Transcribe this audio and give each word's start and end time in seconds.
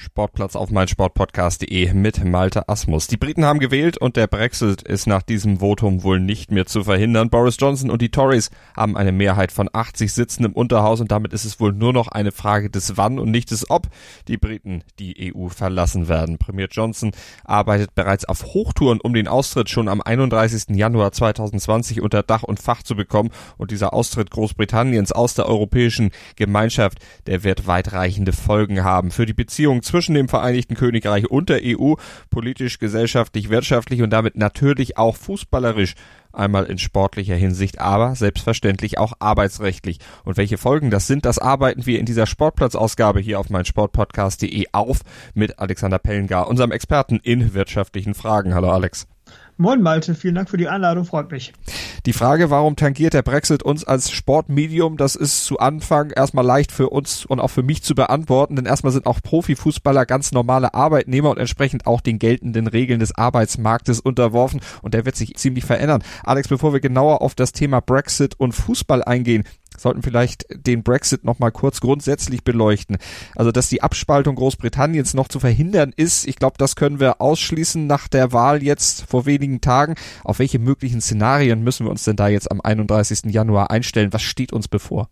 Sportplatz 0.00 0.56
auf 0.56 0.70
meinsportpodcast.de 0.70 1.92
mit 1.92 2.24
Malte 2.24 2.70
Asmus. 2.70 3.06
Die 3.06 3.18
Briten 3.18 3.44
haben 3.44 3.58
gewählt 3.58 3.98
und 3.98 4.16
der 4.16 4.28
Brexit 4.28 4.80
ist 4.80 5.06
nach 5.06 5.20
diesem 5.20 5.58
Votum 5.58 6.02
wohl 6.02 6.20
nicht 6.20 6.50
mehr 6.50 6.64
zu 6.64 6.84
verhindern. 6.84 7.28
Boris 7.28 7.58
Johnson 7.60 7.90
und 7.90 8.00
die 8.00 8.10
Tories 8.10 8.50
haben 8.74 8.96
eine 8.96 9.12
Mehrheit 9.12 9.52
von 9.52 9.68
80 9.70 10.10
Sitzen 10.10 10.44
im 10.44 10.52
Unterhaus 10.52 11.02
und 11.02 11.10
damit 11.10 11.34
ist 11.34 11.44
es 11.44 11.60
wohl 11.60 11.74
nur 11.74 11.92
noch 11.92 12.08
eine 12.08 12.32
Frage 12.32 12.70
des 12.70 12.96
Wann 12.96 13.18
und 13.18 13.30
nicht 13.30 13.50
des 13.50 13.68
Ob 13.68 13.88
die 14.26 14.38
Briten 14.38 14.84
die 14.98 15.34
EU 15.34 15.48
verlassen 15.48 16.08
werden. 16.08 16.38
Premier 16.38 16.68
Johnson 16.70 17.12
arbeitet 17.44 17.94
bereits 17.94 18.24
auf 18.24 18.42
Hochtouren, 18.54 19.02
um 19.02 19.12
den 19.12 19.28
Austritt 19.28 19.68
schon 19.68 19.86
am 19.86 20.00
31. 20.00 20.76
Januar 20.76 21.12
2020 21.12 22.00
unter 22.00 22.22
Dach 22.22 22.42
und 22.42 22.58
Fach 22.58 22.82
zu 22.82 22.96
bekommen 22.96 23.28
und 23.58 23.70
dieser 23.70 23.92
Austritt 23.92 24.30
Großbritanniens 24.30 25.12
aus 25.12 25.34
der 25.34 25.46
Europäischen 25.46 26.10
Gemeinschaft, 26.36 27.00
der 27.26 27.44
wird 27.44 27.66
weitreichende 27.66 28.32
Folgen 28.32 28.82
haben 28.82 29.10
für 29.10 29.26
die 29.26 29.34
Beziehung 29.34 29.82
zwischen 29.90 30.14
dem 30.14 30.28
Vereinigten 30.28 30.76
Königreich 30.76 31.28
und 31.30 31.48
der 31.48 31.60
EU, 31.64 31.94
politisch, 32.30 32.78
gesellschaftlich, 32.78 33.50
wirtschaftlich 33.50 34.02
und 34.02 34.10
damit 34.10 34.36
natürlich 34.36 34.96
auch 34.96 35.16
fußballerisch 35.16 35.94
einmal 36.32 36.66
in 36.66 36.78
sportlicher 36.78 37.34
Hinsicht, 37.34 37.80
aber 37.80 38.14
selbstverständlich 38.14 38.98
auch 38.98 39.14
arbeitsrechtlich. 39.18 39.98
Und 40.24 40.36
welche 40.36 40.58
Folgen 40.58 40.90
das 40.90 41.08
sind, 41.08 41.24
das 41.24 41.40
arbeiten 41.40 41.86
wir 41.86 41.98
in 41.98 42.06
dieser 42.06 42.26
Sportplatzausgabe 42.26 43.18
hier 43.18 43.40
auf 43.40 43.50
meinsportpodcast.de 43.50 44.66
auf 44.70 45.00
mit 45.34 45.58
Alexander 45.58 45.98
Pellengar, 45.98 46.46
unserem 46.46 46.70
Experten 46.70 47.18
in 47.20 47.52
wirtschaftlichen 47.52 48.14
Fragen. 48.14 48.54
Hallo 48.54 48.70
Alex. 48.70 49.08
Moin 49.60 49.82
Malte, 49.82 50.14
vielen 50.14 50.36
Dank 50.36 50.48
für 50.48 50.56
die 50.56 50.68
Einladung, 50.68 51.04
freut 51.04 51.30
mich. 51.30 51.52
Die 52.06 52.14
Frage, 52.14 52.48
warum 52.48 52.76
tangiert 52.76 53.12
der 53.12 53.20
Brexit 53.20 53.62
uns 53.62 53.84
als 53.84 54.10
Sportmedium, 54.10 54.96
das 54.96 55.16
ist 55.16 55.44
zu 55.44 55.58
Anfang 55.58 56.12
erstmal 56.12 56.46
leicht 56.46 56.72
für 56.72 56.88
uns 56.88 57.26
und 57.26 57.40
auch 57.40 57.50
für 57.50 57.62
mich 57.62 57.82
zu 57.82 57.94
beantworten, 57.94 58.56
denn 58.56 58.64
erstmal 58.64 58.90
sind 58.90 59.04
auch 59.04 59.20
Profifußballer 59.22 60.06
ganz 60.06 60.32
normale 60.32 60.72
Arbeitnehmer 60.72 61.28
und 61.28 61.36
entsprechend 61.36 61.86
auch 61.86 62.00
den 62.00 62.18
geltenden 62.18 62.68
Regeln 62.68 63.00
des 63.00 63.14
Arbeitsmarktes 63.14 64.00
unterworfen 64.00 64.62
und 64.80 64.94
der 64.94 65.04
wird 65.04 65.16
sich 65.16 65.34
ziemlich 65.34 65.66
verändern. 65.66 66.02
Alex, 66.24 66.48
bevor 66.48 66.72
wir 66.72 66.80
genauer 66.80 67.20
auf 67.20 67.34
das 67.34 67.52
Thema 67.52 67.80
Brexit 67.80 68.40
und 68.40 68.52
Fußball 68.52 69.04
eingehen, 69.04 69.44
sollten 69.80 70.02
vielleicht 70.02 70.46
den 70.50 70.82
Brexit 70.82 71.24
noch 71.24 71.38
mal 71.38 71.50
kurz 71.50 71.80
grundsätzlich 71.80 72.44
beleuchten. 72.44 72.98
Also, 73.34 73.52
dass 73.52 73.68
die 73.68 73.82
Abspaltung 73.82 74.36
Großbritanniens 74.36 75.14
noch 75.14 75.28
zu 75.28 75.40
verhindern 75.40 75.92
ist, 75.96 76.26
ich 76.26 76.36
glaube, 76.36 76.56
das 76.58 76.76
können 76.76 77.00
wir 77.00 77.20
ausschließen 77.20 77.86
nach 77.86 78.08
der 78.08 78.32
Wahl 78.32 78.62
jetzt 78.62 79.06
vor 79.08 79.26
wenigen 79.26 79.60
Tagen. 79.60 79.94
Auf 80.24 80.38
welche 80.38 80.58
möglichen 80.58 81.00
Szenarien 81.00 81.62
müssen 81.62 81.86
wir 81.86 81.90
uns 81.90 82.04
denn 82.04 82.16
da 82.16 82.28
jetzt 82.28 82.50
am 82.50 82.60
31. 82.60 83.32
Januar 83.32 83.70
einstellen? 83.70 84.12
Was 84.12 84.22
steht 84.22 84.52
uns 84.52 84.68
bevor? 84.68 85.08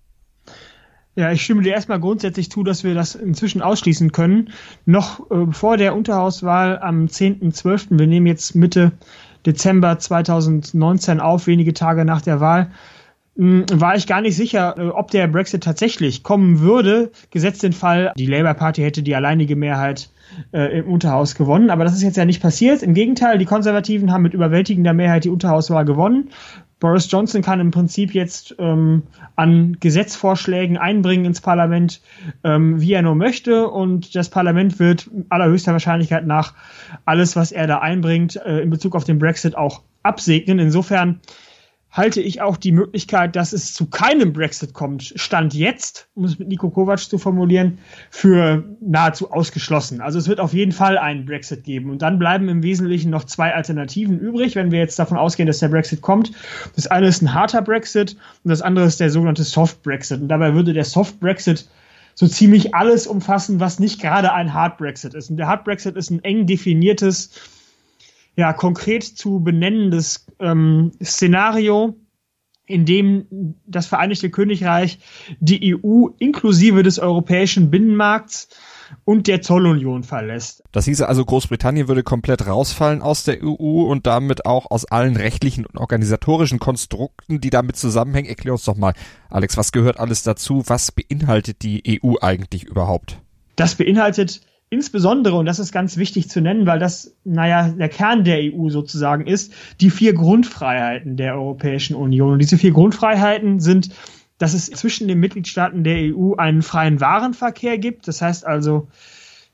Ja, 1.19 1.33
ich 1.33 1.43
stimme 1.43 1.63
dir 1.63 1.73
erstmal 1.73 1.99
grundsätzlich 1.99 2.49
zu, 2.49 2.63
dass 2.63 2.85
wir 2.85 2.95
das 2.95 3.17
inzwischen 3.17 3.61
ausschließen 3.61 4.13
können. 4.13 4.51
Noch 4.87 5.29
äh, 5.33 5.51
vor 5.51 5.77
der 5.77 5.97
Unterhauswahl 5.97 6.79
am 6.79 7.07
10.12., 7.07 7.99
wir 7.99 8.07
nehmen 8.07 8.29
jetzt 8.29 8.55
Mitte 8.55 8.93
Dezember 9.45 9.99
2019 9.99 11.19
auf, 11.19 11.49
wenige 11.49 11.75
Tage 11.75 12.05
nach 12.05 12.23
der 12.23 12.39
Wahl, 12.39 12.71
war 13.39 13.95
ich 13.95 14.09
gar 14.09 14.21
nicht 14.21 14.37
sicher, 14.37 14.75
äh, 14.77 14.89
ob 14.89 15.13
der 15.13 15.29
Brexit 15.29 15.63
tatsächlich 15.63 16.25
kommen 16.25 16.61
würde, 16.61 17.13
gesetzt 17.31 17.63
den 17.63 17.73
Fall, 17.73 18.13
die 18.19 18.27
Labour 18.27 18.55
Party 18.55 18.83
hätte 18.83 19.05
die 19.05 19.15
alleinige 19.15 19.55
Mehrheit 19.55 20.11
äh, 20.53 20.81
im 20.81 20.89
Unterhaus 20.89 21.37
gewonnen. 21.37 21.71
Aber 21.71 21.85
das 21.85 21.95
ist 21.95 22.03
jetzt 22.03 22.17
ja 22.17 22.25
nicht 22.25 22.43
passiert. 22.43 22.83
Im 22.83 22.95
Gegenteil, 22.95 23.39
die 23.39 23.45
Konservativen 23.45 24.13
haben 24.13 24.23
mit 24.23 24.35
überwältigender 24.35 24.93
Mehrheit 24.93 25.25
die 25.25 25.31
Unterhauswahl 25.31 25.85
gewonnen. 25.85 26.31
Boris 26.81 27.11
Johnson 27.11 27.43
kann 27.43 27.61
im 27.61 27.71
Prinzip 27.71 28.13
jetzt 28.13 28.57
ähm, 28.59 29.05
an 29.37 29.77
Gesetzvorschlägen 29.81 30.77
einbringen 30.77 31.25
ins 31.25 31.41
Parlament, 31.41 32.01
ähm, 32.43 32.81
wie 32.81 32.93
er 32.93 33.03
nur 33.03 33.15
möchte. 33.15 33.69
Und 33.69 34.17
das 34.17 34.31
Parlament 34.31 34.81
wird 34.81 35.09
allerhöchster 35.29 35.73
Wahrscheinlichkeit 35.73 36.27
nach 36.27 36.55
alles, 37.05 37.37
was 37.37 37.53
er 37.53 37.69
da 37.69 37.79
einbringt, 37.79 38.37
äh, 38.37 38.61
in 38.61 38.71
Bezug 38.71 38.97
auf 38.97 39.05
den 39.05 39.19
Brexit 39.19 39.57
auch 39.57 39.83
absegnen. 40.03 40.59
Insofern 40.59 41.21
halte 41.99 42.23
ich 42.23 42.41
auch 42.41 42.57
die 42.57 42.73
Möglichkeit, 42.73 43.37
dass 43.37 43.53
es 43.53 43.75
zu 43.75 43.87
keinem 43.87 44.33
Brexit 44.33 44.73
kommt, 44.73 45.13
Stand 45.17 45.53
jetzt, 45.53 46.09
um 46.15 46.25
es 46.25 46.39
mit 46.39 46.49
Nico 46.49 46.71
Kovac 46.71 47.01
zu 47.01 47.19
formulieren, 47.19 47.79
für 48.11 48.65
nahezu 48.81 49.31
ausgeschlossen. 49.33 50.01
Also 50.01 50.19
es 50.19 50.29
wird 50.29 50.41
auf 50.41 50.55
jeden 50.55 50.73
Fall 50.73 50.97
einen 50.97 51.27
Brexit 51.27 51.65
geben. 51.65 51.91
Und 51.91 52.01
dann 52.01 52.19
bleiben 52.19 52.49
im 52.49 52.63
Wesentlichen 52.63 53.11
noch 53.11 53.25
zwei 53.25 53.53
Alternativen 53.55 54.19
übrig, 54.19 54.55
wenn 54.55 54.71
wir 54.71 54.79
jetzt 54.79 54.99
davon 54.99 55.19
ausgehen, 55.19 55.49
dass 55.49 55.59
der 55.59 55.69
Brexit 55.69 56.01
kommt. 56.01 56.33
Das 56.77 56.87
eine 56.87 57.09
ist 57.09 57.21
ein 57.21 57.35
harter 57.35 57.63
Brexit 57.63 58.17
und 58.45 58.51
das 58.51 58.63
andere 58.63 58.87
ist 58.87 59.01
der 59.01 59.11
sogenannte 59.11 59.43
Soft 59.43 59.83
Brexit. 59.83 60.21
Und 60.23 60.29
dabei 60.29 60.55
würde 60.55 60.73
der 60.73 60.85
Soft 60.85 61.21
Brexit 61.21 61.69
so 62.15 62.27
ziemlich 62.29 62.75
alles 62.75 63.07
umfassen, 63.07 63.61
was 63.61 63.81
nicht 63.81 64.01
gerade 64.01 64.33
ein 64.33 64.55
Hard 64.55 64.79
Brexit 64.79 65.15
ist. 65.15 65.31
Und 65.31 65.37
der 65.37 65.49
Hard 65.49 65.65
Brexit 65.65 65.97
ist 65.97 66.11
ein 66.11 66.23
eng 66.23 66.47
definiertes 66.47 67.31
ja, 68.39 68.53
konkret 68.53 69.03
zu 69.03 69.41
benennendes 69.41 70.25
ähm, 70.39 70.93
Szenario, 71.03 71.97
in 72.67 72.85
dem 72.85 73.57
das 73.67 73.89
Vereinigte 73.89 74.31
Königreich 74.31 75.01
die 75.41 75.75
EU 75.75 76.11
inklusive 76.21 76.85
des 76.85 77.01
europäischen 77.01 77.69
Binnenmarkts 77.69 78.49
und 79.05 79.27
der 79.27 79.43
Zollunion 79.43 80.05
verlässt. 80.05 80.63
Das 80.71 80.85
hieße 80.85 81.09
also, 81.09 81.25
Großbritannien 81.25 81.89
würde 81.89 82.05
komplett 82.05 82.47
rausfallen 82.47 83.03
aus 83.03 83.25
der 83.25 83.43
EU 83.43 83.83
und 83.83 84.07
damit 84.07 84.47
auch 84.47 84.71
aus 84.71 84.85
allen 84.85 85.17
rechtlichen 85.17 85.67
und 85.67 85.77
organisatorischen 85.77 86.61
Konstrukten, 86.61 87.41
die 87.41 87.51
damit 87.51 87.75
zusammenhängen. 87.75 88.29
Erklär 88.29 88.53
uns 88.53 88.65
doch 88.65 88.77
mal, 88.77 88.95
Alex, 89.31 89.57
was 89.57 89.73
gehört 89.73 89.99
alles 89.99 90.23
dazu? 90.23 90.63
Was 90.67 90.93
beinhaltet 90.93 91.63
die 91.63 92.01
EU 92.05 92.15
eigentlich 92.21 92.63
überhaupt? 92.63 93.19
Das 93.57 93.75
beinhaltet 93.75 94.43
insbesondere, 94.71 95.37
und 95.37 95.47
das 95.47 95.59
ist 95.59 95.73
ganz 95.73 95.97
wichtig 95.97 96.29
zu 96.29 96.41
nennen, 96.41 96.67
weil 96.67 96.79
das, 96.79 97.15
naja, 97.25 97.69
der 97.69 97.89
Kern 97.89 98.25
der 98.25 98.39
EU 98.41 98.69
sozusagen 98.69 99.27
ist, 99.27 99.53
die 99.81 99.91
vier 99.91 100.13
Grundfreiheiten 100.15 101.17
der 101.17 101.35
Europäischen 101.35 101.97
Union. 101.97 102.33
Und 102.33 102.39
diese 102.39 102.59
vier 102.59 102.73
Grundfreiheiten 102.73 103.61
sind, 103.61 103.91
dass 104.39 104.55
es 104.55 104.67
zwischen 104.67 105.09
den 105.09 105.19
Mitgliedstaaten 105.21 105.85
der 105.85 106.15
EU 106.15 106.35
einen 106.35 106.63
freien 106.63 107.01
Warenverkehr 107.01 107.79
gibt. 107.79 108.07
Das 108.09 108.23
heißt 108.23 108.47
also, 108.47 108.89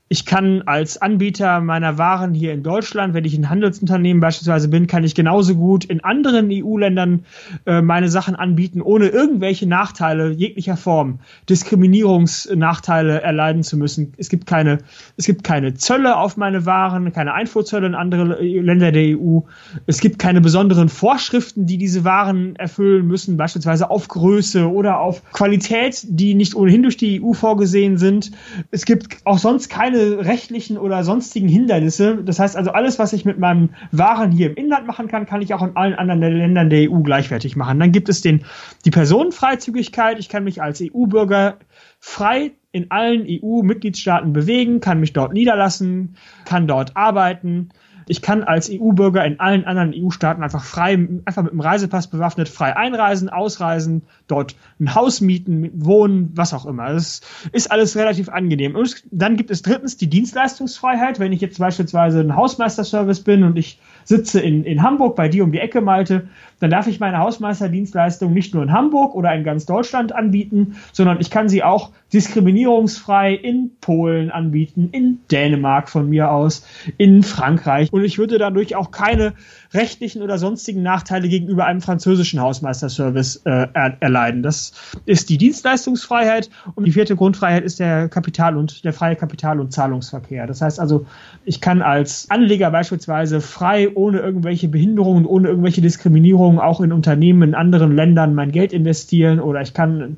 ich 0.07 0.27
kann 0.27 0.61
als 0.67 1.01
Anbieter 1.01 1.61
meiner 1.61 1.97
Waren 1.97 2.35
hier 2.35 2.53
in 2.53 2.61
Deutschland, 2.61 3.15
wenn 3.15 3.25
ich 3.25 3.35
ein 3.35 3.49
Handelsunternehmen 3.49 4.21
beispielsweise 4.21 4.67
bin, 4.67 4.85
kann 4.85 5.03
ich 5.03 5.15
genauso 5.15 5.55
gut 5.55 5.83
in 5.83 6.03
anderen 6.03 6.49
EU-Ländern 6.51 7.25
äh, 7.65 7.81
meine 7.81 8.09
Sachen 8.09 8.35
anbieten, 8.35 8.83
ohne 8.83 9.07
irgendwelche 9.07 9.67
Nachteile 9.67 10.29
jeglicher 10.29 10.77
Form, 10.77 11.21
Diskriminierungsnachteile 11.49 13.21
erleiden 13.21 13.63
zu 13.63 13.77
müssen. 13.77 14.13
Es 14.17 14.29
gibt 14.29 14.45
keine, 14.45 14.77
es 15.17 15.25
gibt 15.25 15.43
keine 15.43 15.73
Zölle 15.73 16.17
auf 16.17 16.37
meine 16.37 16.67
Waren, 16.67 17.11
keine 17.11 17.33
Einfuhrzölle 17.33 17.87
in 17.87 17.95
andere 17.95 18.43
Länder 18.43 18.91
der 18.91 19.17
EU. 19.17 19.39
Es 19.87 20.01
gibt 20.01 20.19
keine 20.19 20.39
besonderen 20.39 20.89
Vorschriften, 20.89 21.65
die 21.65 21.79
diese 21.79 22.03
Waren 22.03 22.55
erfüllen 22.57 23.07
müssen, 23.07 23.37
beispielsweise 23.37 23.89
auf 23.89 24.07
Größe 24.07 24.71
oder 24.71 24.99
auf 24.99 25.23
Qualität, 25.31 26.05
die 26.07 26.35
nicht 26.35 26.53
ohnehin 26.53 26.83
durch 26.83 26.97
die 26.97 27.23
EU 27.23 27.33
vorgesehen 27.33 27.97
sind. 27.97 28.29
Es 28.69 28.85
gibt 28.85 29.17
auch 29.23 29.39
sonst 29.39 29.69
keine 29.69 29.94
keine 29.95 30.25
rechtlichen 30.25 30.77
oder 30.77 31.03
sonstigen 31.03 31.47
Hindernisse. 31.47 32.23
Das 32.23 32.39
heißt 32.39 32.55
also, 32.55 32.71
alles, 32.71 32.99
was 32.99 33.13
ich 33.13 33.25
mit 33.25 33.39
meinen 33.39 33.75
Waren 33.91 34.31
hier 34.31 34.49
im 34.49 34.55
Inland 34.55 34.87
machen 34.87 35.07
kann, 35.07 35.25
kann 35.25 35.41
ich 35.41 35.53
auch 35.53 35.61
in 35.61 35.75
allen 35.75 35.93
anderen 35.93 36.21
Ländern 36.21 36.69
der 36.69 36.91
EU 36.91 36.99
gleichwertig 36.99 37.55
machen. 37.55 37.79
Dann 37.79 37.91
gibt 37.91 38.09
es 38.09 38.21
den, 38.21 38.45
die 38.85 38.91
Personenfreizügigkeit. 38.91 40.19
Ich 40.19 40.29
kann 40.29 40.43
mich 40.43 40.61
als 40.61 40.81
EU-Bürger 40.81 41.57
frei 41.99 42.51
in 42.71 42.91
allen 42.91 43.25
EU-Mitgliedstaaten 43.25 44.33
bewegen, 44.33 44.81
kann 44.81 44.99
mich 44.99 45.13
dort 45.13 45.31
niederlassen, 45.31 46.17
kann 46.43 46.67
dort 46.67 46.97
arbeiten. 46.97 47.69
Ich 48.07 48.21
kann 48.21 48.43
als 48.43 48.69
EU-Bürger 48.71 49.25
in 49.25 49.39
allen 49.39 49.65
anderen 49.65 49.93
EU-Staaten 49.95 50.43
einfach 50.43 50.63
frei, 50.63 50.93
einfach 51.25 51.43
mit 51.43 51.51
dem 51.51 51.59
Reisepass 51.59 52.07
bewaffnet, 52.07 52.49
frei 52.49 52.75
einreisen, 52.75 53.29
ausreisen, 53.29 54.03
dort 54.27 54.55
ein 54.79 54.93
Haus 54.93 55.21
mieten, 55.21 55.71
wohnen, 55.73 56.31
was 56.35 56.53
auch 56.53 56.65
immer. 56.65 56.93
Das 56.93 57.21
ist 57.51 57.71
alles 57.71 57.95
relativ 57.95 58.29
angenehm. 58.29 58.75
Und 58.75 59.03
dann 59.11 59.37
gibt 59.37 59.51
es 59.51 59.61
drittens 59.61 59.97
die 59.97 60.09
Dienstleistungsfreiheit. 60.09 61.19
Wenn 61.19 61.33
ich 61.33 61.41
jetzt 61.41 61.59
beispielsweise 61.59 62.19
ein 62.19 62.35
Hausmeisterservice 62.35 63.21
bin 63.21 63.43
und 63.43 63.57
ich 63.57 63.79
sitze 64.05 64.39
in, 64.39 64.63
in 64.63 64.81
Hamburg 64.81 65.17
bei 65.17 65.27
dir 65.27 65.43
um 65.43 65.51
die 65.51 65.59
Ecke, 65.59 65.81
Malte, 65.81 66.29
dann 66.59 66.69
darf 66.69 66.87
ich 66.87 67.01
meine 67.01 67.17
Hausmeisterdienstleistung 67.17 68.33
nicht 68.33 68.53
nur 68.53 68.63
in 68.63 68.71
Hamburg 68.71 69.13
oder 69.13 69.35
in 69.35 69.43
ganz 69.43 69.65
Deutschland 69.65 70.13
anbieten, 70.13 70.77
sondern 70.93 71.19
ich 71.19 71.29
kann 71.29 71.49
sie 71.49 71.63
auch 71.63 71.91
diskriminierungsfrei 72.13 73.33
in 73.33 73.71
Polen 73.81 74.31
anbieten, 74.31 74.89
in 74.93 75.19
Dänemark 75.29 75.89
von 75.89 76.09
mir 76.09 76.31
aus, 76.31 76.65
in 76.97 77.23
Frankreich. 77.23 77.91
Und 77.91 78.05
ich 78.05 78.17
würde 78.17 78.37
dadurch 78.37 78.75
auch 78.75 78.91
keine 78.91 79.33
rechtlichen 79.75 80.21
oder 80.21 80.37
sonstigen 80.37 80.81
Nachteile 80.81 81.27
gegenüber 81.27 81.65
einem 81.65 81.81
französischen 81.81 82.39
Hausmeisterservice 82.41 83.41
äh, 83.45 83.67
erleiden. 83.99 84.43
Das 84.43 84.73
ist 85.05 85.29
die 85.29 85.37
Dienstleistungsfreiheit 85.37 86.49
und 86.75 86.85
die 86.85 86.91
vierte 86.91 87.15
Grundfreiheit 87.15 87.63
ist 87.63 87.79
der 87.79 88.09
Kapital 88.09 88.57
und 88.57 88.83
der 88.83 88.93
freie 88.93 89.15
Kapital- 89.15 89.59
und 89.59 89.71
Zahlungsverkehr. 89.71 90.47
Das 90.47 90.61
heißt 90.61 90.79
also, 90.79 91.05
ich 91.43 91.61
kann 91.61 91.81
als 91.81 92.29
Anleger 92.29 92.71
beispielsweise 92.71 93.41
frei, 93.41 93.93
ohne 93.93 94.19
irgendwelche 94.19 94.67
Behinderungen, 94.67 95.25
ohne 95.25 95.49
irgendwelche 95.49 95.81
Diskriminierungen 95.81 96.59
auch 96.59 96.81
in 96.81 96.91
Unternehmen 96.91 97.49
in 97.49 97.55
anderen 97.55 97.95
Ländern 97.95 98.33
mein 98.33 98.51
Geld 98.51 98.73
investieren 98.73 99.39
oder 99.39 99.61
ich 99.61 99.73
kann 99.73 100.17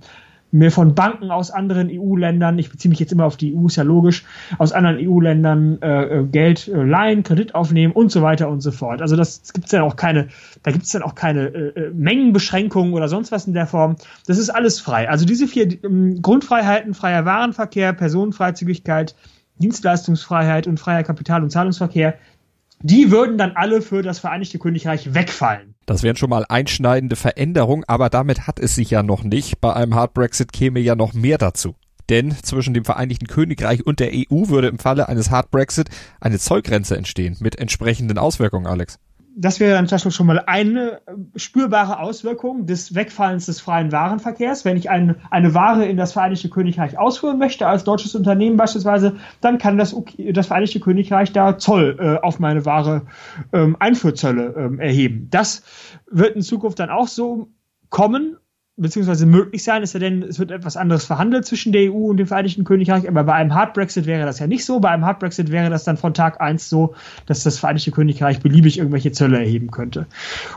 mir 0.51 0.71
von 0.71 0.95
Banken 0.95 1.31
aus 1.31 1.51
anderen 1.51 1.89
EU-Ländern, 1.91 2.57
ich 2.57 2.69
beziehe 2.69 2.89
mich 2.89 2.99
jetzt 2.99 3.11
immer 3.11 3.25
auf 3.25 3.37
die 3.37 3.55
EU, 3.55 3.67
ist 3.67 3.75
ja 3.75 3.83
logisch, 3.83 4.23
aus 4.57 4.71
anderen 4.71 4.97
EU-Ländern 4.99 5.81
äh, 5.81 6.19
äh, 6.19 6.23
Geld 6.25 6.67
äh, 6.67 6.83
leihen, 6.83 7.23
Kredit 7.23 7.53
aufnehmen 7.53 7.93
und 7.93 8.11
so 8.11 8.21
weiter 8.21 8.49
und 8.49 8.61
so 8.61 8.71
fort. 8.71 9.01
Also 9.01 9.15
das 9.15 9.53
gibt's 9.53 9.71
dann 9.71 9.81
auch 9.81 9.95
keine, 9.95 10.29
da 10.63 10.71
gibt's 10.71 10.91
dann 10.91 11.03
auch 11.03 11.15
keine 11.15 11.47
äh, 11.47 11.79
äh, 11.79 11.91
Mengenbeschränkungen 11.93 12.93
oder 12.93 13.09
sonst 13.09 13.31
was 13.31 13.47
in 13.47 13.53
der 13.53 13.67
Form. 13.67 13.97
Das 14.25 14.37
ist 14.37 14.49
alles 14.49 14.79
frei. 14.79 15.09
Also 15.09 15.25
diese 15.25 15.47
vier 15.47 15.83
ähm, 15.83 16.21
Grundfreiheiten, 16.21 16.93
freier 16.93 17.25
Warenverkehr, 17.25 17.93
Personenfreizügigkeit, 17.93 19.15
Dienstleistungsfreiheit 19.59 20.67
und 20.67 20.79
freier 20.79 21.03
Kapital- 21.03 21.43
und 21.43 21.49
Zahlungsverkehr, 21.49 22.15
die 22.81 23.11
würden 23.11 23.37
dann 23.37 23.53
alle 23.55 23.81
für 23.81 24.03
das 24.03 24.19
Vereinigte 24.19 24.59
Königreich 24.59 25.13
wegfallen. 25.13 25.73
Das 25.87 26.03
wären 26.03 26.17
schon 26.17 26.29
mal 26.29 26.45
einschneidende 26.47 27.15
Veränderungen, 27.15 27.85
aber 27.87 28.09
damit 28.09 28.45
hat 28.45 28.59
es 28.59 28.75
sich 28.75 28.91
ja 28.91 29.03
noch 29.03 29.23
nicht. 29.23 29.61
Bei 29.61 29.73
einem 29.73 29.95
Hard 29.95 30.13
Brexit 30.13 30.51
käme 30.51 30.81
ja 30.81 30.95
noch 30.95 31.13
mehr 31.13 31.37
dazu. 31.37 31.75
Denn 32.09 32.35
zwischen 32.43 32.73
dem 32.73 32.83
Vereinigten 32.83 33.27
Königreich 33.27 33.85
und 33.85 34.01
der 34.01 34.11
EU 34.13 34.49
würde 34.49 34.67
im 34.67 34.79
Falle 34.79 35.07
eines 35.07 35.31
Hard 35.31 35.49
Brexit 35.49 35.89
eine 36.19 36.39
Zollgrenze 36.39 36.97
entstehen 36.97 37.37
mit 37.39 37.57
entsprechenden 37.57 38.17
Auswirkungen, 38.17 38.67
Alex 38.67 38.99
das 39.39 39.59
wäre 39.59 39.75
dann 39.75 39.99
schon 39.99 40.25
mal 40.25 40.43
eine 40.47 41.01
äh, 41.05 41.13
spürbare 41.35 41.99
Auswirkung 41.99 42.65
des 42.65 42.95
Wegfallens 42.95 43.45
des 43.45 43.61
freien 43.61 43.91
Warenverkehrs. 43.91 44.65
Wenn 44.65 44.77
ich 44.77 44.89
ein, 44.89 45.15
eine 45.29 45.53
Ware 45.53 45.85
in 45.85 45.95
das 45.95 46.13
Vereinigte 46.13 46.49
Königreich 46.49 46.97
ausführen 46.97 47.37
möchte, 47.37 47.67
als 47.67 47.83
deutsches 47.83 48.15
Unternehmen 48.15 48.57
beispielsweise, 48.57 49.17
dann 49.39 49.59
kann 49.59 49.77
das, 49.77 49.95
das 50.17 50.47
Vereinigte 50.47 50.79
Königreich 50.79 51.33
da 51.33 51.59
Zoll 51.59 51.97
äh, 51.99 52.25
auf 52.25 52.39
meine 52.39 52.65
Ware 52.65 53.03
ähm, 53.53 53.77
Einfuhrzölle 53.79 54.55
ähm, 54.57 54.79
erheben. 54.79 55.27
Das 55.29 55.63
wird 56.09 56.35
in 56.35 56.41
Zukunft 56.41 56.79
dann 56.79 56.89
auch 56.89 57.07
so 57.07 57.49
kommen 57.89 58.37
beziehungsweise 58.77 59.25
möglich 59.25 59.63
sein, 59.63 59.81
es 59.81 59.91
denn, 59.91 60.21
es 60.21 60.37
wird 60.37 60.51
etwas 60.51 60.77
anderes 60.77 61.05
verhandelt 61.05 61.45
zwischen 61.45 61.71
der 61.71 61.91
EU 61.91 62.09
und 62.09 62.17
dem 62.17 62.27
Vereinigten 62.27 62.63
Königreich, 62.63 63.07
aber 63.07 63.23
bei 63.23 63.33
einem 63.33 63.53
Hard 63.53 63.73
Brexit 63.73 64.05
wäre 64.05 64.25
das 64.25 64.39
ja 64.39 64.45
nicht 64.45 64.63
so. 64.65 64.79
Bei 64.79 64.89
einem 64.89 65.03
Hard 65.03 65.19
Brexit 65.19 65.51
wäre 65.51 65.71
das 65.71 65.83
dann 65.83 65.97
von 65.97 66.13
Tag 66.13 66.39
eins 66.39 66.69
so, 66.69 66.93
dass 67.25 67.43
das 67.43 67.57
Vereinigte 67.57 67.91
Königreich 67.91 68.39
beliebig 68.39 68.77
irgendwelche 68.77 69.11
Zölle 69.11 69.39
erheben 69.39 69.71
könnte. 69.71 70.05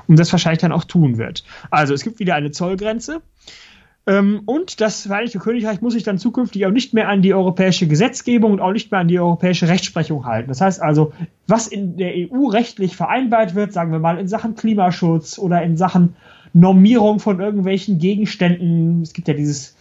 Und 0.07 0.19
das 0.19 0.31
wahrscheinlich 0.33 0.61
dann 0.61 0.73
auch 0.73 0.85
tun 0.85 1.17
wird. 1.17 1.45
Also 1.71 1.95
es 1.95 2.05
gibt 2.05 2.19
wieder 2.19 2.35
eine 2.35 2.51
Zollgrenze. 2.51 3.23
Ähm, 4.07 4.43
und 4.45 4.83
das 4.83 5.07
Vereinigte 5.07 5.39
Königreich 5.39 5.81
muss 5.81 5.95
sich 5.95 6.03
dann 6.03 6.19
zukünftig 6.19 6.67
auch 6.67 6.71
nicht 6.71 6.93
mehr 6.93 7.09
an 7.09 7.23
die 7.23 7.33
europäische 7.33 7.87
Gesetzgebung 7.87 8.53
und 8.53 8.61
auch 8.61 8.73
nicht 8.73 8.91
mehr 8.91 9.01
an 9.01 9.09
die 9.09 9.19
europäische 9.19 9.69
Rechtsprechung 9.69 10.27
halten. 10.27 10.49
Das 10.49 10.61
heißt 10.61 10.83
also, 10.83 11.13
was 11.47 11.69
in 11.69 11.97
der 11.97 12.13
EU 12.15 12.49
rechtlich 12.49 12.97
vereinbart 12.97 13.55
wird, 13.55 13.73
sagen 13.73 13.93
wir 13.93 13.99
mal 13.99 14.19
in 14.19 14.29
Sachen 14.29 14.57
Klimaschutz 14.57 15.39
oder 15.39 15.63
in 15.63 15.77
Sachen 15.79 16.17
Normierung 16.53 17.21
von 17.21 17.41
irgendwelchen 17.41 17.99
Gegenständen. 17.99 19.03
Es 19.03 19.13
gibt 19.13 19.29
ja 19.29 19.35
dieses 19.35 19.77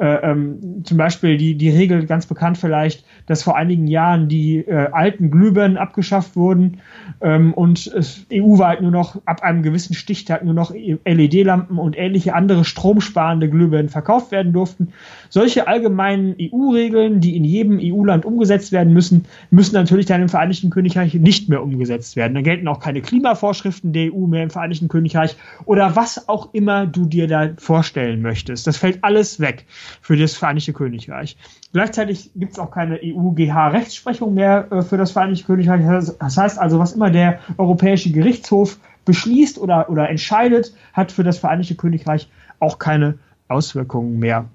äh, 0.00 0.30
ähm, 0.30 0.82
zum 0.84 0.96
Beispiel 0.96 1.36
die, 1.36 1.56
die 1.56 1.68
Regel, 1.68 2.06
ganz 2.06 2.24
bekannt 2.24 2.56
vielleicht, 2.56 3.04
dass 3.26 3.42
vor 3.42 3.56
einigen 3.56 3.86
Jahren 3.86 4.28
die 4.28 4.56
äh, 4.56 4.88
alten 4.90 5.30
Glühbirnen 5.30 5.76
abgeschafft 5.76 6.36
wurden 6.36 6.78
ähm, 7.20 7.52
und 7.52 7.92
EU-weit 8.32 8.80
nur 8.80 8.92
noch 8.92 9.20
ab 9.26 9.42
einem 9.42 9.62
gewissen 9.62 9.92
Stichtag 9.92 10.42
nur 10.42 10.54
noch 10.54 10.72
LED-Lampen 10.72 11.78
und 11.78 11.98
ähnliche 11.98 12.34
andere 12.34 12.64
stromsparende 12.64 13.50
Glühbirnen 13.50 13.90
verkauft 13.90 14.32
werden 14.32 14.54
durften. 14.54 14.94
Solche 15.28 15.68
allgemeinen 15.68 16.34
EU-Regeln, 16.40 17.20
die 17.20 17.36
in 17.36 17.44
jedem 17.44 17.78
EU-Land 17.78 18.24
umgesetzt 18.24 18.72
werden 18.72 18.94
müssen, 18.94 19.26
müssen 19.50 19.74
natürlich 19.74 20.06
dann 20.06 20.22
im 20.22 20.30
Vereinigten 20.30 20.70
Königreich 20.70 21.12
nicht 21.12 21.50
mehr 21.50 21.62
umgesetzt 21.62 22.16
werden. 22.16 22.32
Dann 22.32 22.44
gelten 22.44 22.68
auch 22.68 22.80
keine 22.80 23.02
Klimavorschriften 23.02 23.92
der 23.92 24.14
EU 24.14 24.26
mehr 24.26 24.44
im 24.44 24.50
Vereinigten 24.50 24.88
Königreich 24.88 25.36
oder 25.66 25.94
was 25.94 26.26
auch 26.26 26.54
immer 26.54 26.86
du 26.86 27.04
dir 27.04 27.26
da 27.26 27.50
vorstellen 27.58 28.22
möchtest. 28.22 28.66
Das 28.66 28.78
fällt 28.78 29.04
alles 29.04 29.40
weg 29.40 29.66
für 30.00 30.16
das 30.16 30.34
Vereinigte 30.34 30.72
Königreich. 30.72 31.36
Gleichzeitig 31.72 32.30
gibt 32.34 32.52
es 32.52 32.58
auch 32.58 32.70
keine 32.70 33.00
EU-GH-Rechtsprechung 33.02 34.34
mehr 34.34 34.70
äh, 34.70 34.82
für 34.82 34.96
das 34.96 35.12
Vereinigte 35.12 35.44
Königreich. 35.44 35.82
Das 36.18 36.36
heißt 36.36 36.58
also, 36.58 36.78
was 36.78 36.92
immer 36.92 37.10
der 37.10 37.40
Europäische 37.58 38.10
Gerichtshof 38.12 38.78
beschließt 39.04 39.58
oder, 39.58 39.88
oder 39.88 40.08
entscheidet, 40.08 40.74
hat 40.92 41.12
für 41.12 41.24
das 41.24 41.38
Vereinigte 41.38 41.74
Königreich 41.74 42.28
auch 42.58 42.78
keine 42.78 43.18
Auswirkungen 43.48 44.18
mehr. 44.18 44.46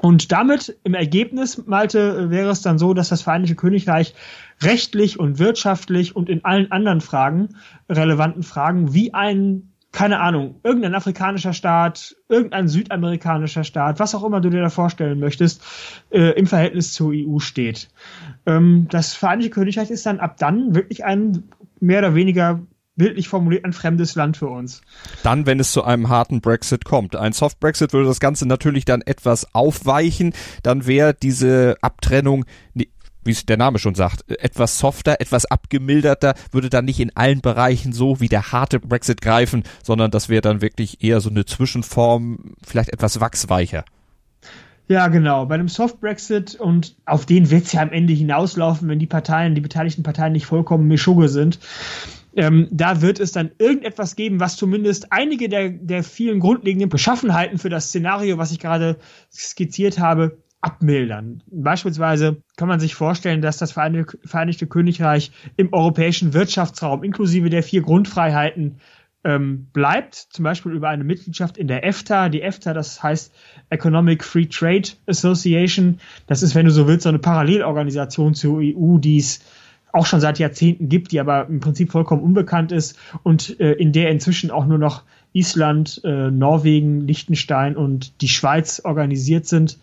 Und 0.00 0.32
damit 0.32 0.78
im 0.82 0.94
Ergebnis, 0.94 1.66
Malte, 1.66 2.30
wäre 2.30 2.50
es 2.50 2.62
dann 2.62 2.78
so, 2.78 2.94
dass 2.94 3.10
das 3.10 3.22
Vereinigte 3.22 3.54
Königreich 3.54 4.14
rechtlich 4.62 5.18
und 5.18 5.38
wirtschaftlich 5.38 6.16
und 6.16 6.30
in 6.30 6.44
allen 6.44 6.72
anderen 6.72 7.02
Fragen, 7.02 7.50
relevanten 7.88 8.42
Fragen, 8.42 8.94
wie 8.94 9.12
ein 9.12 9.69
keine 9.92 10.20
Ahnung, 10.20 10.60
irgendein 10.62 10.94
afrikanischer 10.94 11.52
Staat, 11.52 12.16
irgendein 12.28 12.68
südamerikanischer 12.68 13.64
Staat, 13.64 13.98
was 13.98 14.14
auch 14.14 14.22
immer 14.22 14.40
du 14.40 14.50
dir 14.50 14.62
da 14.62 14.70
vorstellen 14.70 15.18
möchtest, 15.18 15.62
äh, 16.10 16.38
im 16.38 16.46
Verhältnis 16.46 16.92
zur 16.92 17.12
EU 17.12 17.38
steht. 17.40 17.88
Ähm, 18.46 18.86
das 18.90 19.14
Vereinigte 19.14 19.50
Königreich 19.50 19.90
ist 19.90 20.06
dann 20.06 20.20
ab 20.20 20.36
dann 20.38 20.74
wirklich 20.74 21.04
ein 21.04 21.48
mehr 21.80 21.98
oder 21.98 22.14
weniger 22.14 22.60
bildlich 22.96 23.28
formuliert 23.28 23.64
ein 23.64 23.72
fremdes 23.72 24.14
Land 24.14 24.36
für 24.36 24.48
uns. 24.48 24.82
Dann, 25.22 25.46
wenn 25.46 25.58
es 25.58 25.72
zu 25.72 25.82
einem 25.82 26.10
harten 26.10 26.42
Brexit 26.42 26.84
kommt. 26.84 27.16
Ein 27.16 27.32
Soft 27.32 27.58
Brexit 27.58 27.94
würde 27.94 28.08
das 28.08 28.20
Ganze 28.20 28.46
natürlich 28.46 28.84
dann 28.84 29.00
etwas 29.00 29.54
aufweichen. 29.54 30.34
Dann 30.62 30.86
wäre 30.86 31.14
diese 31.14 31.76
Abtrennung 31.80 32.44
wie 33.24 33.32
es 33.32 33.46
der 33.46 33.56
Name 33.56 33.78
schon 33.78 33.94
sagt, 33.94 34.30
etwas 34.30 34.78
softer, 34.78 35.20
etwas 35.20 35.46
abgemilderter, 35.46 36.34
würde 36.52 36.70
dann 36.70 36.84
nicht 36.84 37.00
in 37.00 37.14
allen 37.16 37.40
Bereichen 37.40 37.92
so 37.92 38.20
wie 38.20 38.28
der 38.28 38.52
harte 38.52 38.80
Brexit 38.80 39.20
greifen, 39.20 39.64
sondern 39.82 40.10
das 40.10 40.28
wäre 40.28 40.42
dann 40.42 40.62
wirklich 40.62 41.02
eher 41.02 41.20
so 41.20 41.30
eine 41.30 41.44
Zwischenform, 41.44 42.54
vielleicht 42.64 42.90
etwas 42.90 43.20
wachsweicher. 43.20 43.84
Ja, 44.88 45.06
genau. 45.06 45.46
Bei 45.46 45.54
einem 45.54 45.68
Soft 45.68 46.00
Brexit 46.00 46.56
und 46.56 46.96
auf 47.04 47.24
den 47.24 47.50
wird 47.50 47.64
es 47.66 47.72
ja 47.72 47.80
am 47.80 47.92
Ende 47.92 48.12
hinauslaufen, 48.12 48.88
wenn 48.88 48.98
die 48.98 49.06
Parteien, 49.06 49.54
die 49.54 49.60
beteiligten 49.60 50.02
Parteien 50.02 50.32
nicht 50.32 50.46
vollkommen 50.46 50.88
Mischugge 50.88 51.28
sind. 51.28 51.60
Ähm, 52.34 52.66
da 52.72 53.00
wird 53.00 53.20
es 53.20 53.30
dann 53.30 53.52
irgendetwas 53.58 54.16
geben, 54.16 54.40
was 54.40 54.56
zumindest 54.56 55.12
einige 55.12 55.48
der, 55.48 55.68
der 55.70 56.02
vielen 56.02 56.40
grundlegenden 56.40 56.88
Beschaffenheiten 56.88 57.58
für 57.58 57.68
das 57.68 57.88
Szenario, 57.88 58.38
was 58.38 58.50
ich 58.50 58.58
gerade 58.58 58.96
skizziert 59.32 60.00
habe, 60.00 60.38
abmildern. 60.60 61.42
Beispielsweise 61.46 62.42
kann 62.56 62.68
man 62.68 62.80
sich 62.80 62.94
vorstellen, 62.94 63.40
dass 63.40 63.56
das 63.56 63.72
Vereinigte 63.72 64.66
Königreich 64.66 65.32
im 65.56 65.72
europäischen 65.72 66.34
Wirtschaftsraum 66.34 67.02
inklusive 67.02 67.48
der 67.48 67.62
vier 67.62 67.82
Grundfreiheiten 67.82 68.76
ähm, 69.22 69.66
bleibt, 69.72 70.14
zum 70.14 70.44
Beispiel 70.44 70.72
über 70.72 70.88
eine 70.88 71.04
Mitgliedschaft 71.04 71.58
in 71.58 71.68
der 71.68 71.84
EFTA. 71.84 72.28
Die 72.28 72.42
EFTA, 72.42 72.72
das 72.72 73.02
heißt 73.02 73.34
Economic 73.68 74.24
Free 74.24 74.46
Trade 74.46 74.88
Association. 75.06 75.98
Das 76.26 76.42
ist, 76.42 76.54
wenn 76.54 76.66
du 76.66 76.72
so 76.72 76.86
willst, 76.86 77.02
so 77.02 77.10
eine 77.10 77.18
Parallelorganisation 77.18 78.34
zur 78.34 78.58
EU, 78.58 78.98
die 78.98 79.18
es 79.18 79.40
auch 79.92 80.06
schon 80.06 80.20
seit 80.20 80.38
Jahrzehnten 80.38 80.88
gibt, 80.88 81.12
die 81.12 81.20
aber 81.20 81.48
im 81.48 81.60
Prinzip 81.60 81.90
vollkommen 81.90 82.22
unbekannt 82.22 82.72
ist 82.72 82.98
und 83.22 83.58
äh, 83.60 83.72
in 83.72 83.92
der 83.92 84.10
inzwischen 84.10 84.50
auch 84.50 84.66
nur 84.66 84.78
noch 84.78 85.02
Island, 85.32 86.00
äh, 86.04 86.30
Norwegen, 86.30 87.06
Liechtenstein 87.06 87.76
und 87.76 88.20
die 88.20 88.28
Schweiz 88.28 88.80
organisiert 88.84 89.46
sind. 89.46 89.78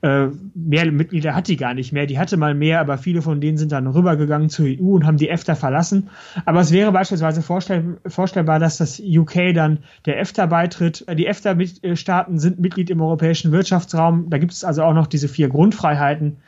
Äh, 0.00 0.28
mehr 0.54 0.90
Mitglieder 0.90 1.34
hat 1.34 1.48
die 1.48 1.56
gar 1.56 1.74
nicht 1.74 1.92
mehr. 1.92 2.06
Die 2.06 2.18
hatte 2.18 2.36
mal 2.36 2.54
mehr, 2.54 2.80
aber 2.80 2.98
viele 2.98 3.22
von 3.22 3.40
denen 3.40 3.58
sind 3.58 3.72
dann 3.72 3.86
rübergegangen 3.86 4.48
zur 4.48 4.66
EU 4.66 4.94
und 4.94 5.06
haben 5.06 5.18
die 5.18 5.28
EFTA 5.28 5.54
verlassen. 5.54 6.08
Aber 6.46 6.60
es 6.60 6.72
wäre 6.72 6.90
beispielsweise 6.90 7.42
vorstell 7.42 7.98
vorstellbar, 8.06 8.58
dass 8.58 8.78
das 8.78 9.00
UK 9.00 9.54
dann 9.54 9.78
der 10.06 10.18
EFTA 10.20 10.46
beitritt. 10.46 11.04
Die 11.16 11.26
EFTA-Staaten 11.26 12.38
sind 12.38 12.58
Mitglied 12.58 12.90
im 12.90 13.00
europäischen 13.00 13.52
Wirtschaftsraum. 13.52 14.30
Da 14.30 14.38
gibt 14.38 14.52
es 14.52 14.64
also 14.64 14.82
auch 14.82 14.94
noch 14.94 15.06
diese 15.06 15.28
vier 15.28 15.48
Grundfreiheiten. 15.48 16.38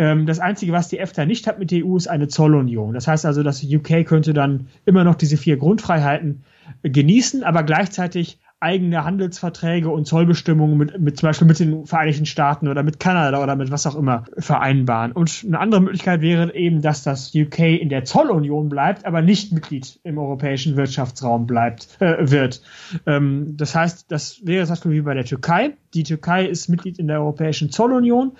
Ähm, 0.00 0.24
das 0.24 0.38
Einzige, 0.38 0.72
was 0.72 0.88
die 0.88 0.98
EFTA 0.98 1.26
nicht 1.26 1.46
hat 1.46 1.58
mit 1.58 1.70
der 1.70 1.84
EU, 1.84 1.94
ist 1.94 2.08
eine 2.08 2.26
Zollunion. 2.26 2.94
Das 2.94 3.06
heißt 3.06 3.26
also, 3.26 3.42
das 3.42 3.62
UK 3.62 4.06
könnte 4.06 4.32
dann 4.32 4.68
immer 4.86 5.04
noch 5.04 5.14
diese 5.14 5.36
vier 5.36 5.58
Grundfreiheiten 5.58 6.42
genießen, 6.82 7.44
aber 7.44 7.64
gleichzeitig 7.64 8.38
eigene 8.60 9.04
Handelsverträge 9.04 9.90
und 9.90 10.06
Zollbestimmungen 10.06 10.78
mit, 10.78 10.98
mit 10.98 11.18
zum 11.18 11.28
Beispiel 11.28 11.46
mit 11.46 11.60
den 11.60 11.84
Vereinigten 11.84 12.24
Staaten 12.24 12.68
oder 12.68 12.82
mit 12.82 12.98
Kanada 12.98 13.42
oder 13.42 13.56
mit 13.56 13.70
was 13.70 13.86
auch 13.86 13.94
immer 13.94 14.24
vereinbaren. 14.38 15.12
Und 15.12 15.44
eine 15.46 15.58
andere 15.58 15.82
Möglichkeit 15.82 16.22
wäre 16.22 16.54
eben, 16.54 16.80
dass 16.80 17.02
das 17.02 17.34
UK 17.34 17.58
in 17.58 17.90
der 17.90 18.04
Zollunion 18.06 18.70
bleibt, 18.70 19.04
aber 19.04 19.20
nicht 19.20 19.52
Mitglied 19.52 20.00
im 20.02 20.16
europäischen 20.16 20.76
Wirtschaftsraum 20.76 21.46
bleibt 21.46 22.00
äh, 22.00 22.30
wird. 22.30 22.62
Ähm, 23.06 23.54
das 23.58 23.74
heißt, 23.74 24.10
das 24.10 24.46
wäre 24.46 24.60
das 24.60 24.70
Beispiel 24.70 24.92
wie 24.92 25.02
bei 25.02 25.14
der 25.14 25.26
Türkei. 25.26 25.76
Die 25.92 26.04
Türkei 26.04 26.46
ist 26.46 26.68
Mitglied 26.68 26.98
in 26.98 27.06
der 27.06 27.20
europäischen 27.20 27.70
Zollunion. 27.70 28.32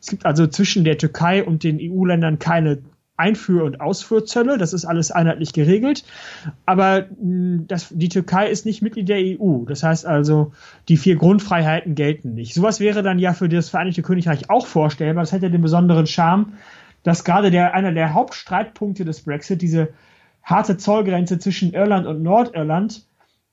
Es 0.00 0.08
gibt 0.08 0.26
also 0.26 0.46
zwischen 0.46 0.84
der 0.84 0.98
Türkei 0.98 1.44
und 1.44 1.64
den 1.64 1.78
EU-Ländern 1.80 2.38
keine 2.38 2.78
Einfuhr- 3.16 3.64
und 3.64 3.80
Ausfuhrzölle. 3.80 4.58
Das 4.58 4.72
ist 4.72 4.84
alles 4.84 5.10
einheitlich 5.10 5.52
geregelt. 5.52 6.04
Aber 6.66 7.06
mh, 7.20 7.64
das, 7.66 7.88
die 7.90 8.08
Türkei 8.08 8.48
ist 8.48 8.66
nicht 8.66 8.82
Mitglied 8.82 9.08
der 9.08 9.18
EU. 9.18 9.64
Das 9.64 9.82
heißt 9.82 10.06
also, 10.06 10.52
die 10.88 10.96
vier 10.96 11.16
Grundfreiheiten 11.16 11.94
gelten 11.94 12.34
nicht. 12.34 12.54
Sowas 12.54 12.80
wäre 12.80 13.02
dann 13.02 13.18
ja 13.18 13.32
für 13.32 13.48
das 13.48 13.70
Vereinigte 13.70 14.02
Königreich 14.02 14.50
auch 14.50 14.66
vorstellbar. 14.66 15.22
Das 15.22 15.32
hätte 15.32 15.50
den 15.50 15.62
besonderen 15.62 16.06
Charme, 16.06 16.52
dass 17.02 17.24
gerade 17.24 17.50
der, 17.50 17.74
einer 17.74 17.92
der 17.92 18.14
Hauptstreitpunkte 18.14 19.04
des 19.04 19.22
Brexit, 19.22 19.62
diese 19.62 19.88
harte 20.42 20.76
Zollgrenze 20.76 21.38
zwischen 21.38 21.72
Irland 21.72 22.06
und 22.06 22.22
Nordirland, 22.22 23.06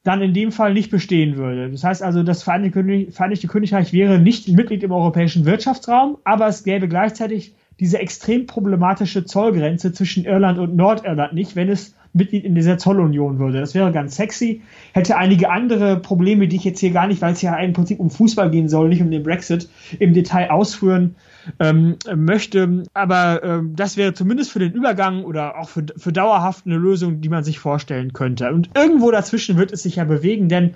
dann 0.03 0.21
in 0.21 0.33
dem 0.33 0.51
Fall 0.51 0.73
nicht 0.73 0.91
bestehen 0.91 1.37
würde. 1.37 1.71
Das 1.71 1.83
heißt 1.83 2.03
also, 2.03 2.23
das 2.23 2.43
Vereinigte, 2.43 3.11
Vereinigte 3.11 3.47
Königreich 3.47 3.93
wäre 3.93 4.19
nicht 4.19 4.49
Mitglied 4.49 4.83
im 4.83 4.91
europäischen 4.91 5.45
Wirtschaftsraum, 5.45 6.17
aber 6.25 6.47
es 6.47 6.63
gäbe 6.63 6.87
gleichzeitig 6.89 7.55
diese 7.79 7.99
extrem 7.99 8.45
problematische 8.45 9.25
Zollgrenze 9.25 9.93
zwischen 9.93 10.25
Irland 10.25 10.59
und 10.59 10.75
Nordirland 10.75 11.33
nicht, 11.33 11.55
wenn 11.55 11.69
es 11.69 11.95
Mitglied 12.13 12.43
in 12.43 12.53
dieser 12.53 12.77
Zollunion 12.77 13.39
würde. 13.39 13.59
Das 13.59 13.73
wäre 13.73 13.91
ganz 13.91 14.15
sexy. 14.15 14.61
Hätte 14.93 15.17
einige 15.17 15.49
andere 15.49 15.97
Probleme, 15.99 16.47
die 16.47 16.57
ich 16.57 16.63
jetzt 16.63 16.79
hier 16.79 16.91
gar 16.91 17.07
nicht, 17.07 17.21
weil 17.21 17.33
es 17.33 17.41
ja 17.41 17.55
im 17.55 17.73
Prinzip 17.73 17.99
um 17.99 18.11
Fußball 18.11 18.51
gehen 18.51 18.69
soll, 18.69 18.89
nicht 18.89 19.01
um 19.01 19.09
den 19.09 19.23
Brexit, 19.23 19.67
im 19.99 20.13
Detail 20.13 20.51
ausführen 20.51 21.15
ähm, 21.59 21.97
möchte. 22.15 22.83
Aber 22.93 23.43
ähm, 23.43 23.75
das 23.75 23.97
wäre 23.97 24.13
zumindest 24.13 24.51
für 24.51 24.59
den 24.59 24.71
Übergang 24.73 25.23
oder 25.23 25.59
auch 25.59 25.69
für, 25.69 25.85
für 25.97 26.13
dauerhaft 26.13 26.65
eine 26.65 26.77
Lösung, 26.77 27.21
die 27.21 27.29
man 27.29 27.43
sich 27.43 27.59
vorstellen 27.59 28.13
könnte. 28.13 28.51
Und 28.51 28.71
irgendwo 28.75 29.11
dazwischen 29.11 29.57
wird 29.57 29.71
es 29.71 29.83
sich 29.83 29.97
ja 29.97 30.05
bewegen, 30.05 30.49
denn 30.49 30.73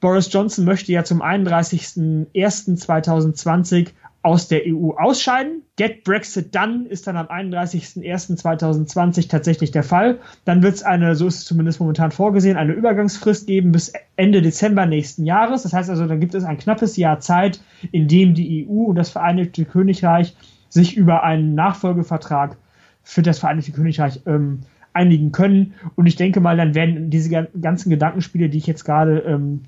Boris 0.00 0.32
Johnson 0.32 0.64
möchte 0.66 0.92
ja 0.92 1.02
zum 1.04 1.22
31.01.2020 1.22 3.88
aus 4.24 4.48
der 4.48 4.62
EU 4.66 4.90
ausscheiden. 4.96 5.62
Get 5.76 6.02
Brexit 6.02 6.52
Done 6.54 6.86
ist 6.88 7.06
dann 7.06 7.18
am 7.18 7.26
31.01.2020 7.26 9.28
tatsächlich 9.28 9.70
der 9.70 9.82
Fall. 9.82 10.18
Dann 10.46 10.62
wird 10.62 10.76
es 10.76 10.82
eine, 10.82 11.14
so 11.14 11.26
ist 11.26 11.40
es 11.40 11.44
zumindest 11.44 11.78
momentan 11.78 12.10
vorgesehen, 12.10 12.56
eine 12.56 12.72
Übergangsfrist 12.72 13.46
geben 13.46 13.72
bis 13.72 13.92
Ende 14.16 14.40
Dezember 14.40 14.86
nächsten 14.86 15.26
Jahres. 15.26 15.64
Das 15.64 15.74
heißt 15.74 15.90
also, 15.90 16.06
dann 16.06 16.20
gibt 16.20 16.34
es 16.34 16.44
ein 16.44 16.56
knappes 16.56 16.96
Jahr 16.96 17.20
Zeit, 17.20 17.60
in 17.92 18.08
dem 18.08 18.32
die 18.32 18.66
EU 18.66 18.84
und 18.84 18.96
das 18.96 19.10
Vereinigte 19.10 19.66
Königreich 19.66 20.34
sich 20.70 20.96
über 20.96 21.22
einen 21.22 21.54
Nachfolgevertrag 21.54 22.56
für 23.02 23.20
das 23.20 23.38
Vereinigte 23.38 23.72
Königreich 23.72 24.22
ähm, 24.24 24.60
einigen 24.94 25.32
können. 25.32 25.74
Und 25.96 26.06
ich 26.06 26.16
denke 26.16 26.40
mal, 26.40 26.56
dann 26.56 26.74
werden 26.74 27.10
diese 27.10 27.46
ganzen 27.60 27.90
Gedankenspiele, 27.90 28.48
die 28.48 28.56
ich 28.56 28.66
jetzt 28.66 28.86
gerade 28.86 29.18
ähm, 29.18 29.64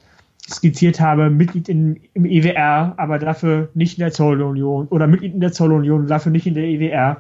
skizziert 0.49 1.01
habe, 1.01 1.31
Mitglied 1.31 1.69
in, 1.69 2.01
im 2.15 2.25
EWR, 2.25 2.95
aber 2.97 3.19
dafür 3.19 3.69
nicht 3.75 3.99
in 3.99 4.03
der 4.03 4.13
Zollunion 4.13 4.87
oder 4.89 5.07
Mitglied 5.07 5.35
in 5.35 5.41
der 5.41 5.53
Zollunion, 5.53 6.07
dafür 6.07 6.33
nicht 6.33 6.47
in 6.47 6.55
der 6.55 6.65
EWR. 6.65 7.19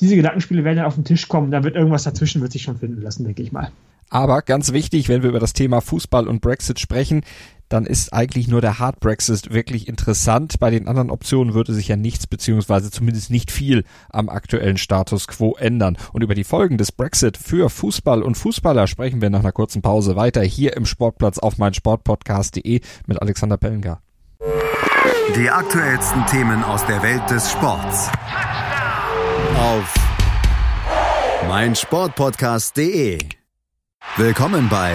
Diese 0.00 0.16
Gedankenspiele 0.16 0.64
werden 0.64 0.78
dann 0.78 0.86
auf 0.86 0.96
den 0.96 1.04
Tisch 1.04 1.28
kommen, 1.28 1.50
da 1.50 1.62
wird 1.62 1.76
irgendwas 1.76 2.02
dazwischen, 2.02 2.42
wird 2.42 2.52
sich 2.52 2.62
schon 2.62 2.78
finden 2.78 3.00
lassen, 3.00 3.24
denke 3.24 3.42
ich 3.42 3.52
mal. 3.52 3.70
Aber 4.10 4.42
ganz 4.42 4.72
wichtig, 4.72 5.08
wenn 5.08 5.22
wir 5.22 5.30
über 5.30 5.40
das 5.40 5.54
Thema 5.54 5.80
Fußball 5.80 6.28
und 6.28 6.40
Brexit 6.40 6.78
sprechen, 6.78 7.22
dann 7.68 7.86
ist 7.86 8.12
eigentlich 8.12 8.48
nur 8.48 8.60
der 8.60 8.78
Hard 8.78 9.00
Brexit 9.00 9.52
wirklich 9.52 9.88
interessant. 9.88 10.58
Bei 10.58 10.70
den 10.70 10.88
anderen 10.88 11.10
Optionen 11.10 11.54
würde 11.54 11.74
sich 11.74 11.88
ja 11.88 11.96
nichts 11.96 12.26
beziehungsweise 12.26 12.90
zumindest 12.90 13.30
nicht 13.30 13.50
viel 13.50 13.84
am 14.10 14.28
aktuellen 14.28 14.76
Status 14.76 15.26
quo 15.26 15.54
ändern. 15.56 15.96
Und 16.12 16.22
über 16.22 16.34
die 16.34 16.44
Folgen 16.44 16.78
des 16.78 16.92
Brexit 16.92 17.36
für 17.36 17.70
Fußball 17.70 18.22
und 18.22 18.36
Fußballer 18.36 18.86
sprechen 18.86 19.20
wir 19.20 19.30
nach 19.30 19.40
einer 19.40 19.52
kurzen 19.52 19.82
Pause 19.82 20.16
weiter 20.16 20.42
hier 20.42 20.76
im 20.76 20.86
Sportplatz 20.86 21.38
auf 21.38 21.58
meinsportpodcast.de 21.58 22.80
mit 23.06 23.22
Alexander 23.22 23.56
Pellengar. 23.56 24.00
Die 25.36 25.50
aktuellsten 25.50 26.26
Themen 26.26 26.62
aus 26.62 26.84
der 26.86 27.02
Welt 27.02 27.28
des 27.30 27.50
Sports. 27.50 28.10
Auf 29.58 29.94
meinsportpodcast.de. 31.48 33.18
Willkommen 34.16 34.68
bei 34.68 34.94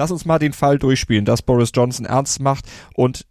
Lass 0.00 0.10
uns 0.10 0.24
mal 0.24 0.38
den 0.38 0.54
Fall 0.54 0.78
durchspielen, 0.78 1.26
dass 1.26 1.42
Boris 1.42 1.72
Johnson 1.74 2.06
ernst 2.06 2.40
macht 2.40 2.64
und 2.94 3.26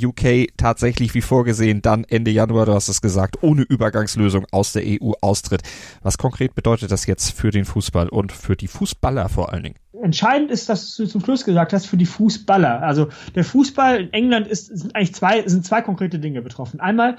UK 0.00 0.56
tatsächlich 0.56 1.14
wie 1.14 1.20
vorgesehen 1.20 1.82
dann 1.82 2.04
Ende 2.04 2.30
Januar, 2.30 2.64
du 2.64 2.74
hast 2.74 2.86
es 2.86 3.00
gesagt, 3.00 3.42
ohne 3.42 3.62
Übergangslösung 3.62 4.46
aus 4.52 4.72
der 4.72 4.84
EU 4.84 5.14
austritt. 5.20 5.62
Was 6.00 6.18
konkret 6.18 6.54
bedeutet 6.54 6.92
das 6.92 7.06
jetzt 7.06 7.32
für 7.32 7.50
den 7.50 7.64
Fußball 7.64 8.08
und 8.08 8.30
für 8.30 8.54
die 8.54 8.68
Fußballer 8.68 9.28
vor 9.30 9.52
allen 9.52 9.64
Dingen? 9.64 9.76
Entscheidend 10.00 10.52
ist, 10.52 10.68
dass 10.68 10.94
du 10.94 11.06
zum 11.06 11.24
Schluss 11.24 11.44
gesagt 11.44 11.72
hast, 11.72 11.86
für 11.86 11.96
die 11.96 12.06
Fußballer. 12.06 12.82
Also 12.82 13.08
der 13.34 13.42
Fußball 13.42 14.02
in 14.02 14.12
England 14.12 14.46
ist, 14.46 14.66
sind 14.66 14.94
eigentlich 14.94 15.16
zwei, 15.16 15.42
sind 15.48 15.66
zwei 15.66 15.82
konkrete 15.82 16.20
Dinge 16.20 16.40
betroffen. 16.40 16.78
Einmal 16.78 17.16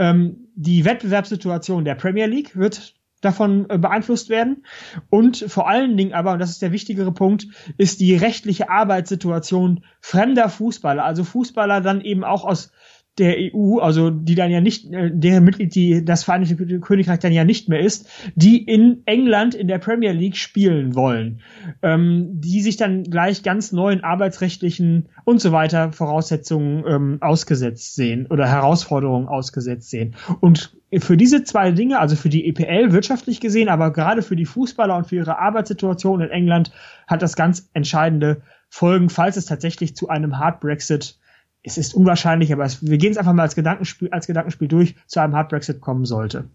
ähm, 0.00 0.48
die 0.56 0.84
Wettbewerbssituation 0.84 1.84
der 1.84 1.94
Premier 1.94 2.26
League 2.26 2.56
wird 2.56 2.96
davon 3.20 3.66
äh, 3.68 3.78
beeinflusst 3.78 4.28
werden. 4.28 4.64
Und 5.08 5.38
vor 5.48 5.68
allen 5.68 5.96
Dingen 5.96 6.12
aber, 6.12 6.32
und 6.32 6.38
das 6.38 6.50
ist 6.50 6.62
der 6.62 6.72
wichtigere 6.72 7.12
Punkt, 7.12 7.46
ist 7.76 8.00
die 8.00 8.16
rechtliche 8.16 8.70
Arbeitssituation 8.70 9.84
fremder 10.00 10.48
Fußballer, 10.48 11.04
also 11.04 11.24
Fußballer 11.24 11.80
dann 11.80 12.00
eben 12.00 12.24
auch 12.24 12.44
aus 12.44 12.72
der 13.20 13.36
EU, 13.38 13.78
also 13.78 14.10
die 14.10 14.34
dann 14.34 14.50
ja 14.50 14.60
nicht, 14.60 14.92
äh, 14.92 15.10
deren 15.12 15.44
Mitglied 15.44 15.74
die 15.74 16.04
das 16.04 16.24
Vereinigte 16.24 16.80
Königreich 16.80 17.18
dann 17.20 17.32
ja 17.32 17.44
nicht 17.44 17.68
mehr 17.68 17.80
ist, 17.80 18.08
die 18.34 18.62
in 18.64 19.02
England 19.04 19.54
in 19.54 19.68
der 19.68 19.78
Premier 19.78 20.12
League 20.12 20.36
spielen 20.36 20.94
wollen, 20.94 21.40
ähm, 21.82 22.40
die 22.40 22.62
sich 22.62 22.76
dann 22.76 23.04
gleich 23.04 23.42
ganz 23.42 23.72
neuen 23.72 24.02
arbeitsrechtlichen 24.02 25.08
und 25.24 25.40
so 25.40 25.52
weiter 25.52 25.92
Voraussetzungen 25.92 26.84
ähm, 26.86 27.18
ausgesetzt 27.20 27.94
sehen 27.94 28.26
oder 28.26 28.48
Herausforderungen 28.48 29.28
ausgesetzt 29.28 29.90
sehen. 29.90 30.16
Und 30.40 30.76
für 30.98 31.16
diese 31.16 31.44
zwei 31.44 31.70
Dinge, 31.70 32.00
also 32.00 32.16
für 32.16 32.30
die 32.30 32.48
EPL 32.48 32.92
wirtschaftlich 32.92 33.40
gesehen, 33.40 33.68
aber 33.68 33.92
gerade 33.92 34.22
für 34.22 34.34
die 34.34 34.46
Fußballer 34.46 34.96
und 34.96 35.06
für 35.06 35.16
ihre 35.16 35.38
Arbeitssituation 35.38 36.20
in 36.20 36.30
England, 36.30 36.72
hat 37.06 37.22
das 37.22 37.36
ganz 37.36 37.68
entscheidende 37.74 38.42
Folgen, 38.68 39.08
falls 39.08 39.36
es 39.36 39.46
tatsächlich 39.46 39.94
zu 39.94 40.08
einem 40.08 40.38
Hard 40.38 40.60
Brexit 40.60 41.19
es 41.62 41.78
ist 41.78 41.94
unwahrscheinlich, 41.94 42.52
aber 42.52 42.64
es, 42.64 42.84
wir 42.84 42.98
gehen 42.98 43.12
es 43.12 43.18
einfach 43.18 43.32
mal 43.32 43.42
als 43.42 43.54
Gedankenspiel, 43.54 44.10
als 44.10 44.26
Gedankenspiel 44.26 44.68
durch, 44.68 44.96
zu 45.06 45.20
einem 45.20 45.34
Hard 45.34 45.50
Brexit 45.50 45.80
kommen 45.80 46.04
sollte. 46.04 46.48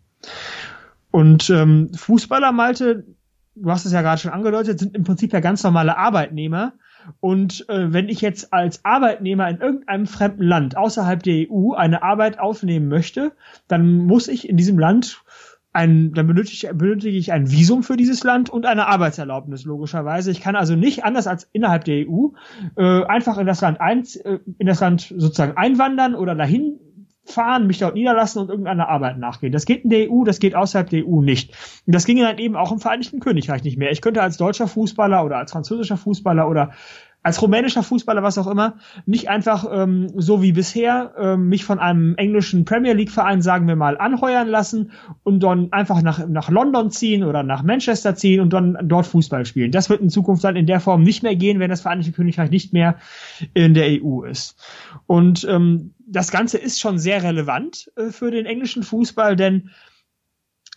Und 1.12 1.50
ähm, 1.50 1.92
Fußballer, 1.94 2.52
Malte, 2.52 3.06
du 3.56 3.72
hast 3.72 3.86
es 3.86 3.92
ja 3.92 4.02
gerade 4.02 4.20
schon 4.20 4.32
angedeutet, 4.32 4.80
sind 4.80 4.96
im 4.96 5.04
Prinzip 5.04 5.32
ja 5.34 5.40
ganz 5.40 5.64
normale 5.64 5.98
Arbeitnehmer. 5.98 6.74
Und 7.20 7.70
äh, 7.70 7.94
wenn 7.94 8.10
ich 8.10 8.22
jetzt 8.22 8.52
als 8.52 8.84
Arbeitnehmer 8.84 9.48
in 9.48 9.60
irgendeinem 9.60 10.08
fremden 10.08 10.44
Land 10.44 10.76
außerhalb 10.76 11.22
der 11.22 11.46
EU 11.52 11.74
eine 11.74 12.02
Arbeit 12.02 12.40
aufnehmen 12.40 12.88
möchte, 12.88 13.32
dann 13.68 14.06
muss 14.08 14.28
ich 14.28 14.50
in 14.50 14.58
diesem 14.58 14.80
Land 14.80 15.24
ein, 15.76 16.14
dann 16.14 16.28
benötige, 16.28 16.74
benötige 16.74 17.18
ich 17.18 17.34
ein 17.34 17.52
Visum 17.52 17.84
für 17.84 17.98
dieses 17.98 18.24
Land 18.24 18.50
und 18.50 18.66
eine 18.66 18.88
Arbeitserlaubnis, 18.88 19.66
logischerweise. 19.66 20.32
Ich 20.32 20.42
kann 20.42 20.56
also 20.56 20.76
nicht 20.76 21.04
anders 21.04 21.28
als 21.28 21.50
innerhalb 21.52 21.84
der 21.84 22.08
EU 22.08 22.30
äh, 22.78 23.04
einfach 23.06 23.38
in 23.38 23.46
das 23.46 23.62
Land 23.62 23.82
ein, 23.82 24.04
äh, 24.24 24.40
in 24.58 24.68
das 24.68 24.80
Land 24.80 25.14
sozusagen 25.16 25.58
einwandern 25.58 26.16
oder 26.16 26.34
dahin 26.34 26.80
fahren, 27.26 27.68
mich 27.68 27.80
dort 27.80 27.96
niederlassen 27.96 28.40
und 28.40 28.50
irgendeiner 28.50 28.88
Arbeit 28.88 29.18
nachgehen. 29.18 29.52
Das 29.52 29.66
geht 29.66 29.84
in 29.84 29.90
der 29.90 30.12
EU, 30.12 30.24
das 30.24 30.40
geht 30.40 30.56
außerhalb 30.56 30.90
der 30.90 31.06
EU 31.06 31.22
nicht. 31.22 31.52
Und 31.86 31.96
das 31.96 32.06
ginge 32.06 32.22
dann 32.22 32.38
eben 32.38 32.56
auch 32.56 32.72
im 32.72 32.80
Vereinigten 32.80 33.20
Königreich 33.20 33.64
nicht 33.64 33.78
mehr. 33.78 33.92
Ich 33.92 34.02
könnte 34.02 34.22
als 34.22 34.38
deutscher 34.38 34.68
Fußballer 34.68 35.26
oder 35.26 35.38
als 35.38 35.52
französischer 35.52 35.98
Fußballer 35.98 36.48
oder 36.48 36.72
als 37.26 37.42
rumänischer 37.42 37.82
Fußballer, 37.82 38.22
was 38.22 38.38
auch 38.38 38.46
immer, 38.46 38.78
nicht 39.08 39.30
einfach 39.30 39.66
ähm, 39.72 40.12
so 40.16 40.44
wie 40.44 40.52
bisher 40.52 41.16
ähm, 41.18 41.50
mich 41.50 41.66
von 41.66 41.80
einem 41.80 42.14
englischen 42.18 42.66
Premier 42.66 42.94
League 42.94 43.10
Verein, 43.10 43.42
sagen 43.42 43.68
wir 43.68 43.76
mal, 43.76 43.98
anheuern 43.98 44.48
lassen 44.48 44.92
und 45.24 45.42
dann 45.42 45.72
einfach 45.72 46.04
nach, 46.04 46.28
nach 46.28 46.52
London 46.52 46.92
ziehen 46.92 47.24
oder 47.24 47.42
nach 47.42 47.64
Manchester 47.64 48.14
ziehen 48.14 48.42
und 48.42 48.54
dann 48.54 48.78
dort 48.84 49.08
Fußball 49.08 49.44
spielen. 49.48 49.72
Das 49.72 49.90
wird 49.90 50.02
in 50.02 50.12
Zukunft 50.12 50.44
dann 50.44 50.56
in 50.56 50.68
der 50.68 50.80
Form 50.80 51.02
nicht 51.02 51.24
mehr 51.24 51.36
gehen, 51.36 51.60
wenn 51.60 51.72
das 51.72 51.82
Vereinigte 51.82 52.12
Königreich 52.12 52.52
nicht 52.52 52.74
mehr 52.74 53.00
in 53.56 53.74
der 53.74 53.88
EU 54.04 54.22
ist. 54.22 54.56
Und 55.08 55.48
ähm, 55.50 55.96
das 56.06 56.30
Ganze 56.30 56.60
ist 56.60 56.80
schon 56.80 57.00
sehr 57.00 57.24
relevant 57.24 57.92
äh, 57.96 58.12
für 58.12 58.30
den 58.30 58.46
englischen 58.46 58.84
Fußball, 58.84 59.36
denn 59.36 59.72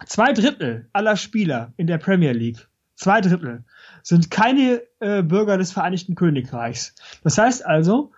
zwei 0.06 0.32
Drittel 0.32 0.88
aller 0.94 1.16
Spieler 1.16 1.74
in 1.76 1.86
der 1.86 1.98
Premier 1.98 2.32
League, 2.32 2.66
zwei 2.94 3.20
Drittel, 3.20 3.64
sind 4.08 4.30
keine 4.30 4.82
äh, 5.00 5.22
Bürger 5.22 5.58
des 5.58 5.70
Vereinigten 5.70 6.14
Königreichs. 6.14 6.94
Das 7.24 7.36
heißt 7.36 7.66
also, 7.66 8.10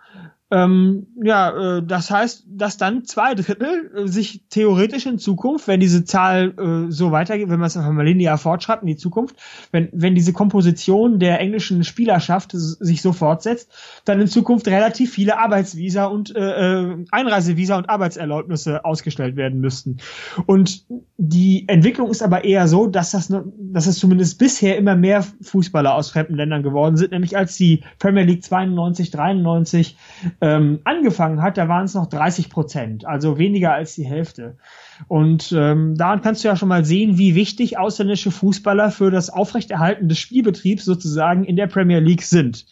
ähm, 0.51 1.07
ja, 1.23 1.77
äh, 1.77 1.83
das 1.83 2.11
heißt, 2.11 2.43
dass 2.49 2.75
dann 2.75 3.05
zwei 3.05 3.35
Drittel 3.35 3.91
äh, 3.95 4.07
sich 4.07 4.43
theoretisch 4.49 5.05
in 5.05 5.17
Zukunft, 5.17 5.69
wenn 5.69 5.79
diese 5.79 6.03
Zahl 6.03 6.53
äh, 6.59 6.91
so 6.91 7.13
weitergeht, 7.13 7.49
wenn 7.49 7.59
man 7.59 7.67
es 7.67 7.77
einfach 7.77 7.93
mal 7.93 8.05
linear 8.05 8.37
fortschreibt 8.37 8.83
in 8.83 8.87
die 8.87 8.97
Zukunft, 8.97 9.37
wenn, 9.71 9.87
wenn 9.93 10.13
diese 10.13 10.33
Komposition 10.33 11.19
der 11.19 11.39
englischen 11.39 11.85
Spielerschaft 11.85 12.51
sich 12.51 13.01
so 13.01 13.13
fortsetzt, 13.13 13.71
dann 14.03 14.19
in 14.19 14.27
Zukunft 14.27 14.67
relativ 14.67 15.13
viele 15.13 15.39
Arbeitsvisa 15.39 16.05
und 16.05 16.35
äh, 16.35 16.41
äh, 16.41 17.05
Einreisevisa 17.11 17.77
und 17.77 17.89
Arbeitserlaubnisse 17.89 18.83
ausgestellt 18.83 19.37
werden 19.37 19.61
müssten. 19.61 19.97
Und 20.47 20.85
die 21.17 21.63
Entwicklung 21.69 22.09
ist 22.09 22.23
aber 22.23 22.43
eher 22.43 22.67
so, 22.67 22.87
dass 22.87 23.11
das, 23.11 23.33
dass 23.57 23.87
es 23.87 23.99
zumindest 23.99 24.37
bisher 24.37 24.77
immer 24.77 24.97
mehr 24.97 25.23
Fußballer 25.41 25.95
aus 25.95 26.09
fremden 26.09 26.35
Ländern 26.35 26.61
geworden 26.61 26.97
sind, 26.97 27.11
nämlich 27.11 27.37
als 27.37 27.55
die 27.55 27.85
Premier 27.99 28.23
League 28.23 28.43
92, 28.43 29.11
93 29.11 29.95
ähm, 30.41 30.79
angefangen 30.83 31.41
hat, 31.41 31.57
da 31.57 31.67
waren 31.69 31.85
es 31.85 31.93
noch 31.93 32.07
30 32.07 32.49
Prozent, 32.49 33.05
also 33.05 33.37
weniger 33.37 33.73
als 33.73 33.93
die 33.93 34.05
Hälfte. 34.05 34.57
Und 35.07 35.53
ähm, 35.55 35.95
daran 35.95 36.21
kannst 36.21 36.43
du 36.43 36.47
ja 36.47 36.55
schon 36.55 36.69
mal 36.69 36.83
sehen, 36.83 37.19
wie 37.19 37.35
wichtig 37.35 37.77
ausländische 37.77 38.31
Fußballer 38.31 38.89
für 38.89 39.11
das 39.11 39.29
Aufrechterhalten 39.29 40.09
des 40.09 40.17
Spielbetriebs 40.17 40.83
sozusagen 40.83 41.43
in 41.43 41.55
der 41.55 41.67
Premier 41.67 41.99
League 41.99 42.23
sind. 42.23 42.65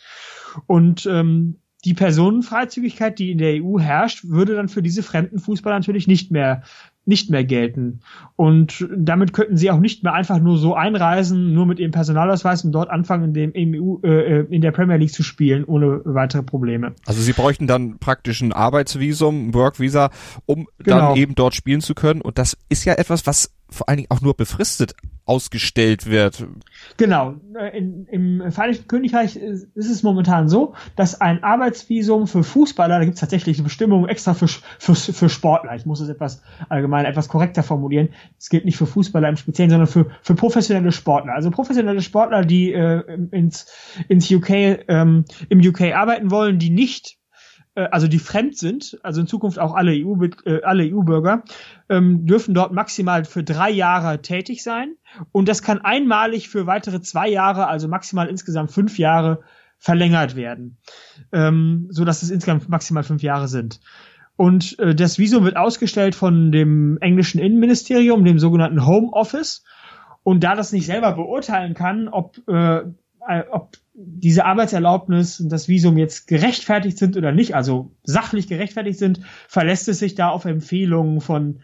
Und 0.65 1.05
ähm, 1.05 1.59
die 1.85 1.93
Personenfreizügigkeit, 1.93 3.19
die 3.19 3.31
in 3.31 3.37
der 3.37 3.63
EU 3.63 3.79
herrscht, 3.79 4.25
würde 4.25 4.55
dann 4.55 4.67
für 4.67 4.81
diese 4.81 5.03
fremden 5.03 5.39
Fußballer 5.39 5.77
natürlich 5.77 6.07
nicht 6.07 6.31
mehr 6.31 6.63
nicht 7.05 7.29
mehr 7.29 7.43
gelten. 7.43 8.01
Und 8.35 8.87
damit 8.95 9.33
könnten 9.33 9.57
sie 9.57 9.71
auch 9.71 9.79
nicht 9.79 10.03
mehr 10.03 10.13
einfach 10.13 10.39
nur 10.39 10.57
so 10.57 10.75
einreisen, 10.75 11.53
nur 11.53 11.65
mit 11.65 11.79
ihrem 11.79 11.91
Personalausweis 11.91 12.63
und 12.63 12.71
dort 12.71 12.89
anfangen, 12.89 13.35
in, 13.35 13.53
dem 13.53 13.73
EU, 13.75 13.97
äh, 14.03 14.41
in 14.43 14.61
der 14.61 14.71
Premier 14.71 14.97
League 14.97 15.11
zu 15.11 15.23
spielen, 15.23 15.63
ohne 15.65 16.01
weitere 16.05 16.43
Probleme. 16.43 16.93
Also 17.05 17.21
sie 17.21 17.33
bräuchten 17.33 17.67
dann 17.67 17.97
praktisch 17.99 18.41
ein 18.41 18.53
Arbeitsvisum, 18.53 19.49
ein 19.49 19.53
Workvisa, 19.53 20.11
um 20.45 20.67
genau. 20.77 21.09
dann 21.09 21.15
eben 21.15 21.35
dort 21.35 21.55
spielen 21.55 21.81
zu 21.81 21.95
können. 21.95 22.21
Und 22.21 22.37
das 22.37 22.55
ist 22.69 22.85
ja 22.85 22.93
etwas, 22.93 23.25
was 23.25 23.51
vor 23.69 23.87
allen 23.87 23.97
Dingen 23.97 24.11
auch 24.11 24.21
nur 24.21 24.35
befristet 24.35 24.93
ausgestellt 25.29 26.07
wird. 26.07 26.47
Genau. 26.97 27.35
Äh, 27.55 27.77
in, 27.77 28.07
Im 28.07 28.51
Vereinigten 28.51 28.87
Königreich 28.87 29.35
ist, 29.35 29.67
ist, 29.75 29.89
es 29.89 30.01
momentan 30.01 30.49
so, 30.49 30.73
dass 30.95 31.21
ein 31.21 31.43
Arbeitsvisum 31.43 32.25
für 32.25 32.43
Fußballer, 32.43 32.97
da 32.97 33.05
gibt 33.05 33.13
es 33.13 33.19
tatsächlich 33.19 33.59
eine 33.59 33.65
Bestimmung 33.65 34.07
extra 34.07 34.33
für, 34.33 34.47
für, 34.47 34.95
für 34.95 35.29
Sportler, 35.29 35.75
ich 35.75 35.85
muss 35.85 35.99
es 35.99 36.09
etwas 36.09 36.41
allgemein 36.67 37.05
etwas 37.05 37.29
korrekter 37.29 37.61
formulieren, 37.61 38.09
es 38.39 38.49
gilt 38.49 38.65
nicht 38.65 38.77
für 38.77 38.87
Fußballer 38.87 39.29
im 39.29 39.37
Speziellen, 39.37 39.69
sondern 39.69 39.87
für, 39.87 40.07
für 40.23 40.33
professionelle 40.33 40.91
Sportler. 40.91 41.33
Also 41.35 41.51
professionelle 41.51 42.01
Sportler, 42.01 42.43
die 42.43 42.73
äh, 42.73 43.03
ins, 43.29 43.67
ins 44.07 44.31
UK, 44.31 44.49
ähm, 44.87 45.25
im 45.49 45.59
UK 45.59 45.93
arbeiten 45.93 46.31
wollen, 46.31 46.57
die 46.57 46.71
nicht 46.71 47.18
äh, 47.75 47.87
also 47.91 48.07
die 48.07 48.19
fremd 48.19 48.57
sind, 48.57 48.99
also 49.03 49.21
in 49.21 49.27
Zukunft 49.27 49.59
auch 49.59 49.73
alle 49.73 49.91
EU, 49.91 50.15
äh, 50.45 50.61
alle 50.63 50.83
EU-Bürger, 50.83 51.43
ähm, 51.89 52.25
dürfen 52.25 52.53
dort 52.53 52.73
maximal 52.73 53.25
für 53.25 53.43
drei 53.43 53.69
Jahre 53.69 54.21
tätig 54.21 54.63
sein. 54.63 54.95
Und 55.31 55.47
das 55.47 55.61
kann 55.61 55.79
einmalig 55.79 56.49
für 56.49 56.67
weitere 56.67 57.01
zwei 57.01 57.29
Jahre, 57.29 57.67
also 57.67 57.87
maximal 57.87 58.27
insgesamt 58.27 58.71
fünf 58.71 58.97
Jahre, 58.97 59.41
verlängert 59.81 60.35
werden, 60.35 60.77
ähm, 61.31 61.87
so 61.89 62.03
dass 62.03 62.21
es 62.21 62.29
insgesamt 62.29 62.67
maximal 62.67 63.03
fünf 63.03 63.23
Jahre 63.23 63.47
sind. 63.47 63.79
Und 64.35 64.77
äh, 64.79 64.93
das 64.93 65.19
Visum 65.19 65.43
wird 65.45 65.57
ausgestellt 65.57 66.15
von 66.15 66.51
dem 66.51 66.97
englischen 67.01 67.39
Innenministerium, 67.39 68.23
dem 68.23 68.39
sogenannten 68.39 68.85
Home 68.85 69.11
Office. 69.11 69.63
Und 70.23 70.43
da 70.43 70.55
das 70.55 70.73
nicht 70.73 70.85
selber 70.85 71.13
beurteilen 71.13 71.73
kann, 71.73 72.09
ob, 72.09 72.37
äh, 72.47 72.83
ob 73.51 73.77
diese 73.93 74.45
Arbeitserlaubnis 74.45 75.39
und 75.39 75.49
das 75.49 75.67
Visum 75.67 75.97
jetzt 75.97 76.27
gerechtfertigt 76.27 76.97
sind 76.97 77.17
oder 77.17 77.31
nicht, 77.31 77.55
also 77.55 77.91
sachlich 78.03 78.47
gerechtfertigt 78.47 78.99
sind, 78.99 79.21
verlässt 79.47 79.87
es 79.87 79.99
sich 79.99 80.15
da 80.15 80.29
auf 80.29 80.45
Empfehlungen 80.45 81.21
von 81.21 81.61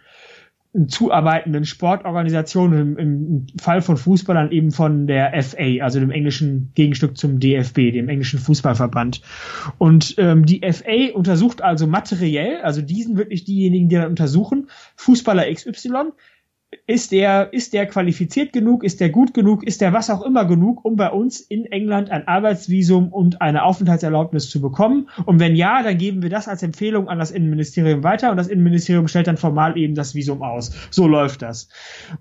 zuarbeitenden 0.88 1.66
Sportorganisationen, 1.66 2.98
im, 2.98 2.98
im 2.98 3.48
Fall 3.60 3.82
von 3.82 3.96
Fußballern 3.96 4.52
eben 4.52 4.72
von 4.72 5.08
der 5.08 5.32
FA, 5.42 5.82
also 5.82 6.00
dem 6.00 6.12
englischen 6.12 6.72
Gegenstück 6.76 7.18
zum 7.18 7.40
DFB, 7.40 7.94
dem 7.94 8.10
englischen 8.10 8.40
Fußballverband. 8.40 9.22
Und 9.78 10.16
ähm, 10.18 10.46
die 10.46 10.62
FA 10.70 11.14
untersucht 11.14 11.62
also 11.62 11.88
materiell, 11.88 12.62
also 12.62 12.82
diesen 12.82 13.16
wirklich 13.16 13.46
diejenigen, 13.46 13.88
die 13.88 13.96
dann 13.96 14.10
untersuchen, 14.10 14.70
Fußballer 14.98 15.52
XY, 15.54 16.12
ist 16.88 17.12
der, 17.12 17.54
ist 17.54 17.74
der 17.74 17.88
qualifiziert 17.88 18.54
genug, 18.54 18.84
ist 18.84 19.00
der 19.00 19.10
gut 19.10 19.34
genug, 19.34 19.64
ist 19.64 19.82
der 19.82 19.94
was 19.94 20.10
auch 20.10 20.22
immer 20.22 20.46
genug, 20.46 20.84
um 20.84 20.96
bei 20.96 21.10
uns 21.10 21.40
in 21.40 21.66
England 21.66 22.12
ein 22.12 22.28
Arbeitsvisum 22.28 23.12
und 23.12 23.42
eine 23.42 23.64
Aufenthaltserlaubnis 23.64 24.50
zu 24.50 24.62
bekommen? 24.62 25.10
Und 25.26 25.40
wenn 25.40 25.56
ja, 25.56 25.82
dann 25.84 25.98
geben 25.98 26.22
wir 26.22 26.30
das 26.30 26.48
als 26.48 26.64
Empfehlung 26.64 27.08
an 27.08 27.20
das 27.20 27.32
Innenministerium 27.32 28.04
weiter 28.04 28.32
und 28.32 28.38
das 28.38 28.48
Innenministerium 28.48 29.08
stellt 29.08 29.28
dann 29.28 29.38
formal 29.38 29.78
eben 29.78 29.96
das 29.96 30.16
Visum 30.16 30.44
aus. 30.44 30.72
So 30.92 31.08
läuft 31.08 31.42
das. 31.42 31.70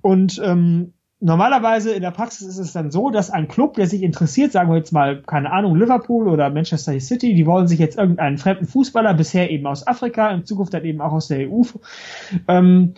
Und 0.00 0.40
ähm, 0.42 0.94
normalerweise 1.20 1.92
in 1.92 2.02
der 2.02 2.11
Praxis 2.11 2.46
ist 2.46 2.59
es 2.59 2.72
dann 2.72 2.90
so, 2.90 3.11
dass 3.11 3.30
ein 3.30 3.48
Club, 3.48 3.74
der 3.74 3.87
sich 3.87 4.02
interessiert, 4.02 4.52
sagen 4.52 4.70
wir 4.70 4.76
jetzt 4.76 4.92
mal, 4.92 5.22
keine 5.22 5.50
Ahnung, 5.50 5.76
Liverpool 5.76 6.28
oder 6.28 6.50
Manchester 6.50 6.98
City, 7.00 7.35
die 7.35 7.46
wollen 7.46 7.66
sich 7.66 7.78
jetzt 7.78 7.98
irgendeinen 7.98 8.38
fremden 8.38 8.66
Fußballer, 8.66 9.14
bisher 9.14 9.50
eben 9.50 9.66
aus 9.66 9.87
Afrika, 9.87 10.30
in 10.30 10.44
Zukunft 10.44 10.74
dann 10.74 10.85
eben 10.85 11.00
auch 11.00 11.12
aus 11.12 11.28
der 11.28 11.50
EU, 11.50 11.62
ähm, 12.48 12.94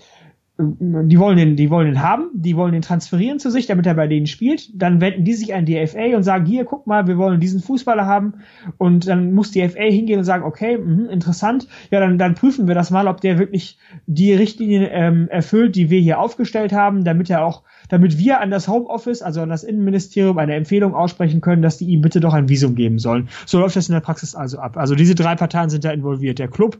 die 0.58 1.18
wollen 1.18 1.36
den, 1.36 1.56
die 1.56 1.68
wollen 1.68 1.86
den 1.86 2.02
haben, 2.02 2.30
die 2.32 2.56
wollen 2.56 2.72
den 2.72 2.80
transferieren 2.80 3.38
zu 3.38 3.50
sich, 3.50 3.66
damit 3.66 3.84
er 3.84 3.92
bei 3.92 4.06
denen 4.06 4.26
spielt. 4.26 4.70
Dann 4.72 5.02
wenden 5.02 5.24
die 5.24 5.34
sich 5.34 5.52
an 5.52 5.66
die 5.66 5.86
FA 5.86 6.16
und 6.16 6.22
sagen, 6.22 6.46
hier, 6.46 6.64
guck 6.64 6.86
mal, 6.86 7.06
wir 7.06 7.18
wollen 7.18 7.40
diesen 7.40 7.60
Fußballer 7.60 8.06
haben. 8.06 8.34
Und 8.78 9.06
dann 9.06 9.34
muss 9.34 9.50
die 9.50 9.68
FA 9.68 9.82
hingehen 9.82 10.18
und 10.18 10.24
sagen, 10.24 10.44
okay, 10.44 10.78
mh, 10.78 11.10
interessant. 11.10 11.68
Ja, 11.90 12.00
dann, 12.00 12.16
dann 12.16 12.34
prüfen 12.34 12.68
wir 12.68 12.74
das 12.74 12.90
mal, 12.90 13.06
ob 13.06 13.20
der 13.20 13.38
wirklich 13.38 13.78
die 14.06 14.32
Richtlinien 14.32 14.88
ähm, 14.90 15.28
erfüllt, 15.28 15.76
die 15.76 15.90
wir 15.90 16.00
hier 16.00 16.18
aufgestellt 16.18 16.72
haben, 16.72 17.04
damit 17.04 17.28
er 17.28 17.44
auch, 17.44 17.62
damit 17.90 18.16
wir 18.16 18.40
an 18.40 18.50
das 18.50 18.66
Homeoffice, 18.66 19.20
also 19.20 19.42
an 19.42 19.50
das 19.50 19.62
Innenministerium, 19.62 20.38
eine 20.38 20.54
Empfehlung 20.54 20.94
aussprechen 20.94 21.42
können, 21.42 21.60
dass 21.60 21.76
die 21.76 21.86
ihm 21.86 22.00
bitte 22.00 22.20
doch 22.20 22.32
ein 22.32 22.48
Visum 22.48 22.76
geben 22.76 22.98
sollen. 22.98 23.28
So 23.44 23.60
läuft 23.60 23.76
das 23.76 23.90
in 23.90 23.92
der 23.92 24.00
Praxis 24.00 24.34
also 24.34 24.58
ab. 24.58 24.78
Also 24.78 24.94
diese 24.94 25.14
drei 25.14 25.34
Parteien 25.34 25.68
sind 25.68 25.84
da 25.84 25.90
involviert. 25.90 26.38
Der 26.38 26.48
Club, 26.48 26.78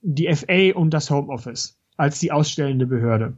die 0.00 0.34
FA 0.34 0.74
und 0.74 0.94
das 0.94 1.10
Homeoffice 1.10 1.81
als 1.96 2.18
die 2.18 2.32
ausstellende 2.32 2.86
Behörde. 2.86 3.34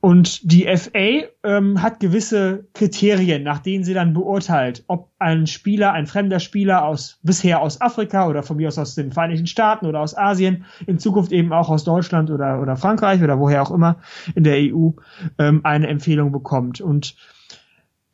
Und 0.00 0.52
die 0.52 0.64
FA 0.76 1.26
ähm, 1.42 1.82
hat 1.82 1.98
gewisse 1.98 2.68
Kriterien, 2.72 3.42
nach 3.42 3.58
denen 3.58 3.82
sie 3.82 3.94
dann 3.94 4.14
beurteilt, 4.14 4.84
ob 4.86 5.10
ein 5.18 5.48
Spieler, 5.48 5.92
ein 5.92 6.06
fremder 6.06 6.38
Spieler 6.38 6.84
aus 6.84 7.18
bisher 7.24 7.60
aus 7.60 7.80
Afrika 7.80 8.28
oder 8.28 8.44
von 8.44 8.58
mir 8.58 8.68
aus 8.68 8.78
aus 8.78 8.94
den 8.94 9.10
Vereinigten 9.10 9.48
Staaten 9.48 9.86
oder 9.86 10.00
aus 10.00 10.16
Asien, 10.16 10.64
in 10.86 11.00
Zukunft 11.00 11.32
eben 11.32 11.52
auch 11.52 11.68
aus 11.68 11.82
Deutschland 11.82 12.30
oder, 12.30 12.62
oder 12.62 12.76
Frankreich 12.76 13.22
oder 13.24 13.40
woher 13.40 13.60
auch 13.60 13.72
immer 13.72 13.96
in 14.36 14.44
der 14.44 14.58
EU 14.72 14.90
ähm, 15.38 15.62
eine 15.64 15.88
Empfehlung 15.88 16.30
bekommt. 16.30 16.80
Und 16.80 17.16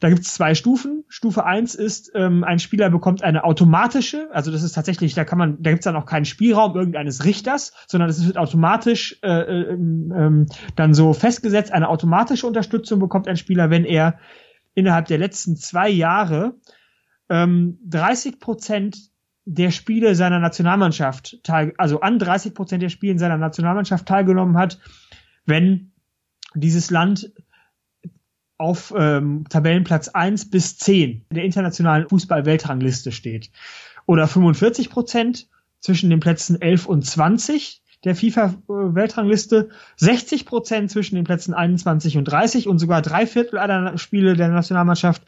da 0.05 0.11
gibt 0.11 0.21
es 0.21 0.35
zwei 0.35 0.55
Stufen. 0.55 1.05
Stufe 1.09 1.47
eins 1.47 1.75
ist, 1.75 2.13
ähm, 2.15 2.45
ein 2.45 2.59
Spieler 2.59 2.91
bekommt 2.91 3.25
eine 3.25 3.43
automatische, 3.43 4.29
also 4.33 4.51
das 4.51 4.63
ist 4.63 4.75
tatsächlich, 4.75 5.15
da 5.15 5.25
kann 5.25 5.39
man, 5.39 5.63
da 5.63 5.71
gibt 5.71 5.81
es 5.81 5.85
dann 5.85 5.97
auch 5.97 6.05
keinen 6.05 6.27
Spielraum 6.27 6.77
irgendeines 6.77 7.25
Richters, 7.25 7.73
sondern 7.87 8.11
es 8.11 8.27
wird 8.27 8.37
automatisch 8.37 9.19
äh, 9.23 9.31
äh, 9.31 9.73
ähm, 9.73 10.45
dann 10.77 10.93
so 10.93 11.15
festgesetzt, 11.15 11.73
eine 11.73 11.89
automatische 11.89 12.47
Unterstützung 12.47 13.01
bekommt 13.01 13.29
ein 13.29 13.39
Spieler, 13.39 13.71
wenn 13.71 13.87
er 13.87 14.19
innerhalb 14.75 15.07
der 15.07 15.17
letzten 15.17 15.57
zwei 15.57 15.89
Jahre 15.89 16.57
ähm, 17.31 17.79
30 17.87 18.41
Prozent 18.41 18.99
der 19.47 19.71
Spiele 19.71 20.15
seiner 20.15 20.39
Nationalmannschaft 20.39 21.43
teil, 21.45 21.73
also 21.79 22.01
an 22.01 22.19
30 22.19 22.53
Prozent 22.53 22.83
der 22.83 22.91
Spiele 22.91 23.19
seiner 23.19 23.39
Nationalmannschaft 23.39 24.05
teilgenommen 24.05 24.59
hat, 24.59 24.81
wenn 25.47 25.93
dieses 26.55 26.91
Land 26.91 27.33
auf 28.59 28.95
ähm, 28.97 29.45
Tabellenplatz 29.49 30.09
1 30.09 30.51
bis 30.51 30.77
10 30.79 31.25
der 31.31 31.45
internationalen 31.45 32.09
Fußball-Weltrangliste 32.09 33.13
steht. 33.13 33.51
Oder 34.07 34.29
45 34.29 34.91
Prozent 34.91 35.49
zwischen 35.81 36.11
den 36.11 36.21
Plätzen 36.21 36.61
11 36.61 36.87
und 36.87 37.05
20 37.05 37.83
der 38.05 38.15
FIFA-Weltrangliste, 38.15 39.71
60 39.97 40.45
Prozent 40.45 40.91
zwischen 40.91 41.15
den 41.17 41.25
Plätzen 41.25 41.55
21 41.55 42.19
und 42.19 42.25
30 42.25 42.69
und 42.69 42.79
sogar 42.79 43.03
drei 43.03 43.27
Viertel 43.27 43.59
aller 43.59 43.97
Spiele 43.99 44.37
der 44.37 44.49
Nationalmannschaft 44.49 45.23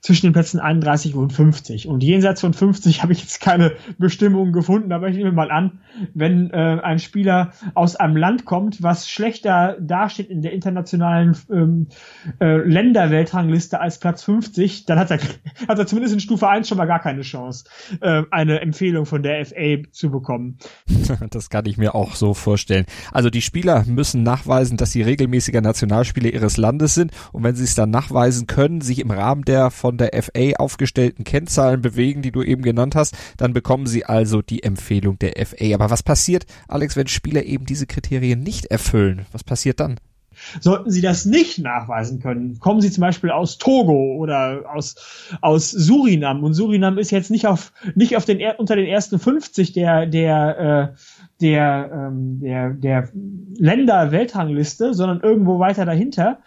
zwischen 0.00 0.26
den 0.26 0.32
Plätzen 0.32 0.60
31 0.60 1.14
und 1.14 1.32
50. 1.32 1.86
Und 1.86 2.02
jenseits 2.02 2.40
von 2.40 2.54
50 2.54 3.02
habe 3.02 3.12
ich 3.12 3.20
jetzt 3.20 3.40
keine 3.40 3.72
Bestimmungen 3.98 4.52
gefunden, 4.52 4.92
aber 4.92 5.08
ich 5.08 5.16
nehme 5.16 5.32
mal 5.32 5.50
an, 5.50 5.80
wenn 6.14 6.50
äh, 6.50 6.80
ein 6.82 6.98
Spieler 6.98 7.52
aus 7.74 7.96
einem 7.96 8.16
Land 8.16 8.46
kommt, 8.46 8.82
was 8.82 9.08
schlechter 9.08 9.76
dasteht 9.78 10.30
in 10.30 10.40
der 10.40 10.52
internationalen 10.52 11.36
ähm, 11.50 11.88
äh, 12.40 12.56
Länderweltrangliste 12.56 13.80
als 13.80 14.00
Platz 14.00 14.22
50, 14.22 14.86
dann 14.86 14.98
hat 14.98 15.10
er, 15.10 15.18
hat 15.68 15.78
er 15.78 15.86
zumindest 15.86 16.14
in 16.14 16.20
Stufe 16.20 16.48
1 16.48 16.66
schon 16.66 16.78
mal 16.78 16.86
gar 16.86 17.00
keine 17.00 17.20
Chance, 17.20 17.64
äh, 18.00 18.22
eine 18.30 18.60
Empfehlung 18.60 19.04
von 19.04 19.22
der 19.22 19.44
FA 19.44 19.82
zu 19.92 20.10
bekommen. 20.10 20.58
Das 21.30 21.50
kann 21.50 21.66
ich 21.66 21.76
mir 21.76 21.94
auch 21.94 22.14
so 22.14 22.34
vorstellen. 22.34 22.86
Also 23.12 23.30
die 23.30 23.42
Spieler 23.42 23.84
müssen 23.86 24.22
nachweisen, 24.22 24.76
dass 24.76 24.92
sie 24.92 25.02
regelmäßiger 25.02 25.60
Nationalspieler 25.60 26.32
ihres 26.32 26.56
Landes 26.56 26.94
sind 26.94 27.12
und 27.32 27.42
wenn 27.42 27.56
sie 27.56 27.64
es 27.64 27.74
dann 27.74 27.90
nachweisen 27.90 28.46
können, 28.46 28.80
sich 28.80 29.00
im 29.00 29.10
Rahmen 29.10 29.42
der 29.42 29.70
von 29.70 29.89
von 29.90 29.98
der 29.98 30.22
FA 30.22 30.56
aufgestellten 30.58 31.24
Kennzahlen 31.24 31.82
bewegen, 31.82 32.22
die 32.22 32.30
du 32.30 32.44
eben 32.44 32.62
genannt 32.62 32.94
hast, 32.94 33.16
dann 33.36 33.52
bekommen 33.52 33.88
sie 33.88 34.04
also 34.04 34.40
die 34.40 34.62
Empfehlung 34.62 35.18
der 35.18 35.32
FA. 35.44 35.74
Aber 35.74 35.90
was 35.90 36.04
passiert, 36.04 36.46
Alex, 36.68 36.94
wenn 36.94 37.08
Spieler 37.08 37.42
eben 37.42 37.66
diese 37.66 37.88
Kriterien 37.88 38.40
nicht 38.40 38.66
erfüllen? 38.66 39.26
Was 39.32 39.42
passiert 39.42 39.80
dann? 39.80 39.98
Sollten 40.60 40.92
Sie 40.92 41.00
das 41.00 41.26
nicht 41.26 41.58
nachweisen 41.58 42.20
können, 42.20 42.60
kommen 42.60 42.80
Sie 42.80 42.90
zum 42.92 43.00
Beispiel 43.00 43.30
aus 43.30 43.58
Togo 43.58 44.14
oder 44.16 44.62
aus, 44.72 44.94
aus 45.40 45.72
Surinam. 45.72 46.44
Und 46.44 46.54
Surinam 46.54 46.96
ist 46.96 47.10
jetzt 47.10 47.32
nicht 47.32 47.48
auf, 47.48 47.72
nicht 47.96 48.16
auf 48.16 48.24
den, 48.24 48.40
unter 48.58 48.76
den 48.76 48.86
ersten 48.86 49.18
50 49.18 49.72
der, 49.72 50.06
der, 50.06 50.94
äh, 50.94 50.96
der, 51.40 51.90
ähm, 51.92 52.38
der, 52.40 52.70
der 52.70 53.08
Länder-Weltrangliste, 53.58 54.94
sondern 54.94 55.20
irgendwo 55.20 55.58
weiter 55.58 55.84
dahinter. 55.84 56.38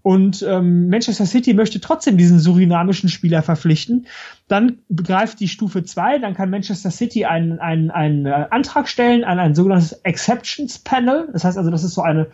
Und 0.00 0.42
ähm, 0.48 0.88
Manchester 0.88 1.26
City 1.26 1.54
möchte 1.54 1.80
trotzdem 1.80 2.16
diesen 2.16 2.38
surinamischen 2.38 3.08
Spieler 3.08 3.42
verpflichten. 3.42 4.06
Dann 4.48 4.78
begreift 4.88 5.40
die 5.40 5.48
Stufe 5.48 5.84
2, 5.84 6.18
dann 6.18 6.34
kann 6.34 6.50
Manchester 6.50 6.90
City 6.90 7.26
einen, 7.26 7.58
einen, 7.58 7.90
einen 7.90 8.26
äh, 8.26 8.46
Antrag 8.50 8.88
stellen 8.88 9.24
an 9.24 9.38
ein 9.38 9.54
sogenanntes 9.54 9.92
Exceptions 10.04 10.78
Panel. 10.78 11.28
Das 11.32 11.44
heißt 11.44 11.58
also, 11.58 11.70
das 11.70 11.84
ist 11.84 11.94
so 11.94 12.02
eine 12.02 12.28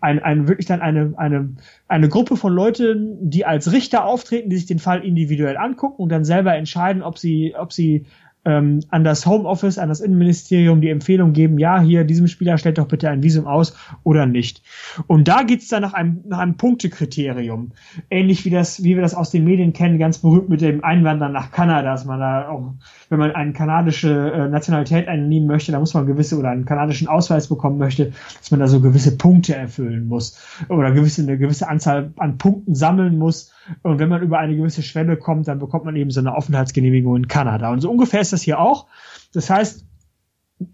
ein, 0.00 0.22
ein 0.22 0.48
wirklich 0.48 0.66
dann 0.66 0.80
eine, 0.80 1.12
eine, 1.16 1.50
eine 1.88 2.08
Gruppe 2.08 2.36
von 2.36 2.54
Leuten, 2.54 3.30
die 3.30 3.44
als 3.44 3.72
Richter 3.72 4.04
auftreten, 4.04 4.50
die 4.50 4.56
sich 4.56 4.66
den 4.66 4.78
Fall 4.78 5.04
individuell 5.04 5.56
angucken 5.56 6.02
und 6.02 6.08
dann 6.10 6.24
selber 6.24 6.54
entscheiden, 6.54 7.02
ob 7.02 7.18
sie, 7.18 7.54
ob 7.56 7.72
sie 7.72 8.06
ähm, 8.44 8.80
an 8.88 9.04
das 9.04 9.26
Homeoffice, 9.26 9.78
an 9.78 9.88
das 9.88 10.00
Innenministerium 10.00 10.80
die 10.80 10.88
Empfehlung 10.88 11.32
geben, 11.32 11.58
ja, 11.58 11.80
hier, 11.80 12.04
diesem 12.04 12.26
Spieler 12.26 12.56
stellt 12.56 12.78
doch 12.78 12.88
bitte 12.88 13.10
ein 13.10 13.22
Visum 13.22 13.46
aus 13.46 13.76
oder 14.02 14.26
nicht. 14.26 14.62
Und 15.06 15.28
da 15.28 15.42
geht's 15.42 15.68
dann 15.68 15.82
nach 15.82 15.92
einem, 15.92 16.22
nach 16.26 16.38
einem 16.38 16.56
Punktekriterium. 16.56 17.72
Ähnlich 18.08 18.44
wie 18.44 18.50
das, 18.50 18.82
wie 18.82 18.94
wir 18.94 19.02
das 19.02 19.14
aus 19.14 19.30
den 19.30 19.44
Medien 19.44 19.72
kennen, 19.72 19.98
ganz 19.98 20.18
berühmt 20.18 20.48
mit 20.48 20.62
dem 20.62 20.82
Einwandern 20.82 21.32
nach 21.32 21.50
Kanada, 21.50 21.90
dass 21.90 22.04
man 22.04 22.20
da 22.20 22.48
auch, 22.48 22.74
wenn 23.10 23.18
man 23.18 23.32
eine 23.32 23.52
kanadische 23.52 24.32
äh, 24.32 24.48
Nationalität 24.48 25.08
einnehmen 25.08 25.46
möchte, 25.46 25.72
da 25.72 25.80
muss 25.80 25.94
man 25.94 26.06
gewisse 26.06 26.38
oder 26.38 26.50
einen 26.50 26.64
kanadischen 26.64 27.08
Ausweis 27.08 27.48
bekommen 27.48 27.78
möchte, 27.78 28.12
dass 28.38 28.50
man 28.50 28.60
da 28.60 28.68
so 28.68 28.80
gewisse 28.80 29.16
Punkte 29.18 29.54
erfüllen 29.54 30.06
muss 30.06 30.38
oder 30.68 30.92
gewisse, 30.92 31.22
eine 31.22 31.36
gewisse 31.36 31.68
Anzahl 31.68 32.12
an 32.16 32.38
Punkten 32.38 32.74
sammeln 32.74 33.18
muss. 33.18 33.52
Und 33.82 33.98
wenn 33.98 34.08
man 34.08 34.22
über 34.22 34.38
eine 34.38 34.56
gewisse 34.56 34.82
Schwelle 34.82 35.16
kommt, 35.16 35.48
dann 35.48 35.58
bekommt 35.58 35.84
man 35.84 35.96
eben 35.96 36.10
so 36.10 36.20
eine 36.20 36.34
Aufenthaltsgenehmigung 36.34 37.16
in 37.16 37.28
Kanada. 37.28 37.70
Und 37.70 37.80
so 37.80 37.90
ungefähr 37.90 38.20
ist 38.20 38.32
das 38.32 38.42
hier 38.42 38.58
auch. 38.58 38.86
Das 39.32 39.50
heißt, 39.50 39.84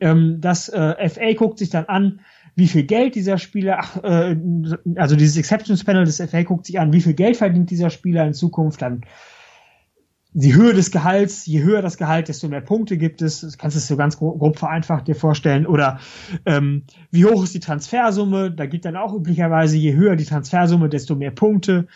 ähm, 0.01 0.40
das 0.40 0.68
äh, 0.68 1.09
FA 1.09 1.33
guckt 1.35 1.59
sich 1.59 1.70
dann 1.70 1.87
an, 1.87 2.20
wie 2.55 2.68
viel 2.68 2.85
Geld 2.85 3.14
dieser 3.14 3.38
Spieler, 3.38 3.79
ach, 3.81 4.03
äh, 4.03 4.37
also 4.96 5.14
dieses 5.14 5.37
Exceptions 5.37 5.85
Panel 5.85 6.05
des 6.05 6.22
FA 6.22 6.42
guckt 6.42 6.66
sich 6.66 6.81
an, 6.81 6.92
wie 6.92 7.03
viel 7.03 7.14
Geld 7.14 7.37
verdient 7.37 7.70
dieser 7.70 7.90
Spieler 7.90 8.27
in 8.27 8.35
Zukunft, 8.35 8.83
dann 8.83 9.03
die 10.38 10.55
Höhe 10.55 10.75
des 10.75 10.90
Gehalts, 10.90 11.46
je 11.46 11.62
höher 11.62 11.81
das 11.81 11.96
Gehalt, 11.96 12.29
desto 12.29 12.46
mehr 12.49 12.61
Punkte 12.61 12.99
gibt 12.99 13.22
es. 13.22 13.40
Das 13.40 13.57
kannst 13.57 13.75
du 13.75 13.79
es 13.79 13.88
so 13.88 13.96
ganz 13.96 14.18
grob, 14.18 14.38
grob 14.38 14.59
vereinfacht 14.59 15.09
dir 15.09 15.14
vorstellen. 15.14 15.66
Oder 15.66 15.99
ähm, 16.44 16.83
wie 17.11 17.25
hoch 17.25 17.42
ist 17.42 17.55
die 17.55 17.61
Transfersumme? 17.61 18.51
Da 18.51 18.66
gibt 18.66 18.85
dann 18.85 18.96
auch 18.96 19.14
üblicherweise, 19.14 19.79
je 19.79 19.94
höher 19.94 20.14
die 20.14 20.27
Transfersumme, 20.27 20.90
desto 20.90 21.14
mehr 21.14 21.31
Punkte. 21.31 21.87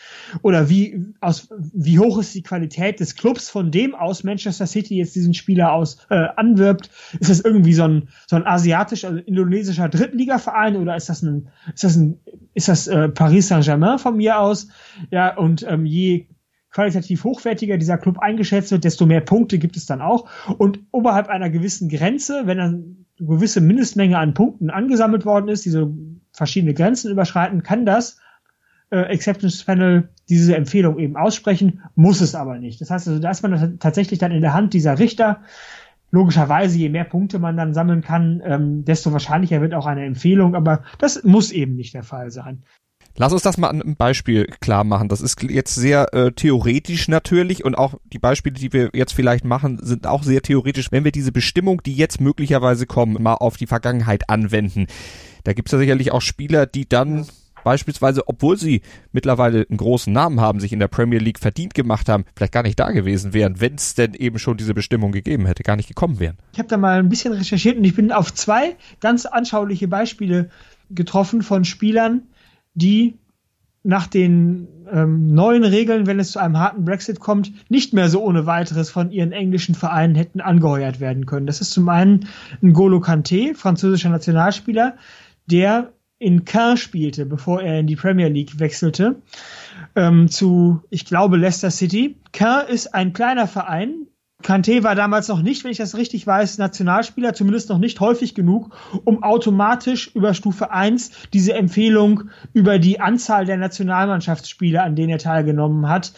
Oder 0.40 0.70
wie, 0.70 1.04
aus, 1.20 1.50
wie 1.58 1.98
hoch 1.98 2.18
ist 2.18 2.34
die 2.34 2.42
Qualität 2.42 2.98
des 3.00 3.14
Clubs, 3.14 3.50
von 3.50 3.70
dem 3.70 3.94
aus 3.94 4.24
Manchester 4.24 4.66
City 4.66 4.96
jetzt 4.96 5.14
diesen 5.14 5.34
Spieler 5.34 5.74
aus 5.74 5.98
äh, 6.08 6.28
anwirbt? 6.36 6.88
Ist 7.20 7.28
das 7.28 7.40
irgendwie 7.40 7.74
so 7.74 7.84
ein, 7.84 8.08
so 8.26 8.36
ein 8.36 8.46
asiatischer, 8.46 9.08
also 9.08 9.20
indonesischer 9.20 9.90
Drittligaverein 9.90 10.76
oder 10.76 10.96
ist 10.96 11.10
das 11.10 11.20
ein, 11.20 11.48
ist 11.74 11.84
das 11.84 11.96
ein, 11.96 12.18
ist 12.54 12.68
das 12.68 12.86
äh, 12.86 13.10
Paris 13.10 13.48
Saint-Germain 13.48 13.98
von 13.98 14.16
mir 14.16 14.38
aus? 14.38 14.68
Ja, 15.10 15.36
und 15.36 15.62
ähm, 15.68 15.84
je 15.84 16.24
qualitativ 16.70 17.24
hochwertiger 17.24 17.78
dieser 17.78 17.98
Club 17.98 18.18
eingeschätzt 18.18 18.70
wird, 18.70 18.84
desto 18.84 19.06
mehr 19.06 19.20
Punkte 19.20 19.58
gibt 19.58 19.76
es 19.76 19.86
dann 19.86 20.00
auch. 20.00 20.28
Und 20.58 20.80
oberhalb 20.92 21.28
einer 21.28 21.50
gewissen 21.50 21.88
Grenze, 21.88 22.42
wenn 22.46 22.58
dann 22.58 23.06
eine 23.18 23.28
gewisse 23.28 23.60
Mindestmenge 23.60 24.18
an 24.18 24.34
Punkten 24.34 24.70
angesammelt 24.70 25.24
worden 25.24 25.48
ist, 25.48 25.64
diese 25.64 25.92
verschiedene 26.32 26.74
Grenzen 26.74 27.10
überschreiten, 27.10 27.62
kann 27.62 27.86
das 27.86 28.18
äh, 28.90 28.98
Acceptance 28.98 29.64
Panel 29.64 30.10
diese 30.28 30.56
Empfehlung 30.56 30.98
eben 30.98 31.16
aussprechen, 31.16 31.82
muss 31.94 32.20
es 32.20 32.34
aber 32.34 32.58
nicht. 32.58 32.80
Das 32.80 32.90
heißt 32.90 33.08
also, 33.08 33.20
da 33.20 33.30
ist 33.30 33.42
man 33.42 33.78
tatsächlich 33.78 34.18
dann 34.18 34.32
in 34.32 34.42
der 34.42 34.54
Hand 34.54 34.74
dieser 34.74 34.98
Richter. 34.98 35.42
Logischerweise, 36.12 36.76
je 36.76 36.88
mehr 36.88 37.04
Punkte 37.04 37.38
man 37.38 37.56
dann 37.56 37.72
sammeln 37.72 38.02
kann, 38.02 38.42
ähm, 38.44 38.84
desto 38.84 39.12
wahrscheinlicher 39.12 39.60
wird 39.60 39.74
auch 39.74 39.86
eine 39.86 40.04
Empfehlung, 40.04 40.56
aber 40.56 40.82
das 40.98 41.22
muss 41.22 41.52
eben 41.52 41.76
nicht 41.76 41.94
der 41.94 42.02
Fall 42.02 42.30
sein. 42.30 42.64
Lass 43.16 43.32
uns 43.32 43.42
das 43.42 43.58
mal 43.58 43.68
an 43.68 43.82
einem 43.82 43.96
Beispiel 43.96 44.46
klar 44.60 44.84
machen. 44.84 45.08
Das 45.08 45.20
ist 45.20 45.42
jetzt 45.42 45.74
sehr 45.74 46.14
äh, 46.14 46.32
theoretisch 46.32 47.08
natürlich 47.08 47.64
und 47.64 47.76
auch 47.76 47.94
die 48.12 48.18
Beispiele, 48.18 48.54
die 48.54 48.72
wir 48.72 48.90
jetzt 48.94 49.12
vielleicht 49.12 49.44
machen, 49.44 49.78
sind 49.82 50.06
auch 50.06 50.22
sehr 50.22 50.42
theoretisch. 50.42 50.92
Wenn 50.92 51.04
wir 51.04 51.12
diese 51.12 51.32
Bestimmung, 51.32 51.82
die 51.82 51.94
jetzt 51.94 52.20
möglicherweise 52.20 52.86
kommen, 52.86 53.22
mal 53.22 53.34
auf 53.34 53.56
die 53.56 53.66
Vergangenheit 53.66 54.30
anwenden, 54.30 54.86
da 55.44 55.52
gibt 55.52 55.68
es 55.68 55.72
ja 55.72 55.78
sicherlich 55.78 56.12
auch 56.12 56.22
Spieler, 56.22 56.66
die 56.66 56.88
dann 56.88 57.26
beispielsweise, 57.62 58.26
obwohl 58.26 58.56
sie 58.56 58.82
mittlerweile 59.12 59.66
einen 59.68 59.76
großen 59.76 60.12
Namen 60.12 60.40
haben, 60.40 60.60
sich 60.60 60.72
in 60.72 60.78
der 60.78 60.88
Premier 60.88 61.18
League 61.18 61.38
verdient 61.38 61.74
gemacht 61.74 62.08
haben, 62.08 62.24
vielleicht 62.34 62.52
gar 62.52 62.62
nicht 62.62 62.78
da 62.78 62.90
gewesen 62.90 63.32
wären, 63.32 63.60
wenn 63.60 63.74
es 63.74 63.94
denn 63.94 64.14
eben 64.14 64.38
schon 64.38 64.56
diese 64.56 64.74
Bestimmung 64.74 65.12
gegeben 65.12 65.46
hätte, 65.46 65.62
gar 65.62 65.76
nicht 65.76 65.88
gekommen 65.88 66.20
wären. 66.20 66.36
Ich 66.52 66.58
habe 66.58 66.68
da 66.68 66.76
mal 66.76 66.98
ein 66.98 67.08
bisschen 67.08 67.32
recherchiert 67.32 67.76
und 67.76 67.84
ich 67.84 67.94
bin 67.94 68.12
auf 68.12 68.32
zwei 68.32 68.76
ganz 69.00 69.26
anschauliche 69.26 69.88
Beispiele 69.88 70.50
getroffen 70.90 71.42
von 71.42 71.64
Spielern, 71.64 72.22
die 72.74 73.18
nach 73.82 74.06
den 74.06 74.68
ähm, 74.92 75.34
neuen 75.34 75.64
Regeln, 75.64 76.06
wenn 76.06 76.20
es 76.20 76.32
zu 76.32 76.38
einem 76.38 76.58
harten 76.58 76.84
Brexit 76.84 77.18
kommt, 77.18 77.52
nicht 77.70 77.94
mehr 77.94 78.08
so 78.08 78.22
ohne 78.22 78.44
weiteres 78.44 78.90
von 78.90 79.10
ihren 79.10 79.32
englischen 79.32 79.74
Vereinen 79.74 80.14
hätten 80.14 80.40
angeheuert 80.40 81.00
werden 81.00 81.24
können. 81.24 81.46
Das 81.46 81.60
ist 81.60 81.70
zum 81.70 81.88
einen 81.88 82.28
N'Golo 82.62 83.02
Kanté, 83.02 83.54
französischer 83.54 84.10
Nationalspieler, 84.10 84.96
der 85.46 85.92
in 86.18 86.44
Caen 86.44 86.76
spielte, 86.76 87.24
bevor 87.24 87.62
er 87.62 87.80
in 87.80 87.86
die 87.86 87.96
Premier 87.96 88.28
League 88.28 88.58
wechselte, 88.58 89.16
ähm, 89.96 90.28
zu, 90.28 90.82
ich 90.90 91.06
glaube, 91.06 91.38
Leicester 91.38 91.70
City. 91.70 92.16
Caen 92.32 92.68
ist 92.68 92.94
ein 92.94 93.14
kleiner 93.14 93.46
Verein, 93.46 94.06
Kanté 94.42 94.82
war 94.82 94.94
damals 94.94 95.28
noch 95.28 95.42
nicht, 95.42 95.64
wenn 95.64 95.70
ich 95.70 95.78
das 95.78 95.96
richtig 95.96 96.26
weiß, 96.26 96.58
Nationalspieler, 96.58 97.34
zumindest 97.34 97.68
noch 97.68 97.78
nicht 97.78 98.00
häufig 98.00 98.34
genug, 98.34 98.74
um 99.04 99.22
automatisch 99.22 100.10
über 100.14 100.34
Stufe 100.34 100.70
1 100.70 101.10
diese 101.32 101.54
Empfehlung 101.54 102.30
über 102.52 102.78
die 102.78 103.00
Anzahl 103.00 103.44
der 103.44 103.58
Nationalmannschaftsspiele, 103.58 104.82
an 104.82 104.96
denen 104.96 105.10
er 105.10 105.18
teilgenommen 105.18 105.88
hat, 105.88 106.12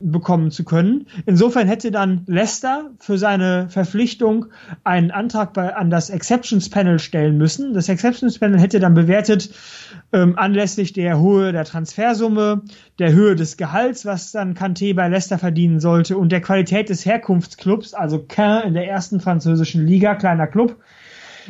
bekommen 0.00 0.50
zu 0.50 0.64
können. 0.64 1.06
Insofern 1.26 1.68
hätte 1.68 1.90
dann 1.90 2.22
Leicester 2.26 2.90
für 2.98 3.18
seine 3.18 3.68
Verpflichtung 3.68 4.46
einen 4.82 5.10
Antrag 5.10 5.52
bei, 5.52 5.74
an 5.74 5.90
das 5.90 6.10
Exceptions 6.10 6.70
Panel 6.70 6.98
stellen 6.98 7.36
müssen. 7.36 7.74
Das 7.74 7.88
Exceptions 7.88 8.38
Panel 8.38 8.58
hätte 8.58 8.80
dann 8.80 8.94
bewertet, 8.94 9.50
ähm, 10.12 10.38
anlässlich 10.38 10.92
der 10.94 11.20
Höhe 11.20 11.52
der 11.52 11.64
Transfersumme, 11.64 12.62
der 12.98 13.12
Höhe 13.12 13.36
des 13.36 13.56
Gehalts, 13.56 14.06
was 14.06 14.32
dann 14.32 14.54
Kanté 14.54 14.94
bei 14.94 15.08
Leicester 15.08 15.38
verdienen 15.38 15.80
sollte 15.80 16.16
und 16.16 16.32
der 16.32 16.40
Qualität 16.40 16.88
des 16.88 17.04
Herkunftsclubs, 17.04 17.92
also 17.94 18.24
Caen 18.26 18.68
in 18.68 18.74
der 18.74 18.88
ersten 18.88 19.20
französischen 19.20 19.86
Liga, 19.86 20.14
kleiner 20.14 20.46
Club, 20.46 20.76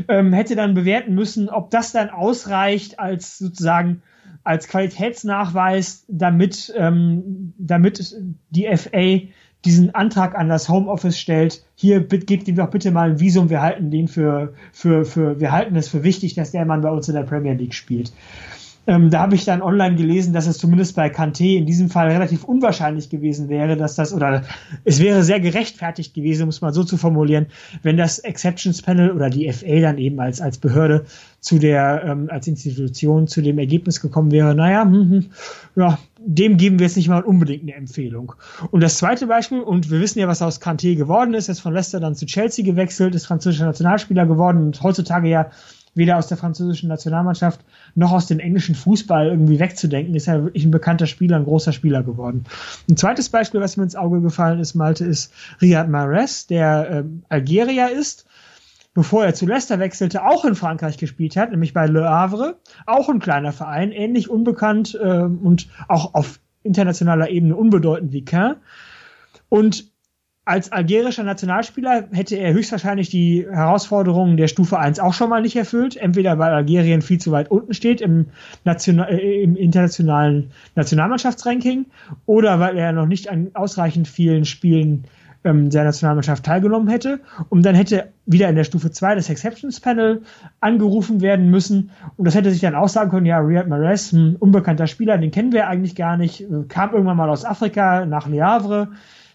ähm, 0.08 0.32
hätte 0.32 0.56
dann 0.56 0.74
bewerten 0.74 1.14
müssen, 1.14 1.48
ob 1.48 1.70
das 1.70 1.92
dann 1.92 2.10
ausreicht 2.10 2.98
als 2.98 3.38
sozusagen 3.38 4.02
als 4.44 4.68
Qualitätsnachweis, 4.68 6.04
damit, 6.08 6.72
ähm, 6.76 7.52
damit 7.58 8.16
die 8.50 8.76
FA 8.76 9.28
diesen 9.64 9.94
Antrag 9.94 10.34
an 10.36 10.48
das 10.48 10.68
Homeoffice 10.68 11.18
stellt, 11.18 11.64
hier 11.74 12.00
gebt 12.00 12.48
ihm 12.48 12.56
doch 12.56 12.70
bitte 12.70 12.90
mal 12.90 13.10
ein 13.10 13.20
Visum, 13.20 13.50
wir 13.50 13.60
halten 13.60 13.90
den 13.90 14.08
für, 14.08 14.54
für, 14.72 15.04
für, 15.04 15.38
wir 15.38 15.52
halten 15.52 15.76
es 15.76 15.88
für 15.88 16.02
wichtig, 16.02 16.34
dass 16.34 16.52
der 16.52 16.64
Mann 16.64 16.80
bei 16.80 16.90
uns 16.90 17.08
in 17.08 17.14
der 17.14 17.24
Premier 17.24 17.52
League 17.52 17.74
spielt. 17.74 18.12
Ähm, 18.86 19.10
da 19.10 19.20
habe 19.20 19.34
ich 19.34 19.44
dann 19.44 19.60
online 19.60 19.96
gelesen, 19.96 20.32
dass 20.32 20.46
es 20.46 20.58
zumindest 20.58 20.96
bei 20.96 21.08
Kanté 21.08 21.56
in 21.56 21.66
diesem 21.66 21.90
Fall 21.90 22.08
relativ 22.08 22.44
unwahrscheinlich 22.44 23.10
gewesen 23.10 23.48
wäre, 23.48 23.76
dass 23.76 23.94
das, 23.94 24.12
oder 24.12 24.42
es 24.84 25.00
wäre 25.00 25.22
sehr 25.22 25.38
gerechtfertigt 25.38 26.14
gewesen, 26.14 26.46
muss 26.46 26.62
man 26.62 26.72
so 26.72 26.82
zu 26.82 26.96
formulieren, 26.96 27.46
wenn 27.82 27.98
das 27.98 28.18
Exceptions 28.18 28.80
Panel 28.80 29.10
oder 29.10 29.28
die 29.28 29.52
FA 29.52 29.80
dann 29.80 29.98
eben 29.98 30.18
als, 30.18 30.40
als 30.40 30.58
Behörde 30.58 31.04
zu 31.40 31.58
der, 31.58 32.04
ähm, 32.04 32.28
als 32.30 32.46
Institution 32.46 33.26
zu 33.26 33.42
dem 33.42 33.58
Ergebnis 33.58 34.00
gekommen 34.00 34.30
wäre, 34.30 34.54
naja, 34.54 34.82
hm, 34.82 35.10
hm, 35.10 35.26
ja, 35.76 35.98
dem 36.18 36.56
geben 36.56 36.78
wir 36.78 36.86
jetzt 36.86 36.96
nicht 36.96 37.08
mal 37.08 37.22
unbedingt 37.22 37.62
eine 37.62 37.74
Empfehlung. 37.74 38.34
Und 38.70 38.82
das 38.82 38.98
zweite 38.98 39.26
Beispiel, 39.26 39.60
und 39.60 39.90
wir 39.90 40.00
wissen 40.00 40.18
ja, 40.18 40.28
was 40.28 40.42
aus 40.42 40.60
Kanté 40.60 40.96
geworden 40.96 41.34
ist, 41.34 41.48
ist 41.48 41.60
von 41.60 41.72
Leicester 41.72 42.00
dann 42.00 42.14
zu 42.14 42.26
Chelsea 42.26 42.64
gewechselt, 42.64 43.14
ist 43.14 43.26
französischer 43.26 43.66
Nationalspieler 43.66 44.26
geworden 44.26 44.64
und 44.64 44.82
heutzutage 44.82 45.28
ja 45.28 45.50
weder 45.94 46.18
aus 46.18 46.28
der 46.28 46.36
französischen 46.36 46.88
Nationalmannschaft 46.88 47.60
noch 47.94 48.12
aus 48.12 48.26
dem 48.26 48.38
englischen 48.38 48.74
Fußball 48.74 49.28
irgendwie 49.28 49.58
wegzudenken, 49.58 50.14
ist 50.14 50.28
er 50.28 50.44
wirklich 50.44 50.64
ein 50.64 50.70
bekannter 50.70 51.06
Spieler, 51.06 51.36
ein 51.36 51.44
großer 51.44 51.72
Spieler 51.72 52.02
geworden. 52.02 52.44
Ein 52.88 52.96
zweites 52.96 53.28
Beispiel, 53.28 53.60
was 53.60 53.76
mir 53.76 53.84
ins 53.84 53.96
Auge 53.96 54.20
gefallen 54.20 54.60
ist, 54.60 54.74
Malte, 54.74 55.04
ist 55.04 55.32
Riyad 55.60 55.88
Mahrez, 55.88 56.46
der 56.46 56.88
ähm, 56.90 57.22
Algerier 57.28 57.90
ist, 57.90 58.26
bevor 58.94 59.24
er 59.24 59.34
zu 59.34 59.46
Leicester 59.46 59.78
wechselte, 59.78 60.24
auch 60.24 60.44
in 60.44 60.54
Frankreich 60.54 60.96
gespielt 60.96 61.36
hat, 61.36 61.50
nämlich 61.50 61.72
bei 61.72 61.86
Le 61.86 62.08
Havre, 62.08 62.56
auch 62.86 63.08
ein 63.08 63.20
kleiner 63.20 63.52
Verein, 63.52 63.92
ähnlich 63.92 64.28
unbekannt 64.28 64.98
äh, 65.00 65.22
und 65.22 65.68
auch 65.88 66.14
auf 66.14 66.40
internationaler 66.62 67.30
Ebene 67.30 67.56
unbedeutend 67.56 68.12
wie 68.12 68.24
Caen. 68.24 68.56
Und 69.48 69.89
als 70.50 70.72
algerischer 70.72 71.22
Nationalspieler 71.22 72.08
hätte 72.10 72.34
er 72.34 72.52
höchstwahrscheinlich 72.52 73.08
die 73.08 73.46
Herausforderungen 73.48 74.36
der 74.36 74.48
Stufe 74.48 74.80
1 74.80 74.98
auch 74.98 75.14
schon 75.14 75.30
mal 75.30 75.42
nicht 75.42 75.54
erfüllt. 75.54 75.96
Entweder 75.96 76.40
weil 76.40 76.52
Algerien 76.52 77.02
viel 77.02 77.18
zu 77.18 77.30
weit 77.30 77.52
unten 77.52 77.72
steht 77.72 78.00
im, 78.00 78.26
Nation 78.64 78.98
äh, 78.98 79.42
im 79.42 79.54
internationalen 79.54 80.50
Nationalmannschaftsranking 80.74 81.86
oder 82.26 82.58
weil 82.58 82.76
er 82.76 82.90
noch 82.90 83.06
nicht 83.06 83.30
an 83.30 83.52
ausreichend 83.54 84.08
vielen 84.08 84.44
Spielen 84.44 85.04
ähm, 85.44 85.70
der 85.70 85.84
Nationalmannschaft 85.84 86.44
teilgenommen 86.44 86.88
hätte. 86.88 87.20
Und 87.48 87.64
dann 87.64 87.76
hätte 87.76 88.08
wieder 88.26 88.48
in 88.48 88.56
der 88.56 88.64
Stufe 88.64 88.90
2 88.90 89.14
das 89.14 89.30
Exceptions 89.30 89.78
Panel 89.78 90.22
angerufen 90.58 91.20
werden 91.20 91.48
müssen. 91.48 91.90
Und 92.16 92.24
das 92.24 92.34
hätte 92.34 92.50
sich 92.50 92.60
dann 92.60 92.74
auch 92.74 92.88
sagen 92.88 93.10
können, 93.10 93.26
ja, 93.26 93.38
Riyad 93.38 93.68
Mahrez, 93.68 94.10
ein 94.10 94.34
unbekannter 94.34 94.88
Spieler, 94.88 95.16
den 95.16 95.30
kennen 95.30 95.52
wir 95.52 95.68
eigentlich 95.68 95.94
gar 95.94 96.16
nicht, 96.16 96.44
kam 96.68 96.90
irgendwann 96.90 97.18
mal 97.18 97.30
aus 97.30 97.44
Afrika 97.44 98.04
nach 98.04 98.26
Le 98.26 98.42
Havre 98.44 98.88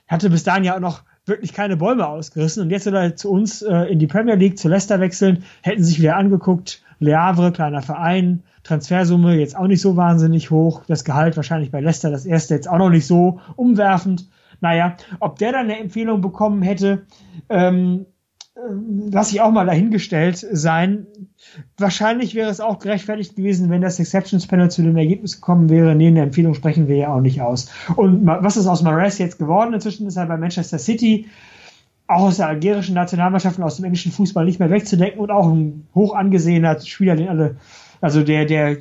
hatte 0.08 0.30
bis 0.30 0.44
dahin 0.44 0.64
ja 0.64 0.76
auch 0.76 0.80
noch 0.80 1.04
wirklich 1.26 1.54
keine 1.54 1.78
Bäume 1.78 2.08
ausgerissen. 2.08 2.64
Und 2.64 2.70
jetzt 2.70 2.86
er 2.88 3.16
zu 3.16 3.32
uns 3.32 3.62
äh, 3.62 3.84
in 3.86 4.00
die 4.00 4.08
Premier 4.08 4.36
League, 4.36 4.58
zu 4.58 4.68
Leicester 4.68 5.00
wechseln, 5.00 5.44
hätten 5.62 5.84
sich 5.84 6.00
wieder 6.00 6.18
angeguckt, 6.18 6.84
Le 7.00 7.18
Havre, 7.18 7.52
kleiner 7.52 7.82
Verein, 7.82 8.44
Transfersumme 8.64 9.36
jetzt 9.36 9.58
auch 9.58 9.68
nicht 9.68 9.82
so 9.82 9.96
wahnsinnig 9.96 10.50
hoch, 10.50 10.84
das 10.88 11.04
Gehalt 11.04 11.36
wahrscheinlich 11.36 11.72
bei 11.72 11.82
Leicester 11.82 12.10
das 12.10 12.26
erste 12.26 12.56
jetzt 12.56 12.70
auch 12.70 12.78
noch 12.78 12.90
nicht 12.90 13.06
so 13.06 13.40
umwerfend. 13.56 14.28
Naja, 14.62 14.96
ob 15.20 15.38
der 15.38 15.52
dann 15.52 15.66
eine 15.66 15.80
Empfehlung 15.80 16.22
bekommen 16.22 16.62
hätte, 16.62 17.06
ähm, 17.50 18.06
lasse 19.12 19.36
ich 19.36 19.42
auch 19.42 19.52
mal 19.52 19.66
dahingestellt 19.66 20.38
sein. 20.38 21.08
Wahrscheinlich 21.78 22.36
wäre 22.36 22.50
es 22.50 22.62
auch 22.62 22.80
gerechtfertigt 22.80 23.36
gewesen, 23.36 23.70
wenn 23.70 23.82
das 23.82 24.00
Exceptions 24.00 24.48
Panel 24.48 24.72
zu 24.72 24.82
dem 24.82 24.98
Ergebnis 24.98 25.36
gekommen 25.36 25.70
wäre. 25.70 25.96
Nee, 25.96 26.08
eine 26.08 26.22
Empfehlung 26.22 26.54
sprechen 26.54 26.88
wir 26.88 26.96
ja 26.96 27.14
auch 27.14 27.22
nicht 27.22 27.42
aus. 27.42 27.70
Und 27.96 28.26
was 28.26 28.58
ist 28.58 28.68
aus 28.68 28.82
Mares 28.82 29.18
jetzt 29.18 29.40
geworden? 29.40 29.74
Inzwischen 29.74 30.08
ist 30.08 30.16
er 30.16 30.26
bei 30.26 30.38
Manchester 30.38 30.80
City, 30.80 31.28
auch 32.08 32.22
aus 32.22 32.38
der 32.38 32.48
algerischen 32.48 32.96
Nationalmannschaft 32.96 33.58
und 33.58 33.64
aus 33.64 33.78
dem 33.78 33.86
englischen 33.86 34.12
Fußball 34.12 34.46
nicht 34.46 34.60
mehr 34.60 34.70
wegzudenken 34.70 35.20
und 35.20 35.32
auch 35.32 35.48
ein 35.48 35.88
hoch 35.94 36.16
angesehener 36.16 36.80
Spieler, 36.80 37.16
den 37.16 37.30
alle, 37.30 37.58
also 38.00 38.24
der, 38.24 38.46
der 38.46 38.78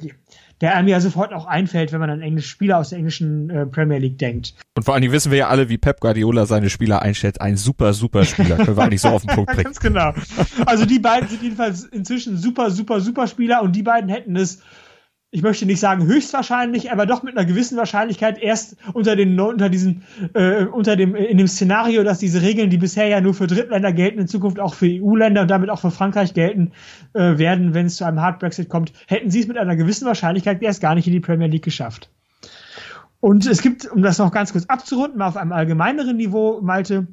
der 0.61 0.77
einem 0.77 0.89
ja 0.89 1.01
sofort 1.01 1.33
auch 1.33 1.47
einfällt, 1.47 1.93
wenn 1.93 2.01
man 2.01 2.11
an 2.11 2.21
englische 2.21 2.49
Spieler 2.49 2.79
aus 2.79 2.91
der 2.91 2.99
englischen 2.99 3.51
äh, 3.51 3.67
Premier 3.67 3.99
League 3.99 4.19
denkt. 4.19 4.55
Und 4.77 4.85
vor 4.85 4.95
allen 4.95 5.03
Dingen 5.03 5.13
wissen 5.13 5.31
wir 5.31 5.39
ja 5.39 5.49
alle, 5.49 5.69
wie 5.69 5.79
Pep 5.79 6.01
Guardiola 6.01 6.47
seine 6.47 6.71
Spieler 6.71 7.03
einstellt. 7.03 7.41
Ein 7.41 7.57
super, 7.57 7.93
super 7.93 8.25
Spieler. 8.25 8.57
Können 8.57 8.77
wir 8.77 8.83
eigentlich 8.85 9.01
so 9.01 9.09
auf 9.09 9.25
den 9.25 9.35
Punkt 9.35 9.53
bringen. 9.53 9.65
Ganz 9.65 9.81
genau. 9.81 10.13
Also 10.67 10.87
die 10.87 10.99
beiden 10.99 11.29
sind 11.29 11.43
jedenfalls 11.43 11.85
inzwischen 11.85 12.37
super, 12.37 12.71
super, 12.71 13.01
super 13.01 13.27
Spieler 13.27 13.63
und 13.63 13.75
die 13.77 13.83
beiden 13.83 14.09
hätten 14.11 14.37
es 14.37 14.61
ich 15.35 15.43
möchte 15.43 15.67
nicht 15.67 15.81
sagen 15.81 16.07
höchstwahrscheinlich, 16.07 16.93
aber 16.93 17.07
doch 17.07 17.25
mit 17.25 17.37
einer 17.37 17.45
gewissen 17.45 17.77
Wahrscheinlichkeit 17.77 18.39
erst 18.41 18.77
unter 18.93 19.17
den 19.17 19.39
unter 19.41 19.69
diesen 19.69 20.05
äh, 20.33 20.65
unter 20.67 20.95
dem 20.95 21.17
in 21.17 21.39
dem 21.39 21.49
Szenario, 21.49 22.05
dass 22.05 22.21
diese 22.21 22.41
Regeln, 22.41 22.71
die 22.71 22.79
bisher 22.79 23.09
ja 23.09 23.21
nur 23.21 23.35
für 23.35 23.49
Drittländer 23.49 23.93
gelten, 23.93 24.21
in 24.21 24.29
Zukunft 24.29 24.61
auch 24.61 24.75
für 24.75 24.87
EU-Länder 24.87 25.43
und 25.43 25.51
damit 25.51 25.71
auch 25.71 25.81
für 25.81 25.91
Frankreich 25.91 26.35
gelten 26.35 26.71
äh, 27.15 27.37
werden, 27.37 27.75
wenn 27.75 27.87
es 27.87 27.97
zu 27.97 28.05
einem 28.05 28.21
Hard 28.21 28.39
Brexit 28.39 28.69
kommt, 28.69 28.93
hätten 29.09 29.29
sie 29.29 29.41
es 29.41 29.49
mit 29.49 29.59
einer 29.59 29.75
gewissen 29.75 30.07
Wahrscheinlichkeit 30.07 30.63
erst 30.63 30.81
gar 30.81 30.95
nicht 30.95 31.09
in 31.09 31.13
die 31.13 31.21
Premier 31.21 31.49
League 31.49 31.65
geschafft. 31.65 32.11
Und 33.19 33.45
es 33.45 33.61
gibt, 33.61 33.91
um 33.91 34.03
das 34.03 34.19
noch 34.19 34.31
ganz 34.31 34.53
kurz 34.53 34.67
abzurunden, 34.67 35.19
mal 35.19 35.27
auf 35.27 35.37
einem 35.37 35.51
allgemeineren 35.51 36.17
Niveau, 36.17 36.61
Malte, 36.63 37.09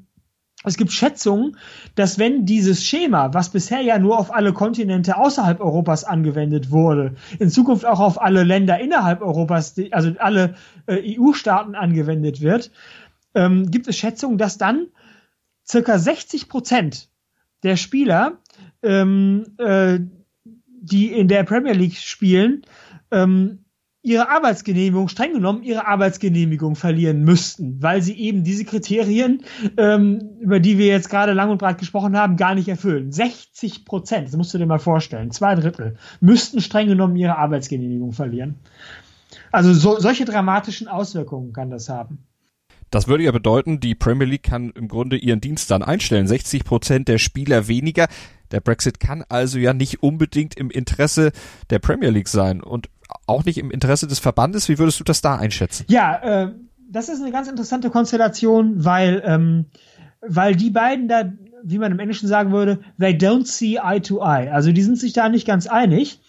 es 0.63 0.77
gibt 0.77 0.91
Schätzungen, 0.91 1.57
dass 1.95 2.19
wenn 2.19 2.45
dieses 2.45 2.85
Schema, 2.85 3.33
was 3.33 3.49
bisher 3.49 3.81
ja 3.81 3.97
nur 3.97 4.19
auf 4.19 4.33
alle 4.33 4.53
Kontinente 4.53 5.17
außerhalb 5.17 5.59
Europas 5.59 6.03
angewendet 6.03 6.69
wurde, 6.69 7.15
in 7.39 7.49
Zukunft 7.49 7.85
auch 7.85 7.99
auf 7.99 8.21
alle 8.21 8.43
Länder 8.43 8.79
innerhalb 8.79 9.21
Europas, 9.21 9.75
also 9.91 10.11
alle 10.19 10.55
äh, 10.85 11.17
EU-Staaten 11.17 11.73
angewendet 11.73 12.41
wird, 12.41 12.71
ähm, 13.33 13.71
gibt 13.71 13.87
es 13.87 13.97
Schätzungen, 13.97 14.37
dass 14.37 14.57
dann 14.57 14.87
circa 15.67 15.97
60 15.97 16.47
Prozent 16.47 17.09
der 17.63 17.75
Spieler, 17.75 18.39
ähm, 18.83 19.55
äh, 19.57 19.99
die 20.43 21.11
in 21.11 21.27
der 21.27 21.43
Premier 21.43 21.73
League 21.73 21.97
spielen, 21.97 22.63
ähm, 23.11 23.65
ihre 24.03 24.29
Arbeitsgenehmigung, 24.29 25.07
streng 25.09 25.33
genommen, 25.33 25.63
ihre 25.63 25.85
Arbeitsgenehmigung 25.85 26.75
verlieren 26.75 27.23
müssten, 27.23 27.81
weil 27.81 28.01
sie 28.01 28.17
eben 28.17 28.43
diese 28.43 28.65
Kriterien, 28.65 29.43
ähm, 29.77 30.37
über 30.39 30.59
die 30.59 30.77
wir 30.77 30.87
jetzt 30.87 31.09
gerade 31.09 31.33
lang 31.33 31.51
und 31.51 31.59
breit 31.59 31.77
gesprochen 31.77 32.17
haben, 32.17 32.35
gar 32.35 32.55
nicht 32.55 32.67
erfüllen. 32.67 33.11
60 33.11 33.85
Prozent, 33.85 34.27
das 34.27 34.35
musst 34.35 34.53
du 34.53 34.57
dir 34.57 34.65
mal 34.65 34.79
vorstellen, 34.79 35.31
zwei 35.31 35.53
Drittel, 35.55 35.97
müssten 36.19 36.61
streng 36.61 36.87
genommen 36.87 37.15
ihre 37.15 37.37
Arbeitsgenehmigung 37.37 38.11
verlieren. 38.11 38.55
Also 39.51 39.73
so, 39.73 39.99
solche 39.99 40.25
dramatischen 40.25 40.87
Auswirkungen 40.87 41.53
kann 41.53 41.69
das 41.69 41.87
haben. 41.87 42.25
Das 42.89 43.07
würde 43.07 43.23
ja 43.23 43.31
bedeuten, 43.31 43.79
die 43.79 43.95
Premier 43.95 44.27
League 44.27 44.43
kann 44.43 44.71
im 44.71 44.89
Grunde 44.89 45.15
ihren 45.15 45.39
Dienst 45.39 45.71
dann 45.71 45.81
einstellen. 45.81 46.27
60 46.27 46.65
Prozent 46.65 47.07
der 47.07 47.19
Spieler 47.19 47.69
weniger. 47.69 48.07
Der 48.51 48.59
Brexit 48.59 48.99
kann 48.99 49.23
also 49.29 49.59
ja 49.59 49.73
nicht 49.73 50.03
unbedingt 50.03 50.55
im 50.55 50.69
Interesse 50.69 51.31
der 51.69 51.79
Premier 51.79 52.09
League 52.09 52.27
sein. 52.27 52.61
Und 52.61 52.89
auch 53.27 53.45
nicht 53.45 53.57
im 53.57 53.71
Interesse 53.71 54.07
des 54.07 54.19
Verbandes? 54.19 54.69
Wie 54.69 54.79
würdest 54.79 54.99
du 54.99 55.03
das 55.03 55.21
da 55.21 55.35
einschätzen? 55.35 55.85
Ja, 55.87 56.45
äh, 56.45 56.51
das 56.89 57.09
ist 57.09 57.21
eine 57.21 57.31
ganz 57.31 57.47
interessante 57.47 57.89
Konstellation, 57.89 58.83
weil, 58.83 59.23
ähm, 59.25 59.65
weil 60.21 60.55
die 60.55 60.69
beiden 60.69 61.07
da, 61.07 61.31
wie 61.63 61.77
man 61.77 61.91
im 61.91 61.99
Englischen 61.99 62.27
sagen 62.27 62.51
würde, 62.51 62.79
they 62.99 63.13
don't 63.13 63.45
see 63.45 63.77
eye 63.77 64.01
to 64.01 64.19
eye. 64.19 64.51
Also 64.51 64.71
die 64.71 64.81
sind 64.81 64.97
sich 64.97 65.13
da 65.13 65.29
nicht 65.29 65.47
ganz 65.47 65.67
einig. 65.67 66.19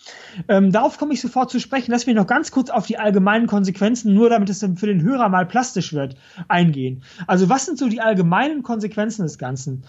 Ähm, 0.48 0.70
darauf 0.70 0.98
komme 0.98 1.14
ich 1.14 1.20
sofort 1.20 1.50
zu 1.50 1.58
sprechen. 1.58 1.90
Lass 1.90 2.06
mich 2.06 2.14
noch 2.14 2.26
ganz 2.26 2.52
kurz 2.52 2.70
auf 2.70 2.86
die 2.86 2.98
allgemeinen 2.98 3.46
Konsequenzen, 3.46 4.14
nur 4.14 4.30
damit 4.30 4.50
es 4.50 4.60
für 4.60 4.86
den 4.86 5.02
Hörer 5.02 5.28
mal 5.28 5.46
plastisch 5.46 5.92
wird, 5.92 6.16
eingehen. 6.48 7.02
Also 7.26 7.48
was 7.48 7.66
sind 7.66 7.78
so 7.78 7.88
die 7.88 8.00
allgemeinen 8.00 8.62
Konsequenzen 8.62 9.22
des 9.22 9.38
Ganzen? 9.38 9.84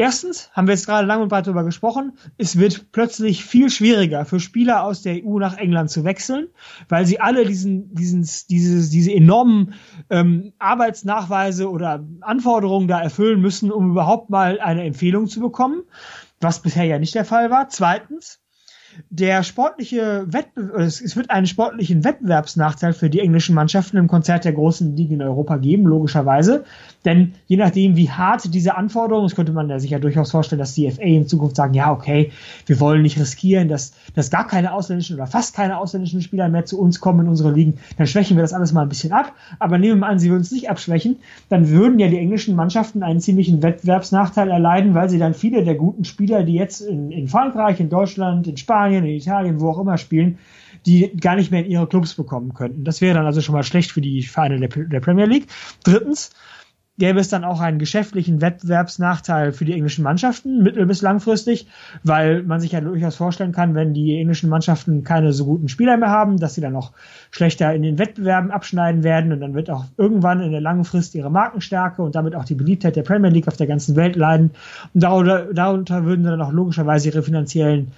Erstens, 0.00 0.48
haben 0.54 0.66
wir 0.66 0.72
jetzt 0.72 0.86
gerade 0.86 1.06
lang 1.06 1.20
und 1.20 1.28
breit 1.28 1.46
darüber 1.46 1.62
gesprochen, 1.62 2.14
es 2.38 2.58
wird 2.58 2.90
plötzlich 2.90 3.44
viel 3.44 3.68
schwieriger 3.68 4.24
für 4.24 4.40
Spieler 4.40 4.82
aus 4.82 5.02
der 5.02 5.22
EU 5.22 5.38
nach 5.38 5.58
England 5.58 5.90
zu 5.90 6.04
wechseln, 6.04 6.48
weil 6.88 7.04
sie 7.04 7.20
alle 7.20 7.44
diesen, 7.44 7.94
diesen, 7.94 8.26
diese, 8.48 8.90
diese 8.90 9.12
enormen 9.12 9.74
ähm, 10.08 10.54
Arbeitsnachweise 10.58 11.68
oder 11.68 12.02
Anforderungen 12.22 12.88
da 12.88 12.98
erfüllen 12.98 13.42
müssen, 13.42 13.70
um 13.70 13.90
überhaupt 13.90 14.30
mal 14.30 14.58
eine 14.58 14.84
Empfehlung 14.84 15.26
zu 15.26 15.38
bekommen, 15.38 15.82
was 16.40 16.62
bisher 16.62 16.84
ja 16.84 16.98
nicht 16.98 17.14
der 17.14 17.26
Fall 17.26 17.50
war. 17.50 17.68
Zweitens, 17.68 18.40
der 19.08 19.42
sportliche 19.42 20.24
Wettbewerb, 20.28 20.80
es 20.80 21.16
wird 21.16 21.30
einen 21.30 21.46
sportlichen 21.46 22.04
Wettbewerbsnachteil 22.04 22.92
für 22.92 23.10
die 23.10 23.20
englischen 23.20 23.54
Mannschaften 23.54 23.96
im 23.96 24.08
Konzert 24.08 24.44
der 24.44 24.52
großen 24.52 24.96
Ligen 24.96 25.14
in 25.14 25.22
Europa 25.22 25.56
geben, 25.56 25.84
logischerweise. 25.84 26.64
Denn 27.04 27.34
je 27.46 27.56
nachdem, 27.56 27.96
wie 27.96 28.10
hart 28.10 28.52
diese 28.52 28.76
Anforderungen, 28.76 29.26
das 29.26 29.34
könnte 29.34 29.52
man 29.52 29.78
sich 29.80 29.90
ja 29.90 29.98
durchaus 29.98 30.30
vorstellen, 30.30 30.58
dass 30.58 30.74
die 30.74 30.90
FA 30.90 31.02
in 31.02 31.26
Zukunft 31.26 31.56
sagen, 31.56 31.72
ja, 31.72 31.90
okay, 31.90 32.30
wir 32.66 32.78
wollen 32.78 33.02
nicht 33.02 33.18
riskieren, 33.18 33.68
dass, 33.68 33.92
dass 34.14 34.30
gar 34.30 34.46
keine 34.46 34.74
ausländischen 34.74 35.16
oder 35.16 35.26
fast 35.26 35.54
keine 35.54 35.78
ausländischen 35.78 36.20
Spieler 36.20 36.48
mehr 36.48 36.66
zu 36.66 36.78
uns 36.78 37.00
kommen 37.00 37.20
in 37.20 37.28
unsere 37.28 37.52
Ligen, 37.52 37.78
dann 37.96 38.06
schwächen 38.06 38.36
wir 38.36 38.42
das 38.42 38.52
alles 38.52 38.72
mal 38.72 38.82
ein 38.82 38.88
bisschen 38.88 39.12
ab. 39.12 39.32
Aber 39.58 39.78
nehmen 39.78 39.94
wir 39.94 40.00
mal 40.00 40.10
an, 40.10 40.18
sie 40.18 40.30
würden 40.30 40.42
es 40.42 40.52
nicht 40.52 40.68
abschwächen, 40.68 41.16
dann 41.48 41.70
würden 41.70 41.98
ja 41.98 42.08
die 42.08 42.18
englischen 42.18 42.54
Mannschaften 42.54 43.02
einen 43.02 43.20
ziemlichen 43.20 43.62
Wettbewerbsnachteil 43.62 44.50
erleiden, 44.50 44.94
weil 44.94 45.08
sie 45.08 45.18
dann 45.18 45.32
viele 45.32 45.64
der 45.64 45.76
guten 45.76 46.04
Spieler, 46.04 46.42
die 46.42 46.54
jetzt 46.54 46.82
in, 46.82 47.10
in 47.10 47.28
Frankreich, 47.28 47.80
in 47.80 47.88
Deutschland, 47.88 48.46
in 48.46 48.58
Spanien, 48.58 49.04
in 49.04 49.16
Italien, 49.16 49.60
wo 49.60 49.70
auch 49.70 49.78
immer 49.78 49.96
spielen, 49.96 50.38
die 50.86 51.10
gar 51.18 51.36
nicht 51.36 51.50
mehr 51.50 51.64
in 51.64 51.70
ihre 51.70 51.86
Clubs 51.86 52.14
bekommen 52.14 52.52
könnten. 52.54 52.84
Das 52.84 53.00
wäre 53.00 53.14
dann 53.14 53.26
also 53.26 53.40
schon 53.40 53.54
mal 53.54 53.62
schlecht 53.62 53.92
für 53.92 54.00
die 54.00 54.22
Vereine 54.22 54.60
der, 54.60 54.68
der 54.68 55.00
Premier 55.00 55.26
League. 55.26 55.46
Drittens, 55.84 56.30
gäbe 56.98 57.18
es 57.18 57.28
dann 57.28 57.44
auch 57.44 57.60
einen 57.60 57.78
geschäftlichen 57.78 58.40
Wettbewerbsnachteil 58.40 59.52
für 59.52 59.64
die 59.64 59.72
englischen 59.72 60.02
Mannschaften, 60.02 60.62
mittel- 60.62 60.86
bis 60.86 61.02
langfristig, 61.02 61.66
weil 62.04 62.42
man 62.42 62.60
sich 62.60 62.72
ja 62.72 62.80
durchaus 62.80 63.16
vorstellen 63.16 63.52
kann, 63.52 63.74
wenn 63.74 63.94
die 63.94 64.18
englischen 64.18 64.50
Mannschaften 64.50 65.02
keine 65.02 65.32
so 65.32 65.46
guten 65.46 65.68
Spieler 65.68 65.96
mehr 65.96 66.10
haben, 66.10 66.36
dass 66.36 66.54
sie 66.54 66.60
dann 66.60 66.76
auch 66.76 66.92
schlechter 67.30 67.74
in 67.74 67.82
den 67.82 67.98
Wettbewerben 67.98 68.50
abschneiden 68.50 69.02
werden 69.02 69.32
und 69.32 69.40
dann 69.40 69.54
wird 69.54 69.70
auch 69.70 69.86
irgendwann 69.96 70.42
in 70.42 70.52
der 70.52 70.60
langen 70.60 70.84
Frist 70.84 71.14
ihre 71.14 71.30
Markenstärke 71.30 72.02
und 72.02 72.14
damit 72.14 72.34
auch 72.34 72.44
die 72.44 72.54
Beliebtheit 72.54 72.96
der 72.96 73.02
Premier 73.02 73.30
League 73.30 73.48
auf 73.48 73.56
der 73.56 73.66
ganzen 73.66 73.96
Welt 73.96 74.16
leiden. 74.16 74.50
Und 74.92 75.02
darunter, 75.02 75.52
darunter 75.54 76.04
würden 76.04 76.24
dann 76.24 76.42
auch 76.42 76.52
logischerweise 76.52 77.08
ihre 77.08 77.22
finanziellen 77.22 77.92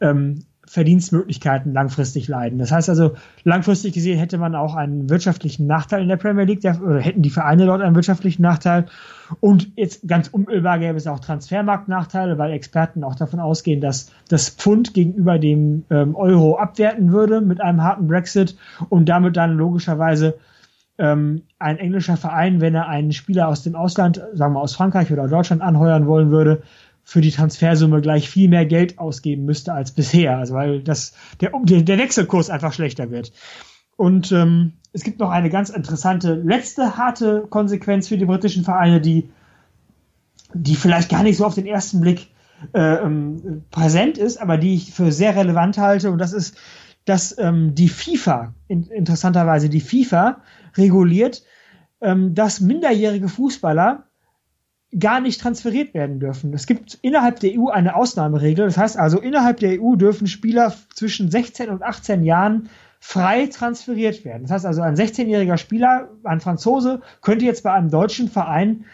ähm, 0.00 0.44
Verdienstmöglichkeiten 0.68 1.72
langfristig 1.72 2.28
leiden. 2.28 2.58
Das 2.58 2.72
heißt 2.72 2.88
also, 2.88 3.12
langfristig 3.44 3.94
gesehen 3.94 4.18
hätte 4.18 4.38
man 4.38 4.54
auch 4.54 4.74
einen 4.74 5.08
wirtschaftlichen 5.08 5.66
Nachteil 5.66 6.02
in 6.02 6.08
der 6.08 6.16
Premier 6.16 6.44
League, 6.44 6.60
der, 6.60 6.82
oder 6.82 7.00
hätten 7.00 7.22
die 7.22 7.30
Vereine 7.30 7.66
dort 7.66 7.82
einen 7.82 7.94
wirtschaftlichen 7.94 8.42
Nachteil. 8.42 8.86
Und 9.40 9.72
jetzt 9.76 10.06
ganz 10.08 10.28
unmittelbar 10.28 10.78
gäbe 10.78 10.96
es 10.96 11.06
auch 11.06 11.20
Transfermarktnachteile, 11.20 12.38
weil 12.38 12.52
Experten 12.52 13.04
auch 13.04 13.14
davon 13.14 13.40
ausgehen, 13.40 13.80
dass 13.80 14.10
das 14.28 14.50
Pfund 14.50 14.94
gegenüber 14.94 15.38
dem 15.38 15.84
ähm, 15.90 16.14
Euro 16.16 16.56
abwerten 16.56 17.12
würde 17.12 17.40
mit 17.40 17.60
einem 17.60 17.82
harten 17.82 18.08
Brexit 18.08 18.56
und 18.88 19.08
damit 19.08 19.36
dann 19.36 19.56
logischerweise 19.56 20.34
ähm, 20.98 21.42
ein 21.58 21.78
englischer 21.78 22.16
Verein, 22.16 22.60
wenn 22.60 22.74
er 22.74 22.88
einen 22.88 23.12
Spieler 23.12 23.48
aus 23.48 23.62
dem 23.62 23.74
Ausland, 23.74 24.22
sagen 24.32 24.54
wir 24.54 24.60
aus 24.60 24.74
Frankreich 24.74 25.12
oder 25.12 25.28
Deutschland 25.28 25.62
anheuern 25.62 26.06
wollen 26.06 26.30
würde, 26.30 26.62
für 27.08 27.20
die 27.20 27.30
Transfersumme 27.30 28.00
gleich 28.00 28.28
viel 28.28 28.48
mehr 28.48 28.66
Geld 28.66 28.98
ausgeben 28.98 29.44
müsste 29.44 29.72
als 29.72 29.92
bisher, 29.92 30.38
also 30.38 30.54
weil 30.54 30.82
das 30.82 31.14
der, 31.40 31.52
der 31.62 31.98
Wechselkurs 31.98 32.50
einfach 32.50 32.72
schlechter 32.72 33.12
wird. 33.12 33.32
Und 33.96 34.32
ähm, 34.32 34.72
es 34.92 35.04
gibt 35.04 35.20
noch 35.20 35.30
eine 35.30 35.48
ganz 35.48 35.70
interessante 35.70 36.34
letzte 36.34 36.96
harte 36.96 37.46
Konsequenz 37.48 38.08
für 38.08 38.18
die 38.18 38.24
britischen 38.24 38.64
Vereine, 38.64 39.00
die, 39.00 39.30
die 40.52 40.74
vielleicht 40.74 41.08
gar 41.08 41.22
nicht 41.22 41.36
so 41.36 41.46
auf 41.46 41.54
den 41.54 41.66
ersten 41.66 42.00
Blick 42.00 42.26
äh, 42.74 42.96
ähm, 42.96 43.62
präsent 43.70 44.18
ist, 44.18 44.38
aber 44.38 44.58
die 44.58 44.74
ich 44.74 44.92
für 44.92 45.12
sehr 45.12 45.36
relevant 45.36 45.78
halte. 45.78 46.10
Und 46.10 46.18
das 46.18 46.32
ist, 46.32 46.56
dass 47.04 47.38
ähm, 47.38 47.76
die 47.76 47.88
FIFA, 47.88 48.52
in, 48.66 48.88
interessanterweise 48.88 49.68
die 49.68 49.80
FIFA, 49.80 50.42
reguliert, 50.76 51.44
ähm, 52.00 52.34
dass 52.34 52.60
minderjährige 52.60 53.28
Fußballer 53.28 54.08
gar 54.98 55.20
nicht 55.20 55.40
transferiert 55.40 55.94
werden 55.94 56.20
dürfen. 56.20 56.54
Es 56.54 56.66
gibt 56.66 56.98
innerhalb 57.02 57.40
der 57.40 57.58
EU 57.58 57.68
eine 57.68 57.96
Ausnahmeregel. 57.96 58.66
Das 58.66 58.78
heißt 58.78 58.98
also, 58.98 59.20
innerhalb 59.20 59.58
der 59.58 59.80
EU 59.80 59.96
dürfen 59.96 60.26
Spieler 60.26 60.72
zwischen 60.94 61.30
16 61.30 61.68
und 61.68 61.82
18 61.82 62.22
Jahren 62.24 62.68
frei 63.00 63.46
transferiert 63.46 64.24
werden. 64.24 64.42
Das 64.42 64.52
heißt 64.52 64.66
also, 64.66 64.82
ein 64.82 64.96
16-jähriger 64.96 65.58
Spieler, 65.58 66.10
ein 66.24 66.40
Franzose, 66.40 67.00
könnte 67.20 67.44
jetzt 67.44 67.62
bei 67.62 67.72
einem 67.72 67.90
deutschen 67.90 68.28
Verein 68.28 68.84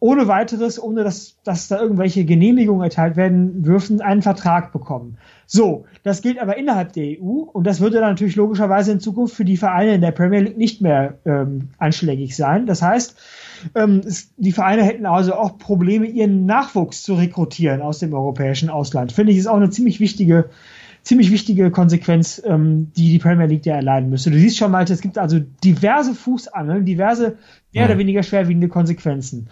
ohne 0.00 0.28
weiteres, 0.28 0.82
ohne 0.82 1.04
dass, 1.04 1.36
dass 1.44 1.68
da 1.68 1.78
irgendwelche 1.78 2.24
Genehmigungen 2.24 2.82
erteilt 2.82 3.16
werden 3.16 3.62
dürfen, 3.62 4.00
einen 4.00 4.22
Vertrag 4.22 4.72
bekommen. 4.72 5.18
So, 5.46 5.84
das 6.02 6.22
gilt 6.22 6.38
aber 6.38 6.56
innerhalb 6.56 6.94
der 6.94 7.20
EU 7.20 7.42
und 7.52 7.66
das 7.66 7.80
würde 7.80 8.00
dann 8.00 8.10
natürlich 8.10 8.36
logischerweise 8.36 8.92
in 8.92 9.00
Zukunft 9.00 9.34
für 9.34 9.44
die 9.44 9.58
Vereine 9.58 9.94
in 9.94 10.00
der 10.00 10.12
Premier 10.12 10.40
League 10.40 10.56
nicht 10.56 10.80
mehr 10.80 11.18
ähm, 11.26 11.68
einschlägig 11.78 12.34
sein. 12.34 12.64
Das 12.64 12.80
heißt, 12.80 13.16
ähm, 13.74 14.00
es, 14.04 14.32
die 14.36 14.52
Vereine 14.52 14.82
hätten 14.84 15.06
also 15.06 15.34
auch 15.34 15.58
Probleme, 15.58 16.06
ihren 16.06 16.46
Nachwuchs 16.46 17.02
zu 17.02 17.14
rekrutieren 17.14 17.82
aus 17.82 17.98
dem 17.98 18.14
europäischen 18.14 18.70
Ausland. 18.70 19.12
Finde 19.12 19.32
ich, 19.32 19.38
ist 19.38 19.46
auch 19.46 19.56
eine 19.56 19.70
ziemlich 19.70 20.00
wichtige 20.00 20.50
ziemlich 21.02 21.30
wichtige 21.30 21.70
Konsequenz, 21.70 22.42
ähm, 22.44 22.92
die 22.96 23.10
die 23.10 23.18
Premier 23.18 23.46
League 23.46 23.66
ja 23.66 23.76
erleiden 23.76 24.10
müsste. 24.10 24.30
Du 24.30 24.38
siehst 24.38 24.58
schon 24.58 24.70
mal, 24.70 24.84
es 24.84 25.00
gibt 25.00 25.18
also 25.18 25.38
diverse 25.64 26.14
Fußangeln, 26.14 26.84
diverse 26.84 27.38
mehr 27.72 27.86
oder 27.86 27.98
weniger 27.98 28.22
schwerwiegende 28.22 28.68
Konsequenzen. 28.68 29.48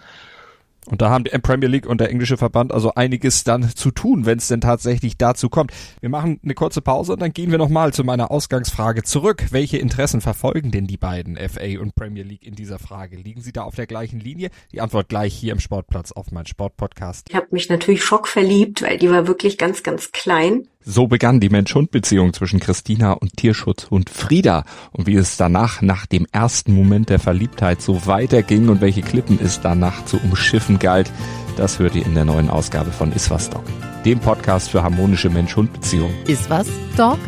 Und 0.89 1.01
da 1.01 1.09
haben 1.09 1.23
die 1.23 1.29
Premier 1.37 1.69
League 1.69 1.85
und 1.85 2.01
der 2.01 2.09
englische 2.09 2.37
Verband 2.37 2.71
also 2.71 2.95
einiges 2.95 3.43
dann 3.43 3.69
zu 3.75 3.91
tun, 3.91 4.25
wenn 4.25 4.39
es 4.39 4.47
denn 4.47 4.61
tatsächlich 4.61 5.17
dazu 5.17 5.49
kommt. 5.49 5.71
Wir 6.01 6.09
machen 6.09 6.39
eine 6.43 6.55
kurze 6.55 6.81
Pause 6.81 7.13
und 7.13 7.21
dann 7.21 7.31
gehen 7.31 7.51
wir 7.51 7.59
nochmal 7.59 7.93
zu 7.93 8.03
meiner 8.03 8.31
Ausgangsfrage 8.31 9.03
zurück. 9.03 9.45
Welche 9.51 9.77
Interessen 9.77 10.21
verfolgen 10.21 10.71
denn 10.71 10.87
die 10.87 10.97
beiden 10.97 11.37
FA 11.37 11.79
und 11.79 11.95
Premier 11.95 12.23
League 12.23 12.45
in 12.45 12.55
dieser 12.55 12.79
Frage? 12.79 13.17
Liegen 13.17 13.41
sie 13.41 13.51
da 13.51 13.63
auf 13.63 13.75
der 13.75 13.85
gleichen 13.85 14.19
Linie? 14.19 14.49
Die 14.71 14.81
Antwort 14.81 15.09
gleich 15.09 15.35
hier 15.35 15.53
im 15.53 15.59
Sportplatz 15.59 16.11
auf 16.11 16.31
mein 16.31 16.47
Sportpodcast. 16.47 17.27
Ich 17.29 17.35
habe 17.35 17.47
mich 17.51 17.69
natürlich 17.69 18.03
schockverliebt, 18.03 18.81
weil 18.81 18.97
die 18.97 19.11
war 19.11 19.27
wirklich 19.27 19.57
ganz, 19.57 19.83
ganz 19.83 20.11
klein. 20.11 20.67
So 20.81 21.07
begann 21.07 21.41
die 21.41 21.49
Mensch-Hund-Beziehung 21.49 22.33
zwischen 22.33 22.61
Christina 22.61 23.11
und 23.11 23.35
Tierschutzhund 23.35 24.09
Frieda. 24.09 24.63
Und 24.91 25.07
wie 25.07 25.15
es 25.15 25.35
danach, 25.35 25.81
nach 25.81 26.05
dem 26.05 26.25
ersten 26.31 26.73
Moment 26.73 27.09
der 27.09 27.19
Verliebtheit, 27.19 27.81
so 27.81 28.07
weiterging 28.07 28.69
und 28.69 28.79
welche 28.79 29.01
Klippen 29.01 29.39
es 29.43 29.59
danach 29.59 30.05
zu 30.05 30.17
umschiffen 30.17 30.78
galt, 30.79 31.11
das 31.57 31.79
hört 31.79 31.95
ihr 31.95 32.05
in 32.05 32.15
der 32.15 32.25
neuen 32.25 32.49
Ausgabe 32.49 32.91
von 32.91 33.11
Iswas 33.11 33.49
Dog, 33.49 33.63
dem 34.05 34.19
Podcast 34.19 34.69
für 34.69 34.83
harmonische 34.83 35.29
Mensch-Hund-Beziehungen. 35.29 36.15
Iswas 36.27 36.67
Dog? 36.95 37.19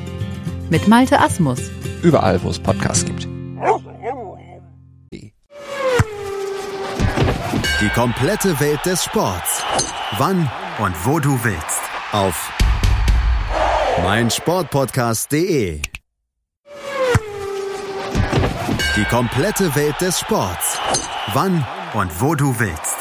Mit 0.70 0.88
Malte 0.88 1.20
Asmus. 1.20 1.60
Überall, 2.02 2.42
wo 2.44 2.50
es 2.50 2.60
Podcasts 2.60 3.06
gibt. 3.06 3.28
Die 7.82 7.90
komplette 7.90 8.60
Welt 8.60 8.86
des 8.86 9.04
Sports. 9.04 9.64
Wann 10.18 10.50
und 10.78 10.96
wo 11.06 11.20
du 11.20 11.44
willst. 11.44 11.82
Auf 12.12 12.52
meinsportpodcast.de. 14.04 15.82
Die 18.96 19.06
komplette 19.06 19.76
Welt 19.76 20.00
des 20.00 20.20
Sports. 20.20 20.78
Wann 21.34 21.66
und 21.94 22.22
wo 22.22 22.36
du 22.36 22.60
willst. 22.60 23.01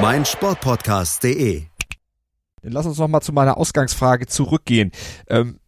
meinsportpodcast.de. 0.00 1.62
Dann 2.62 2.72
lass 2.72 2.86
uns 2.86 2.98
noch 2.98 3.08
mal 3.08 3.20
zu 3.20 3.32
meiner 3.32 3.58
Ausgangsfrage 3.58 4.26
zurückgehen. 4.26 4.92
Ähm, 5.28 5.58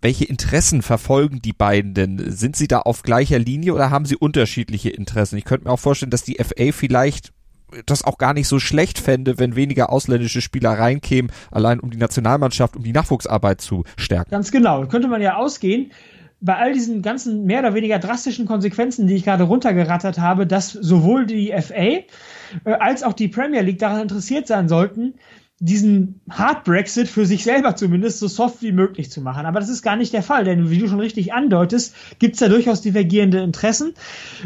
welche 0.00 0.24
Interessen 0.24 0.82
verfolgen 0.82 1.42
die 1.42 1.52
beiden 1.52 1.94
denn? 1.94 2.30
Sind 2.30 2.56
sie 2.56 2.68
da 2.68 2.80
auf 2.80 3.02
gleicher 3.02 3.38
Linie 3.38 3.74
oder 3.74 3.90
haben 3.90 4.06
sie 4.06 4.16
unterschiedliche 4.16 4.90
Interessen? 4.90 5.36
Ich 5.36 5.44
könnte 5.44 5.66
mir 5.66 5.72
auch 5.72 5.80
vorstellen, 5.80 6.10
dass 6.10 6.22
die 6.22 6.36
FA 6.42 6.72
vielleicht 6.72 7.32
das 7.86 8.04
auch 8.04 8.18
gar 8.18 8.32
nicht 8.32 8.48
so 8.48 8.58
schlecht 8.58 8.98
fände, 8.98 9.38
wenn 9.38 9.56
weniger 9.56 9.90
ausländische 9.90 10.40
Spieler 10.40 10.70
reinkämen, 10.70 11.30
allein 11.50 11.80
um 11.80 11.90
die 11.90 11.98
Nationalmannschaft, 11.98 12.76
um 12.76 12.82
die 12.82 12.92
Nachwuchsarbeit 12.92 13.60
zu 13.60 13.84
stärken. 13.96 14.30
Ganz 14.30 14.50
genau. 14.50 14.86
Könnte 14.86 15.08
man 15.08 15.22
ja 15.22 15.36
ausgehen, 15.36 15.92
bei 16.40 16.56
all 16.56 16.72
diesen 16.72 17.02
ganzen 17.02 17.44
mehr 17.44 17.60
oder 17.60 17.74
weniger 17.74 17.98
drastischen 17.98 18.46
Konsequenzen, 18.46 19.06
die 19.06 19.14
ich 19.14 19.24
gerade 19.24 19.44
runtergerattert 19.44 20.18
habe, 20.18 20.46
dass 20.46 20.72
sowohl 20.72 21.26
die 21.26 21.52
FA 21.60 21.74
äh, 21.74 22.04
als 22.64 23.02
auch 23.02 23.12
die 23.12 23.28
Premier 23.28 23.60
League 23.60 23.78
daran 23.78 24.02
interessiert 24.02 24.46
sein 24.46 24.68
sollten, 24.68 25.14
diesen 25.62 26.22
Hard 26.30 26.64
Brexit 26.64 27.06
für 27.06 27.26
sich 27.26 27.44
selber 27.44 27.76
zumindest 27.76 28.18
so 28.18 28.28
soft 28.28 28.62
wie 28.62 28.72
möglich 28.72 29.10
zu 29.10 29.20
machen. 29.20 29.44
Aber 29.44 29.60
das 29.60 29.68
ist 29.68 29.82
gar 29.82 29.94
nicht 29.94 30.14
der 30.14 30.22
Fall, 30.22 30.44
denn 30.44 30.70
wie 30.70 30.78
du 30.78 30.88
schon 30.88 31.00
richtig 31.00 31.34
andeutest, 31.34 31.94
gibt 32.18 32.34
es 32.34 32.40
da 32.40 32.48
durchaus 32.48 32.80
divergierende 32.80 33.40
Interessen. 33.40 33.92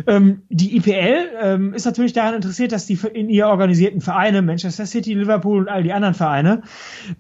Ähm, 0.08 0.42
die 0.48 0.76
IPL 0.76 1.28
ähm, 1.40 1.72
ist 1.72 1.84
natürlich 1.84 2.14
daran 2.14 2.34
interessiert, 2.34 2.72
dass 2.72 2.86
die 2.86 2.98
in 3.14 3.28
ihr 3.28 3.46
organisierten 3.46 4.00
Vereine, 4.00 4.42
Manchester 4.42 4.86
City, 4.86 5.14
Liverpool 5.14 5.60
und 5.60 5.68
all 5.68 5.84
die 5.84 5.92
anderen 5.92 6.14
Vereine, 6.14 6.62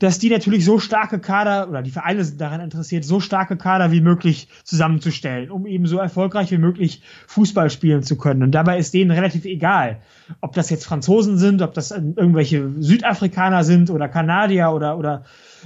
dass 0.00 0.18
die 0.18 0.28
natürlich 0.28 0.64
so 0.64 0.80
starke 0.80 1.20
Kader, 1.20 1.68
oder 1.68 1.80
die 1.80 1.92
Vereine 1.92 2.24
sind 2.24 2.40
daran 2.40 2.60
interessiert, 2.60 3.04
so 3.04 3.20
starke 3.20 3.56
Kader 3.56 3.92
wie 3.92 4.00
möglich 4.00 4.48
zusammenzustellen, 4.64 5.52
um 5.52 5.66
eben 5.66 5.86
so 5.86 5.98
erfolgreich 5.98 6.50
wie 6.50 6.58
möglich 6.58 7.02
Fußball 7.28 7.70
spielen 7.70 8.02
zu 8.02 8.18
können. 8.18 8.42
Und 8.42 8.50
dabei 8.50 8.76
ist 8.76 8.92
denen 8.92 9.12
relativ 9.12 9.44
egal, 9.44 10.00
ob 10.40 10.54
das 10.54 10.70
jetzt 10.70 10.84
Franzosen 10.84 11.38
sind, 11.38 11.62
ob 11.62 11.74
das 11.74 11.90
irgendwelche 11.90 12.70
Südafrikaner 12.78 13.64
sind 13.64 13.90
oder 13.90 14.08
Kanadier 14.08 14.70
oder 14.70 14.98
oder 14.98 15.24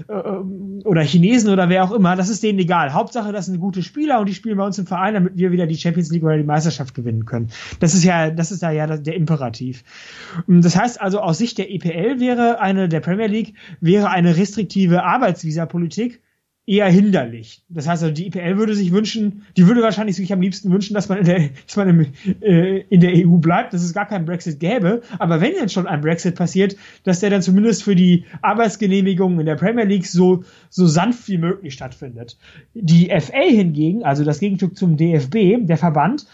äh, 0.09 0.13
oder 0.13 1.03
Chinesen 1.03 1.51
oder 1.51 1.69
wer 1.69 1.85
auch 1.85 1.93
immer, 1.93 2.17
das 2.17 2.29
ist 2.29 2.43
denen 2.43 2.59
egal. 2.59 2.93
Hauptsache, 2.93 3.33
das 3.33 3.47
sind 3.47 3.61
gute 3.61 3.83
Spieler 3.83 4.21
und 4.21 4.29
die 4.29 4.35
spielen 4.35 4.57
bei 4.57 4.65
uns 4.65 4.79
im 4.79 4.87
Verein, 4.87 5.15
damit 5.15 5.37
wir 5.37 5.53
wieder 5.53 5.67
die 5.67 5.77
Champions 5.77 6.11
League 6.11 6.25
oder 6.25 6.37
die 6.37 6.45
Meisterschaft 6.45 6.95
gewinnen 6.95 7.25
können. 7.25 7.51
Das 7.81 7.95
ist 7.95 8.05
ja, 8.05 8.31
das 8.31 8.51
ist 8.51 8.63
da 8.63 8.71
ja 8.71 8.87
der 8.87 9.15
Imperativ. 9.15 9.85
Das 10.47 10.77
heißt 10.77 11.01
also, 11.01 11.21
aus 11.21 11.39
Sicht 11.39 11.59
der 11.59 11.71
EPL 11.71 12.21
wäre 12.21 12.61
eine, 12.61 12.89
der 12.89 13.01
Premier 13.01 13.27
League, 13.27 13.55
wäre 13.81 14.11
eine 14.11 14.37
restriktive 14.37 15.05
Arbeitsvisapolitik 15.05 16.21
eher 16.69 16.91
hinderlich. 16.91 17.63
Das 17.71 17.89
heißt 17.89 18.03
also, 18.03 18.15
die 18.15 18.27
IPL 18.27 18.59
würde 18.59 18.75
sich 18.75 18.93
wünschen, 18.93 19.47
die 19.57 19.67
würde 19.67 19.81
wahrscheinlich 19.83 20.17
sich 20.17 20.31
am 20.35 20.43
liebsten 20.43 20.71
wünschen, 20.71 20.93
dass 20.93 21.09
man 21.09 21.19
in 21.19 21.25
der, 21.25 21.49
dass 21.67 21.77
man 21.77 21.89
im, 21.89 22.07
äh, 22.43 22.81
in 22.91 23.01
der 23.01 23.13
EU 23.15 23.39
bleibt, 23.39 23.73
dass 23.73 23.83
es 23.83 23.95
gar 23.95 24.07
keinen 24.07 24.27
Brexit 24.27 24.61
gäbe. 24.61 25.01
Aber 25.19 25.41
wenn 25.41 25.53
jetzt 25.53 25.73
schon 25.73 25.87
ein 25.87 26.03
Brexit 26.03 26.35
passiert, 26.35 26.77
dass 27.05 27.21
der 27.21 27.31
dann 27.31 27.41
zumindest 27.41 27.83
für 27.83 27.97
die 27.97 28.27
Arbeitsgenehmigungen 28.43 29.41
in 29.41 29.47
der 29.47 29.55
Premier 29.55 29.85
League 29.85 30.07
so, 30.07 30.45
so 30.69 30.87
sanft 30.87 31.27
wie 31.29 31.39
möglich 31.39 31.73
stattfindet. 31.73 32.37
Die 32.75 33.09
FA 33.19 33.41
hingegen, 33.49 34.05
also 34.05 34.23
das 34.23 34.39
Gegenstück 34.39 34.77
zum 34.77 34.99
DFB, 34.99 35.67
der 35.67 35.79
Verband, 35.79 36.27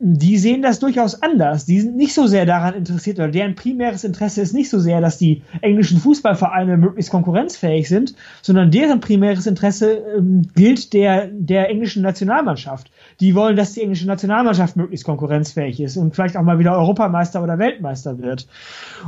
die 0.00 0.38
sehen 0.38 0.60
das 0.60 0.80
durchaus 0.80 1.22
anders. 1.22 1.64
Die 1.64 1.80
sind 1.80 1.96
nicht 1.96 2.12
so 2.12 2.26
sehr 2.26 2.46
daran 2.46 2.74
interessiert, 2.74 3.20
oder 3.20 3.28
deren 3.28 3.54
primäres 3.54 4.02
Interesse 4.02 4.42
ist 4.42 4.52
nicht 4.52 4.70
so 4.70 4.80
sehr, 4.80 5.00
dass 5.00 5.18
die 5.18 5.42
englischen 5.60 6.00
Fußballvereine 6.00 6.76
möglichst 6.76 7.12
konkurrenzfähig 7.12 7.88
sind, 7.88 8.14
sondern 8.42 8.72
deren 8.72 8.98
primäres 8.98 9.46
Interesse 9.46 10.02
ähm, 10.16 10.48
gilt 10.56 10.92
der, 10.94 11.28
der 11.28 11.70
englischen 11.70 12.02
Nationalmannschaft. 12.02 12.90
Die 13.20 13.36
wollen, 13.36 13.54
dass 13.54 13.74
die 13.74 13.82
englische 13.82 14.08
Nationalmannschaft 14.08 14.74
möglichst 14.74 15.06
konkurrenzfähig 15.06 15.80
ist 15.80 15.96
und 15.96 16.12
vielleicht 16.12 16.36
auch 16.36 16.42
mal 16.42 16.58
wieder 16.58 16.76
Europameister 16.76 17.40
oder 17.40 17.60
Weltmeister 17.60 18.18
wird. 18.18 18.48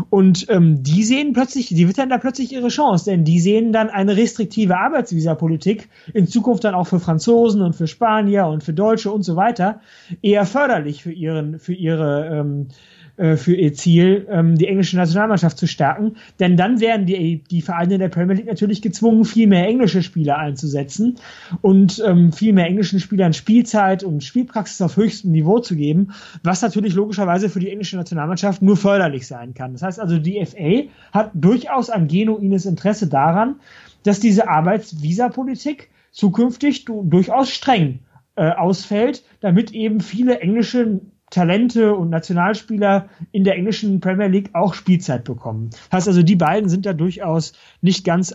Und 0.09 0.47
ähm, 0.51 0.85
die 0.85 1.03
sehen 1.03 1.33
plötzlich, 1.33 1.67
die 1.69 1.89
wittern 1.89 2.11
da 2.11 2.19
plötzlich 2.19 2.53
ihre 2.53 2.69
Chance, 2.69 3.07
denn 3.07 3.25
die 3.25 3.41
sehen 3.41 3.73
dann 3.73 3.91
eine 3.91 4.17
restriktive 4.17 4.77
Arbeitsvisapolitik 4.77 5.89
in 6.15 6.29
Zukunft 6.29 6.63
dann 6.63 6.77
auch 6.77 6.87
für 6.87 7.01
Franzosen 7.01 7.61
und 7.61 7.75
für 7.75 7.89
Spanier 7.89 8.47
und 8.47 8.63
für 8.63 8.73
Deutsche 8.73 9.11
und 9.11 9.25
so 9.25 9.35
weiter 9.35 9.81
eher 10.23 10.47
förderlich 10.61 11.03
für 11.03 11.13
ihren, 11.13 11.59
für 11.59 11.73
ihre, 11.73 12.27
ähm, 12.39 12.69
äh, 13.17 13.37
für 13.37 13.55
ihr 13.55 13.73
Ziel, 13.73 14.27
ähm, 14.29 14.57
die 14.57 14.67
englische 14.67 14.95
Nationalmannschaft 14.99 15.57
zu 15.57 15.67
stärken. 15.67 16.17
Denn 16.39 16.59
dann 16.59 16.81
wären 16.81 17.07
die, 17.07 17.43
die 17.51 17.63
Vereine 17.63 17.97
der 17.97 18.11
Premier 18.11 18.37
League 18.37 18.47
natürlich 18.47 18.83
gezwungen, 18.83 19.25
viel 19.25 19.47
mehr 19.47 19.67
englische 19.67 20.03
Spieler 20.03 20.37
einzusetzen 20.37 21.17
und 21.63 22.03
ähm, 22.07 22.31
viel 22.31 22.53
mehr 22.53 22.67
englischen 22.67 23.01
Spielern 23.01 23.33
Spielzeit 23.33 24.05
und 24.05 24.23
Spielpraxis 24.23 24.83
auf 24.83 24.99
höchstem 24.99 25.33
Niveau 25.33 25.61
zu 25.61 25.77
geben, 25.77 26.13
was 26.43 26.61
natürlich 26.61 26.93
logischerweise 26.93 27.49
für 27.49 27.61
die 27.61 27.71
englische 27.71 27.97
Nationalmannschaft 27.97 28.61
nur 28.61 28.77
förderlich 28.77 29.27
sein 29.27 29.55
kann. 29.55 29.73
Das 29.73 29.81
heißt 29.81 29.99
also, 29.99 30.19
die 30.19 30.45
FA 30.45 30.91
hat 31.19 31.31
durchaus 31.33 31.89
ein 31.89 32.07
genuines 32.07 32.67
Interesse 32.67 33.07
daran, 33.07 33.57
dass 34.03 34.21
diese 34.21 34.47
Arbeitsvisapolitik 34.47 35.89
zukünftig 36.13 36.85
durchaus 36.85 37.49
streng 37.49 38.01
äh, 38.41 38.53
ausfällt, 38.53 39.23
damit 39.41 39.73
eben 39.73 40.01
viele 40.01 40.41
englische 40.41 41.03
Talente 41.29 41.95
und 41.95 42.09
Nationalspieler 42.09 43.11
in 43.33 43.45
der 43.45 43.55
englischen 43.55 44.01
Premier 44.01 44.29
League 44.29 44.49
auch 44.55 44.73
Spielzeit 44.73 45.25
bekommen. 45.25 45.69
Das 45.71 45.93
heißt 45.93 46.09
also, 46.09 46.23
die 46.23 46.37
beiden 46.37 46.71
sind 46.71 46.87
da 46.87 46.95
durchaus 46.95 47.53
nicht 47.83 48.03
ganz, 48.03 48.35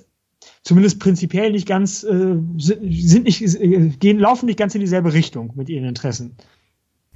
zumindest 0.62 1.00
prinzipiell 1.00 1.52
nicht 1.52 1.68
ganz, 1.68 2.04
äh, 2.04 2.36
sind 2.58 3.24
nicht, 3.24 3.42
äh, 3.42 3.90
gehen, 4.00 4.20
laufen 4.20 4.46
nicht 4.46 4.60
ganz 4.60 4.76
in 4.76 4.82
dieselbe 4.82 5.12
Richtung 5.12 5.54
mit 5.56 5.70
ihren 5.70 5.86
Interessen. 5.86 6.38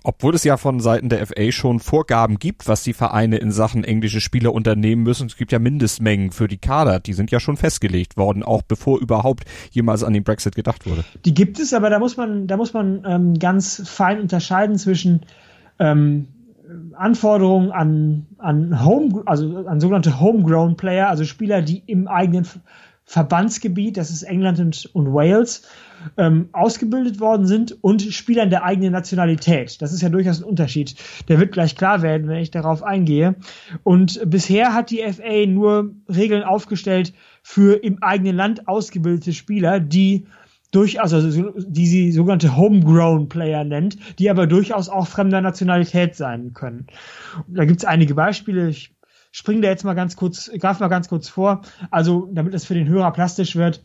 Obwohl 0.04 0.36
es 0.36 0.43
ja 0.43 0.58
von 0.58 0.80
Seiten 0.80 1.10
der 1.10 1.26
FA 1.26 1.52
schon 1.52 1.80
Vorgaben 1.80 2.39
gibt, 2.39 2.68
was 2.68 2.84
die 2.84 2.93
Vereine 2.93 3.38
in 3.38 3.52
Sachen 3.52 3.84
englische 3.84 4.22
Spieler 4.22 4.54
unternehmen 4.54 5.04
müssen. 5.04 5.28
Es 5.28 5.38
gibt 5.38 5.52
ja 5.52 5.60
Mindestmengen 5.60 6.32
für 6.32 6.47
die 6.47 6.58
Kader, 6.58 7.00
die 7.00 7.14
sind 7.14 7.32
ja 7.32 7.39
schon 7.39 7.58
festgelegt 7.58 8.18
worden, 8.18 8.43
auch 8.43 8.62
bevor 8.62 9.00
überhaupt 9.00 9.45
jemals 9.72 10.04
an 10.04 10.14
den 10.14 10.24
Brexit 10.24 10.56
gedacht 10.56 10.86
wurde. 10.86 11.04
Die 11.26 11.34
gibt 11.34 11.60
es, 11.60 11.74
aber 11.74 11.89
da 11.89 12.00
muss 12.00 12.18
man, 12.18 12.47
da 12.47 12.58
muss 12.58 12.74
man 12.74 13.04
ähm, 13.06 13.34
ganz 13.39 13.82
fein 13.86 14.20
unterscheiden 14.20 14.78
zwischen 14.78 15.22
ähm, 15.80 16.28
Anforderungen 16.95 17.72
an, 17.72 18.28
an 18.38 18.86
Home, 18.86 19.24
also 19.26 19.66
an 19.66 19.80
sogenannte 19.80 20.20
Homegrown 20.20 20.78
Player, 20.78 21.10
also 21.10 21.26
Spieler, 21.26 21.62
die 21.62 21.84
im 21.88 22.08
eigenen 22.08 22.47
Verbandsgebiet, 23.06 23.97
das 23.97 24.12
ist 24.12 24.24
England 24.24 24.60
und, 24.60 24.89
und 24.93 25.14
Wales, 25.14 25.64
ähm, 26.18 26.50
ausgebildet 26.52 27.20
worden 27.20 27.45
sind 27.45 27.78
und 27.84 28.02
Spielern 28.02 28.50
der 28.50 28.64
eigenen 28.64 28.91
Nationalität. 28.91 29.82
Das 29.82 29.93
ist 29.93 30.02
ja 30.02 30.10
durchaus 30.10 30.41
ein 30.41 30.45
Unterschied. 30.45 30.95
Der 31.28 31.39
wird 31.39 31.52
gleich 31.52 31.76
klar 31.76 32.02
werden, 32.02 32.28
wenn 32.28 32.41
ich 32.41 32.52
darauf 32.52 32.84
eingehe. 32.84 33.36
Und 33.84 34.20
bisher 34.30 34.74
hat 34.74 34.91
die 34.91 35.04
FA 35.12 35.45
nur 35.45 35.93
Regeln 36.08 36.43
aufgestellt 36.43 37.14
für 37.43 37.84
im 37.84 38.02
eigenen 38.02 38.36
Land 38.36 38.68
ausgebildete 38.68 39.34
Spieler, 39.34 39.80
die 39.80 40.26
durchaus, 40.72 41.14
also 41.14 41.52
die 41.58 41.88
sie 41.88 42.12
sogenannte 42.12 42.56
Homegrown 42.56 43.30
Player 43.30 43.64
nennt, 43.64 43.97
die 44.20 44.30
aber 44.30 44.47
durchaus 44.47 44.89
auch 44.89 45.08
fremder 45.08 45.41
Nationalität 45.41 46.16
sein 46.16 46.54
können. 46.54 46.88
Da 47.47 47.66
gibt's 47.66 47.86
einige 47.86 48.14
Beispiele. 48.14 48.70
Ich 48.70 48.93
springe 49.32 49.62
da 49.62 49.70
jetzt 49.70 49.84
mal 49.84 49.95
ganz 49.95 50.16
kurz, 50.16 50.52
greife 50.60 50.82
mal 50.82 50.89
ganz 50.89 51.08
kurz 51.08 51.30
vor. 51.30 51.62
Also, 51.91 52.30
damit 52.32 52.54
es 52.54 52.66
für 52.66 52.76
den 52.76 52.88
Hörer 52.88 53.12
plastisch 53.12 53.56
wird. 53.56 53.84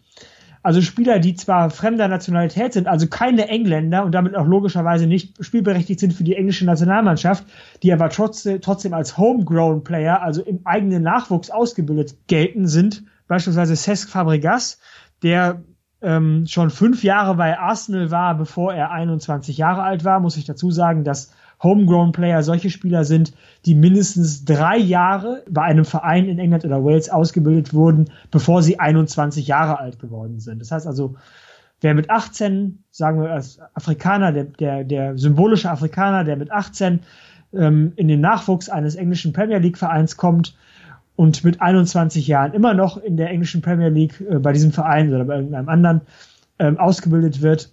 Also 0.65 0.81
Spieler, 0.81 1.19
die 1.19 1.35
zwar 1.35 1.69
fremder 1.69 2.09
Nationalität 2.09 2.73
sind, 2.73 2.89
also 2.89 3.07
keine 3.07 3.49
Engländer 3.49 4.03
und 4.03 4.13
damit 4.13 4.35
auch 4.35 4.47
logischerweise 4.47 5.07
nicht 5.07 5.45
spielberechtigt 5.45 6.01
sind 6.01 6.15
für 6.15 6.25
die 6.25 6.37
englische 6.37 6.65
Nationalmannschaft, 6.65 7.45
die 7.83 7.93
aber 7.93 8.09
trotzdem, 8.09 8.95
als 8.95 9.19
Homegrown 9.19 9.85
Player, 9.85 10.23
also 10.23 10.43
im 10.43 10.61
eigenen 10.65 11.03
Nachwuchs 11.03 11.51
ausgebildet 11.51 12.17
gelten, 12.29 12.67
sind 12.67 13.05
beispielsweise 13.29 13.77
Cesc 13.77 14.09
Fabregas, 14.09 14.81
der 15.23 15.63
ähm, 16.01 16.47
schon 16.47 16.71
fünf 16.71 17.05
Jahre 17.05 17.35
bei 17.35 17.59
Arsenal 17.59 18.11
war, 18.11 18.35
bevor 18.35 18.73
er 18.73 18.91
21 18.91 19.59
Jahre 19.59 19.83
alt 19.83 20.03
war, 20.03 20.19
muss 20.19 20.39
ich 20.39 20.47
dazu 20.47 20.71
sagen, 20.71 21.05
dass 21.05 21.35
Homegrown 21.65 22.13
Player 22.13 22.43
solche 22.43 22.71
Spieler 22.71 23.05
sind, 23.05 23.33
die 23.65 23.75
mindestens 23.75 24.45
drei 24.45 24.77
Jahre 24.77 25.43
bei 25.51 25.63
einem 25.63 25.85
Verein 25.85 26.29
in 26.29 26.39
England 26.39 26.65
oder 26.65 26.85
Wales 26.85 27.09
ausgebildet 27.09 27.75
wurden, 27.75 28.11
bevor 28.31 28.63
sie 28.63 28.79
21 28.79 29.49
Jahre 29.49 29.81
alt 29.81 29.99
geworden 29.99 30.39
sind. 30.39 30.61
Das 30.61 30.71
heißt 30.71 30.87
also, 30.87 31.17
wer 31.81 31.95
mit 31.95 32.11
18, 32.11 32.85
sagen 32.91 33.21
wir 33.21 33.31
als 33.31 33.59
Afrikaner, 33.75 34.31
der, 34.31 34.45
der, 34.45 34.85
der 34.85 35.19
symbolische 35.19 35.71
Afrikaner, 35.71 36.23
der 36.23 36.37
mit 36.37 36.53
18 36.53 37.01
ähm, 37.55 37.93
in 37.97 38.09
den 38.09 38.21
Nachwuchs 38.21 38.69
eines 38.69 38.95
englischen 38.95 39.33
Premier 39.33 39.59
League 39.59 39.79
Vereins 39.79 40.17
kommt, 40.17 40.55
und 41.17 41.45
mit 41.45 41.61
21 41.61 42.27
Jahren 42.27 42.53
immer 42.55 42.75
noch 42.75 42.97
in 42.97 43.17
der 43.17 43.31
englischen 43.31 43.63
Premier 43.63 43.89
League 43.89 44.21
äh, 44.21 44.39
bei 44.39 44.53
diesem 44.53 44.73
Verein 44.73 45.15
oder 45.15 45.25
bei 45.25 45.37
irgendeinem 45.37 45.69
anderen 45.69 46.01
ähm, 46.59 46.79
ausgebildet 46.79 47.43
wird, 47.43 47.73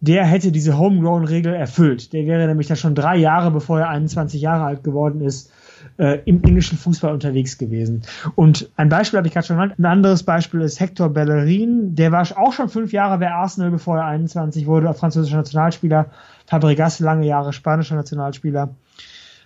der 0.00 0.24
hätte 0.24 0.52
diese 0.52 0.78
Homegrown-Regel 0.78 1.54
erfüllt. 1.54 2.12
Der 2.12 2.24
wäre 2.26 2.46
nämlich 2.46 2.68
da 2.68 2.76
schon 2.76 2.94
drei 2.94 3.16
Jahre, 3.16 3.50
bevor 3.50 3.80
er 3.80 3.88
21 3.88 4.40
Jahre 4.40 4.64
alt 4.64 4.84
geworden 4.84 5.20
ist, 5.20 5.50
äh, 5.98 6.20
im 6.24 6.42
englischen 6.44 6.78
Fußball 6.78 7.12
unterwegs 7.12 7.58
gewesen. 7.58 8.02
Und 8.36 8.70
ein 8.76 8.88
Beispiel 8.88 9.18
habe 9.18 9.26
ich 9.26 9.34
gerade 9.34 9.46
schon 9.46 9.56
genannt. 9.56 9.74
Ein 9.78 9.86
anderes 9.86 10.22
Beispiel 10.22 10.60
ist 10.60 10.78
Hector 10.78 11.08
Bellerin. 11.08 11.96
Der 11.96 12.12
war 12.12 12.26
auch 12.36 12.52
schon 12.52 12.68
fünf 12.68 12.92
Jahre 12.92 13.18
bei 13.18 13.30
Arsenal, 13.30 13.70
bevor 13.70 13.98
er 13.98 14.04
21 14.04 14.66
wurde, 14.66 14.92
französischer 14.94 15.38
Nationalspieler. 15.38 16.06
Fabregas, 16.46 17.00
lange 17.00 17.26
Jahre 17.26 17.52
spanischer 17.52 17.96
Nationalspieler. 17.96 18.74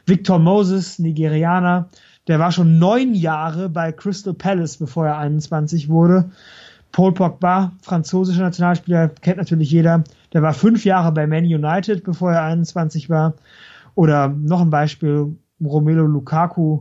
Victor 0.05 0.39
Moses, 0.39 0.99
Nigerianer. 0.99 1.89
Der 2.29 2.39
war 2.39 2.53
schon 2.53 2.79
neun 2.79 3.15
Jahre 3.15 3.69
bei 3.69 3.91
Crystal 3.91 4.35
Palace, 4.35 4.77
bevor 4.77 5.07
er 5.07 5.19
21 5.19 5.89
wurde. 5.89 6.31
Paul 6.93 7.13
Pogba, 7.13 7.73
französischer 7.81 8.43
Nationalspieler, 8.43 9.09
kennt 9.09 9.39
natürlich 9.39 9.71
jeder. 9.71 10.05
Der 10.33 10.43
war 10.43 10.53
fünf 10.53 10.85
Jahre 10.85 11.11
bei 11.13 11.27
Man 11.27 11.45
United, 11.45 12.05
bevor 12.05 12.33
er 12.33 12.43
21 12.43 13.09
war. 13.09 13.35
Oder 13.95 14.29
noch 14.29 14.61
ein 14.61 14.71
Beispiel, 14.71 15.37
Romelu 15.63 16.07
Lukaku. 16.07 16.81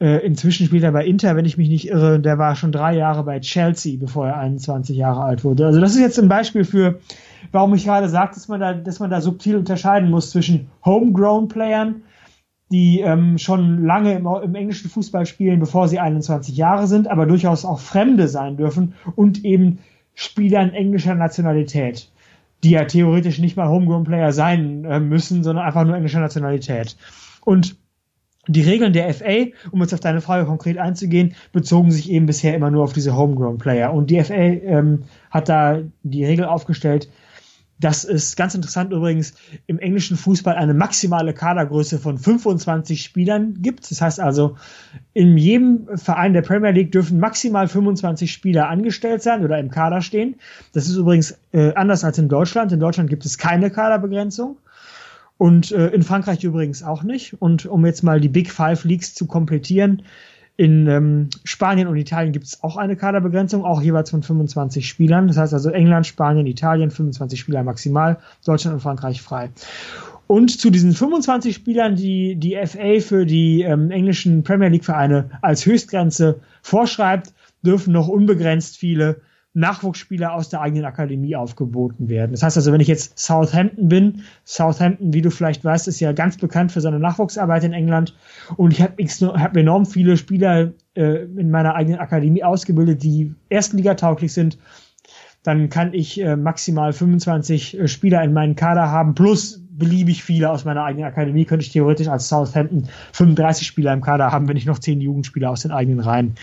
Äh, 0.00 0.24
inzwischen 0.26 0.66
spielt 0.66 0.82
er 0.82 0.92
bei 0.92 1.04
Inter, 1.04 1.36
wenn 1.36 1.44
ich 1.44 1.56
mich 1.56 1.68
nicht 1.68 1.88
irre. 1.88 2.18
Der 2.20 2.38
war 2.38 2.56
schon 2.56 2.72
drei 2.72 2.96
Jahre 2.96 3.24
bei 3.24 3.40
Chelsea, 3.40 3.96
bevor 3.98 4.26
er 4.26 4.38
21 4.38 4.96
Jahre 4.96 5.22
alt 5.22 5.44
wurde. 5.44 5.66
Also 5.66 5.80
das 5.80 5.94
ist 5.94 6.00
jetzt 6.00 6.18
ein 6.18 6.28
Beispiel 6.28 6.64
für, 6.64 7.00
warum 7.52 7.74
ich 7.74 7.84
gerade 7.84 8.08
sage, 8.08 8.34
dass 8.34 8.48
man 8.48 8.60
da, 8.60 8.72
dass 8.72 9.00
man 9.00 9.10
da 9.10 9.20
subtil 9.20 9.56
unterscheiden 9.56 10.10
muss 10.10 10.30
zwischen 10.30 10.68
Homegrown 10.84 11.48
Playern, 11.48 12.02
die 12.70 13.00
ähm, 13.00 13.38
schon 13.38 13.84
lange 13.84 14.14
im, 14.14 14.26
im, 14.26 14.54
englischen 14.54 14.90
Fußball 14.90 15.26
spielen, 15.26 15.60
bevor 15.60 15.88
sie 15.88 15.98
21 15.98 16.56
Jahre 16.56 16.86
sind, 16.86 17.08
aber 17.08 17.26
durchaus 17.26 17.64
auch 17.64 17.80
Fremde 17.80 18.28
sein 18.28 18.56
dürfen 18.56 18.94
und 19.16 19.44
eben 19.44 19.78
Spieler 20.14 20.62
in 20.62 20.70
englischer 20.70 21.14
Nationalität, 21.14 22.10
die 22.62 22.70
ja 22.70 22.84
theoretisch 22.84 23.38
nicht 23.38 23.56
mal 23.56 23.68
Homegrown-Player 23.68 24.32
sein 24.32 24.84
äh, 24.84 25.00
müssen, 25.00 25.42
sondern 25.42 25.66
einfach 25.66 25.84
nur 25.84 25.96
englischer 25.96 26.20
Nationalität. 26.20 26.96
Und 27.44 27.76
die 28.46 28.62
Regeln 28.62 28.92
der 28.92 29.12
FA, 29.12 29.46
um 29.70 29.80
jetzt 29.80 29.94
auf 29.94 30.00
deine 30.00 30.20
Frage 30.20 30.44
konkret 30.44 30.78
einzugehen, 30.78 31.34
bezogen 31.52 31.90
sich 31.90 32.10
eben 32.10 32.26
bisher 32.26 32.54
immer 32.54 32.70
nur 32.70 32.84
auf 32.84 32.92
diese 32.92 33.16
Homegrown-Player. 33.16 33.92
Und 33.92 34.10
die 34.10 34.22
FA 34.22 34.34
ähm, 34.34 35.04
hat 35.30 35.48
da 35.48 35.80
die 36.02 36.24
Regel 36.24 36.44
aufgestellt, 36.44 37.08
das 37.80 38.04
ist 38.04 38.36
ganz 38.36 38.54
interessant 38.54 38.92
übrigens 38.92 39.34
im 39.66 39.78
englischen 39.78 40.16
Fußball 40.16 40.54
eine 40.54 40.74
maximale 40.74 41.34
Kadergröße 41.34 41.98
von 41.98 42.18
25 42.18 43.02
Spielern 43.02 43.62
gibt. 43.62 43.90
Das 43.90 44.00
heißt 44.00 44.20
also, 44.20 44.56
in 45.12 45.36
jedem 45.36 45.88
Verein 45.96 46.32
der 46.34 46.42
Premier 46.42 46.70
League 46.70 46.92
dürfen 46.92 47.18
maximal 47.18 47.66
25 47.66 48.32
Spieler 48.32 48.68
angestellt 48.68 49.22
sein 49.22 49.44
oder 49.44 49.58
im 49.58 49.70
Kader 49.70 50.02
stehen. 50.02 50.36
Das 50.72 50.86
ist 50.86 50.96
übrigens 50.96 51.36
äh, 51.52 51.74
anders 51.74 52.04
als 52.04 52.18
in 52.18 52.28
Deutschland. 52.28 52.70
In 52.72 52.80
Deutschland 52.80 53.10
gibt 53.10 53.24
es 53.24 53.38
keine 53.38 53.70
Kaderbegrenzung. 53.70 54.56
Und 55.36 55.72
äh, 55.72 55.88
in 55.88 56.04
Frankreich 56.04 56.44
übrigens 56.44 56.84
auch 56.84 57.02
nicht. 57.02 57.42
Und 57.42 57.66
um 57.66 57.84
jetzt 57.84 58.04
mal 58.04 58.20
die 58.20 58.28
Big 58.28 58.52
Five 58.52 58.84
Leagues 58.84 59.14
zu 59.14 59.26
komplettieren, 59.26 60.02
in 60.56 60.86
ähm, 60.86 61.30
Spanien 61.42 61.88
und 61.88 61.96
Italien 61.96 62.32
gibt 62.32 62.46
es 62.46 62.62
auch 62.62 62.76
eine 62.76 62.94
Kaderbegrenzung, 62.96 63.64
auch 63.64 63.82
jeweils 63.82 64.10
von 64.10 64.22
25 64.22 64.88
Spielern. 64.88 65.26
Das 65.26 65.36
heißt 65.36 65.52
also 65.52 65.70
England, 65.70 66.06
Spanien, 66.06 66.46
Italien 66.46 66.90
25 66.90 67.40
Spieler 67.40 67.64
maximal, 67.64 68.18
Deutschland 68.44 68.74
und 68.74 68.80
Frankreich 68.80 69.20
frei. 69.20 69.50
Und 70.26 70.58
zu 70.58 70.70
diesen 70.70 70.92
25 70.92 71.54
Spielern, 71.54 71.96
die 71.96 72.36
die 72.36 72.56
FA 72.64 73.00
für 73.00 73.26
die 73.26 73.62
ähm, 73.62 73.90
englischen 73.90 74.42
Premier 74.42 74.68
League 74.68 74.84
Vereine 74.84 75.30
als 75.42 75.66
Höchstgrenze 75.66 76.40
vorschreibt, 76.62 77.32
dürfen 77.62 77.92
noch 77.92 78.08
unbegrenzt 78.08 78.78
viele 78.78 79.20
Nachwuchsspieler 79.54 80.32
aus 80.32 80.48
der 80.48 80.60
eigenen 80.60 80.84
Akademie 80.84 81.36
aufgeboten 81.36 82.08
werden. 82.08 82.32
Das 82.32 82.42
heißt 82.42 82.56
also, 82.56 82.72
wenn 82.72 82.80
ich 82.80 82.88
jetzt 82.88 83.18
Southampton 83.18 83.88
bin, 83.88 84.22
Southampton, 84.44 85.14
wie 85.14 85.22
du 85.22 85.30
vielleicht 85.30 85.64
weißt, 85.64 85.86
ist 85.86 86.00
ja 86.00 86.12
ganz 86.12 86.36
bekannt 86.36 86.72
für 86.72 86.80
seine 86.80 86.98
Nachwuchsarbeit 86.98 87.62
in 87.62 87.72
England. 87.72 88.16
Und 88.56 88.72
ich 88.72 88.82
habe 88.82 89.02
hab 89.40 89.56
enorm 89.56 89.86
viele 89.86 90.16
Spieler 90.16 90.72
äh, 90.94 91.24
in 91.24 91.50
meiner 91.50 91.76
eigenen 91.76 92.00
Akademie 92.00 92.42
ausgebildet, 92.42 93.04
die 93.04 93.32
erstligatauglich 93.48 94.32
sind, 94.32 94.58
dann 95.44 95.68
kann 95.68 95.92
ich 95.92 96.20
äh, 96.20 96.36
maximal 96.36 96.92
25 96.92 97.78
äh, 97.78 97.88
Spieler 97.88 98.24
in 98.24 98.32
meinen 98.32 98.56
Kader 98.56 98.90
haben, 98.90 99.14
plus 99.14 99.60
beliebig 99.70 100.24
viele 100.24 100.50
aus 100.50 100.64
meiner 100.64 100.84
eigenen 100.84 101.06
Akademie. 101.06 101.44
Könnte 101.44 101.64
ich 101.64 101.72
theoretisch 101.72 102.08
als 102.08 102.28
Southampton 102.28 102.88
35 103.12 103.66
Spieler 103.66 103.92
im 103.92 104.00
Kader 104.00 104.32
haben, 104.32 104.48
wenn 104.48 104.56
ich 104.56 104.66
noch 104.66 104.78
10 104.78 105.00
Jugendspieler 105.00 105.50
aus 105.50 105.62
den 105.62 105.70
eigenen 105.70 106.00
Reihen 106.00 106.34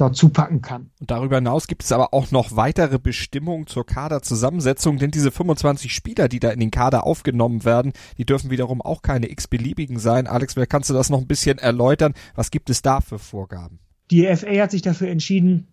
dort 0.00 0.16
zupacken 0.16 0.62
kann. 0.62 0.90
Und 1.00 1.10
darüber 1.10 1.36
hinaus 1.36 1.66
gibt 1.66 1.82
es 1.82 1.92
aber 1.92 2.14
auch 2.14 2.30
noch 2.30 2.56
weitere 2.56 2.98
Bestimmungen 2.98 3.66
zur 3.66 3.86
Kaderzusammensetzung, 3.86 4.98
denn 4.98 5.10
diese 5.10 5.30
25 5.30 5.92
Spieler, 5.92 6.28
die 6.28 6.40
da 6.40 6.50
in 6.50 6.60
den 6.60 6.70
Kader 6.70 7.04
aufgenommen 7.06 7.64
werden, 7.64 7.92
die 8.18 8.24
dürfen 8.24 8.50
wiederum 8.50 8.80
auch 8.80 9.02
keine 9.02 9.30
x-beliebigen 9.30 9.98
sein. 9.98 10.26
Alex, 10.26 10.56
wer 10.56 10.66
kannst 10.66 10.90
du 10.90 10.94
das 10.94 11.10
noch 11.10 11.20
ein 11.20 11.26
bisschen 11.26 11.58
erläutern? 11.58 12.14
Was 12.34 12.50
gibt 12.50 12.70
es 12.70 12.82
da 12.82 13.00
für 13.00 13.18
Vorgaben? 13.18 13.78
Die 14.10 14.24
FA 14.34 14.62
hat 14.62 14.70
sich 14.70 14.82
dafür 14.82 15.08
entschieden, 15.08 15.68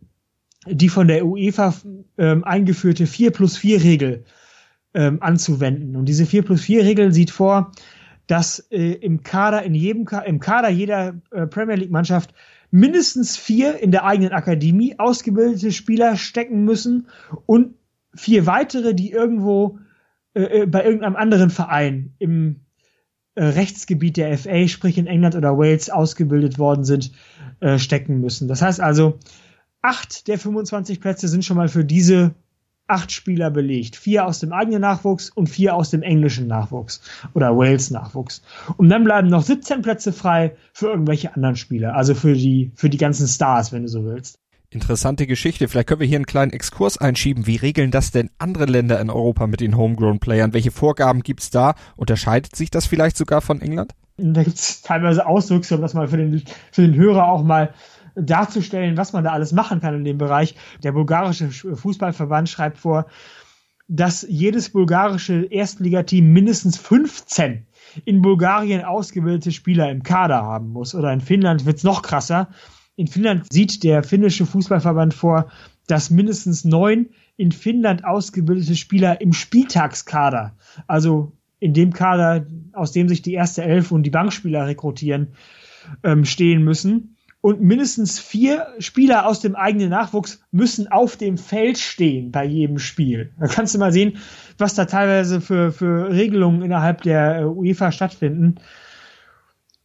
die 0.65 0.89
von 0.89 1.07
der 1.07 1.25
UEFA 1.25 1.73
ähm, 2.17 2.43
eingeführte 2.43 3.07
4 3.07 3.31
plus 3.31 3.57
4 3.57 3.83
Regel 3.83 4.25
ähm, 4.93 5.21
anzuwenden. 5.21 5.95
Und 5.95 6.05
diese 6.05 6.25
4 6.25 6.43
plus 6.43 6.61
4 6.61 6.83
Regel 6.83 7.13
sieht 7.13 7.31
vor, 7.31 7.71
dass 8.27 8.59
äh, 8.71 8.93
im 8.93 9.23
Kader, 9.23 9.63
in 9.63 9.73
jedem 9.73 10.05
Ka 10.05 10.19
im 10.19 10.39
Kader 10.39 10.69
jeder 10.69 11.15
äh, 11.31 11.47
Premier 11.47 11.75
League 11.75 11.91
Mannschaft 11.91 12.33
mindestens 12.71 13.37
vier 13.37 13.77
in 13.79 13.91
der 13.91 14.03
eigenen 14.03 14.33
Akademie 14.33 14.99
ausgebildete 14.99 15.71
Spieler 15.71 16.17
stecken 16.17 16.63
müssen 16.63 17.07
und 17.45 17.75
vier 18.13 18.45
weitere, 18.45 18.93
die 18.93 19.11
irgendwo 19.11 19.79
äh, 20.33 20.61
äh 20.61 20.65
bei 20.65 20.83
irgendeinem 20.83 21.15
anderen 21.15 21.49
Verein 21.49 22.13
im 22.19 22.61
äh, 23.35 23.43
Rechtsgebiet 23.43 24.17
der 24.17 24.37
FA, 24.37 24.67
sprich 24.67 24.97
in 24.97 25.07
England 25.07 25.35
oder 25.35 25.57
Wales, 25.57 25.89
ausgebildet 25.89 26.57
worden 26.59 26.83
sind, 26.83 27.11
äh, 27.59 27.77
stecken 27.77 28.19
müssen. 28.19 28.47
Das 28.47 28.61
heißt 28.61 28.81
also, 28.81 29.19
acht 29.81 30.27
der 30.27 30.39
25 30.39 30.99
Plätze 30.99 31.27
sind 31.27 31.45
schon 31.45 31.57
mal 31.57 31.69
für 31.69 31.85
diese 31.85 32.33
acht 32.87 33.11
Spieler 33.11 33.51
belegt. 33.51 33.95
Vier 33.95 34.25
aus 34.25 34.39
dem 34.39 34.53
eigenen 34.53 34.81
Nachwuchs 34.81 35.29
und 35.29 35.47
vier 35.47 35.75
aus 35.75 35.89
dem 35.89 36.01
englischen 36.01 36.47
Nachwuchs 36.47 37.01
oder 37.33 37.55
Wales 37.57 37.91
Nachwuchs. 37.91 38.41
Und 38.77 38.89
dann 38.89 39.03
bleiben 39.03 39.27
noch 39.27 39.43
17 39.43 39.81
Plätze 39.81 40.13
frei 40.13 40.55
für 40.73 40.87
irgendwelche 40.87 41.35
anderen 41.35 41.55
Spieler, 41.55 41.95
also 41.95 42.15
für 42.15 42.33
die, 42.33 42.71
für 42.75 42.89
die 42.89 42.97
ganzen 42.97 43.27
Stars, 43.27 43.71
wenn 43.71 43.83
du 43.83 43.89
so 43.89 44.05
willst. 44.05 44.39
Interessante 44.69 45.27
Geschichte. 45.27 45.69
Vielleicht 45.69 45.87
können 45.87 46.01
wir 46.01 46.07
hier 46.07 46.17
einen 46.17 46.25
kleinen 46.25 46.51
Exkurs 46.51 46.97
einschieben. 46.97 47.47
Wie 47.47 47.55
regeln 47.55 47.89
das 47.89 48.11
denn 48.11 48.29
andere 48.37 48.65
Länder 48.65 48.99
in 48.99 49.09
Europa 49.09 49.47
mit 49.47 49.61
den 49.61 49.77
Homegrown-Playern? 49.77 50.53
Welche 50.53 50.71
Vorgaben 50.71 51.23
gibt's 51.23 51.49
da? 51.49 51.75
Unterscheidet 51.95 52.53
sich 52.55 52.69
das 52.69 52.85
vielleicht 52.85 53.15
sogar 53.15 53.39
von 53.39 53.61
England? 53.61 53.93
Da 54.17 54.43
gibt's 54.43 54.81
teilweise 54.81 55.25
Auswüchse, 55.25 55.75
um 55.75 55.81
das 55.81 55.93
mal 55.93 56.09
für 56.09 56.17
den, 56.17 56.43
für 56.71 56.81
den 56.81 56.95
Hörer 56.95 57.29
auch 57.29 57.43
mal 57.43 57.73
darzustellen, 58.17 58.97
was 58.97 59.13
man 59.13 59.23
da 59.23 59.31
alles 59.31 59.51
machen 59.51 59.79
kann 59.79 59.95
in 59.95 60.03
dem 60.03 60.17
Bereich. 60.17 60.55
Der 60.83 60.91
bulgarische 60.91 61.49
Fußballverband 61.49 62.49
schreibt 62.49 62.77
vor, 62.77 63.07
dass 63.87 64.25
jedes 64.27 64.69
bulgarische 64.69 65.45
Erstligateam 65.45 66.33
mindestens 66.33 66.77
15 66.77 67.65
in 68.05 68.21
Bulgarien 68.21 68.83
ausgebildete 68.83 69.51
Spieler 69.51 69.89
im 69.89 70.03
Kader 70.03 70.43
haben 70.43 70.69
muss. 70.69 70.93
Oder 70.93 71.13
in 71.13 71.21
Finnland 71.21 71.65
wird's 71.65 71.83
noch 71.83 72.01
krasser. 72.01 72.49
In 72.95 73.07
Finnland 73.07 73.45
sieht 73.51 73.83
der 73.83 74.03
finnische 74.03 74.45
Fußballverband 74.45 75.13
vor, 75.13 75.49
dass 75.87 76.09
mindestens 76.09 76.65
neun 76.65 77.09
in 77.37 77.51
Finnland 77.51 78.03
ausgebildete 78.03 78.75
Spieler 78.75 79.21
im 79.21 79.31
Spieltagskader, 79.31 80.57
also 80.87 81.31
in 81.59 81.73
dem 81.73 81.93
Kader, 81.93 82.45
aus 82.73 82.91
dem 82.91 83.07
sich 83.07 83.21
die 83.21 83.33
erste 83.33 83.63
Elf 83.63 83.91
und 83.91 84.03
die 84.03 84.09
Bankspieler 84.09 84.67
rekrutieren, 84.67 85.29
ähm, 86.03 86.25
stehen 86.25 86.63
müssen 86.63 87.16
und 87.41 87.61
mindestens 87.61 88.19
vier 88.19 88.67
Spieler 88.79 89.25
aus 89.25 89.39
dem 89.39 89.55
eigenen 89.55 89.89
Nachwuchs 89.89 90.41
müssen 90.51 90.87
auf 90.87 91.17
dem 91.17 91.37
Feld 91.37 91.77
stehen 91.77 92.31
bei 92.31 92.43
jedem 92.45 92.79
Spiel. 92.79 93.33
Da 93.39 93.47
kannst 93.47 93.75
du 93.75 93.79
mal 93.79 93.93
sehen, 93.93 94.17
was 94.57 94.73
da 94.73 94.85
teilweise 94.85 95.39
für, 95.39 95.71
für 95.71 96.09
Regelungen 96.09 96.61
innerhalb 96.61 97.03
der 97.03 97.41
äh, 97.41 97.43
UEFA 97.45 97.91
stattfinden. 97.91 98.55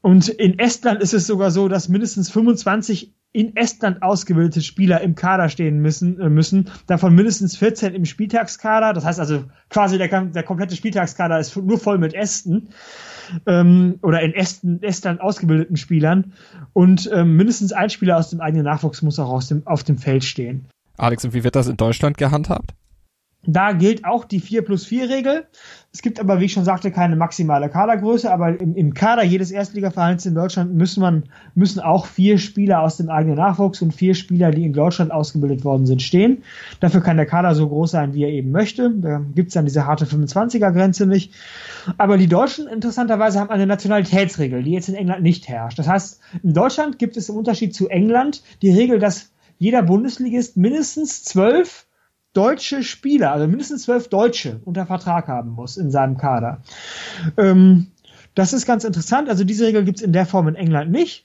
Und 0.01 0.29
in 0.29 0.59
Estland 0.59 1.01
ist 1.01 1.15
es 1.15 1.27
sogar 1.27 1.51
so, 1.51 1.69
dass 1.69 1.89
mindestens 1.89 2.31
25 2.31 3.15
in 3.33 3.57
Estland 3.57 4.03
ausgebildete 4.03 4.61
Spieler 4.61 5.01
im 5.01 5.15
Kader 5.15 5.49
stehen 5.49 5.81
müssen, 5.81 6.21
äh, 6.21 6.29
müssen, 6.29 6.71
davon 6.87 7.15
mindestens 7.15 7.57
14 7.57 7.95
im 7.95 8.05
Spieltagskader. 8.05 8.93
Das 8.93 9.05
heißt 9.05 9.21
also 9.21 9.45
quasi 9.71 9.99
der, 9.99 10.09
der 10.09 10.43
komplette 10.43 10.77
Spieltagskader 10.77 11.39
ist 11.39 11.57
nur 11.57 11.79
voll 11.79 11.99
mit 11.99 12.15
Esten 12.15 12.69
ähm, 13.47 13.99
oder 14.03 14.21
in 14.21 14.35
Esten, 14.35 14.83
Estland 14.83 15.21
ausgebildeten 15.21 15.77
Spielern 15.77 16.35
und 16.75 17.11
ähm, 17.13 17.37
mindestens 17.37 17.73
ein 17.73 17.89
Spieler 17.89 18.19
aus 18.19 18.31
dem 18.31 18.41
eigenen 18.41 18.65
Nachwuchs 18.65 19.01
muss 19.03 19.19
auch 19.19 19.31
aus 19.31 19.49
dem, 19.49 19.67
auf 19.67 19.83
dem 19.83 19.97
Feld 19.97 20.25
stehen. 20.25 20.67
Alex, 20.99 21.25
und 21.25 21.33
wie 21.33 21.43
wird 21.43 21.57
das 21.57 21.69
in 21.69 21.77
Deutschland 21.79 22.19
gehandhabt? 22.19 22.75
Da 23.45 23.73
gilt 23.73 24.05
auch 24.05 24.25
die 24.25 24.39
4 24.39 24.63
plus 24.63 24.87
4 24.87 25.09
Regel. 25.09 25.47
Es 25.93 26.01
gibt 26.01 26.21
aber, 26.21 26.39
wie 26.39 26.45
ich 26.45 26.53
schon 26.53 26.65
sagte, 26.65 26.93
keine 26.93 27.17
maximale 27.17 27.69
Kadergröße, 27.69 28.33
aber 28.33 28.61
im, 28.61 28.77
im 28.77 28.95
Kader 28.95 29.25
jedes 29.25 29.51
Erstligavereins 29.51 30.25
in 30.27 30.35
Deutschland 30.35 30.75
müssen 30.75 31.01
man, 31.01 31.25
müssen 31.57 31.81
auch 31.81 32.07
vier 32.07 32.39
Spieler 32.39 32.83
aus 32.83 32.99
dem 32.99 33.11
eigenen 33.11 33.37
Nachwuchs 33.37 33.83
und 33.83 33.93
vier 33.93 34.15
Spieler, 34.15 34.53
die 34.53 34.65
in 34.65 34.73
Deutschland 34.73 35.11
ausgebildet 35.11 35.65
worden 35.65 35.87
sind, 35.87 36.03
stehen. 36.03 36.45
Dafür 36.79 37.01
kann 37.01 37.17
der 37.17 37.27
Kader 37.27 37.57
so 37.57 37.69
groß 37.69 37.91
sein, 37.91 38.15
wie 38.15 38.23
er 38.23 38.31
eben 38.31 38.53
möchte. 38.53 38.91
Da 38.95 39.21
gibt's 39.35 39.55
dann 39.55 39.65
diese 39.65 39.87
harte 39.87 40.05
25er-Grenze 40.05 41.07
nicht. 41.07 41.35
Aber 41.99 42.19
die 42.19 42.29
Deutschen 42.29 42.69
interessanterweise 42.69 43.41
haben 43.41 43.51
eine 43.51 43.67
Nationalitätsregel, 43.67 44.63
die 44.63 44.73
jetzt 44.73 44.89
in 44.89 44.95
England 44.95 45.23
nicht 45.23 45.49
herrscht. 45.49 45.81
Das 45.81 45.89
heißt, 45.89 46.21
in 46.45 46.55
Deutschland 46.55 47.01
gibt 47.01 47.17
es 47.17 47.29
im 47.29 47.37
Unterschied 47.37 47.75
zu 47.75 47.89
England 47.89 48.45
die 48.63 48.71
Regel, 48.71 49.01
dass 49.01 49.33
jeder 49.59 49.83
Bundesligist 49.83 50.57
mindestens 50.57 51.25
zwölf 51.25 51.87
deutsche 52.33 52.83
Spieler, 52.83 53.33
also 53.33 53.47
mindestens 53.47 53.83
zwölf 53.83 54.09
Deutsche 54.09 54.61
unter 54.65 54.87
Vertrag 54.87 55.29
haben 55.29 55.51
muss 55.51 55.77
in 55.77 55.91
seinem 55.91 56.17
Kader. 56.17 56.63
Ähm, 57.37 57.89
das 58.35 58.53
ist 58.53 58.67
ganz 58.67 58.85
interessant. 58.85 59.29
Also 59.29 59.45
diese 59.45 59.67
Regel 59.67 59.85
gibt 59.85 59.99
es 59.99 60.05
in 60.05 60.13
der 60.13 60.27
Form 60.27 60.49
in 60.49 60.55
England 60.55 60.91
nicht. 60.91 61.25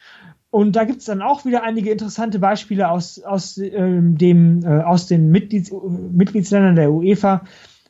Und 0.49 0.75
da 0.75 0.85
gibt 0.85 0.99
es 0.99 1.05
dann 1.05 1.21
auch 1.21 1.45
wieder 1.45 1.63
einige 1.63 1.91
interessante 1.91 2.39
Beispiele 2.39 2.89
aus, 2.89 3.19
aus, 3.19 3.57
ähm, 3.57 4.17
dem, 4.17 4.63
äh, 4.63 4.81
aus 4.81 5.07
den 5.07 5.29
Mitglieds, 5.29 5.71
Mitgliedsländern 6.11 6.75
der 6.75 6.91
UEFA, 6.91 7.43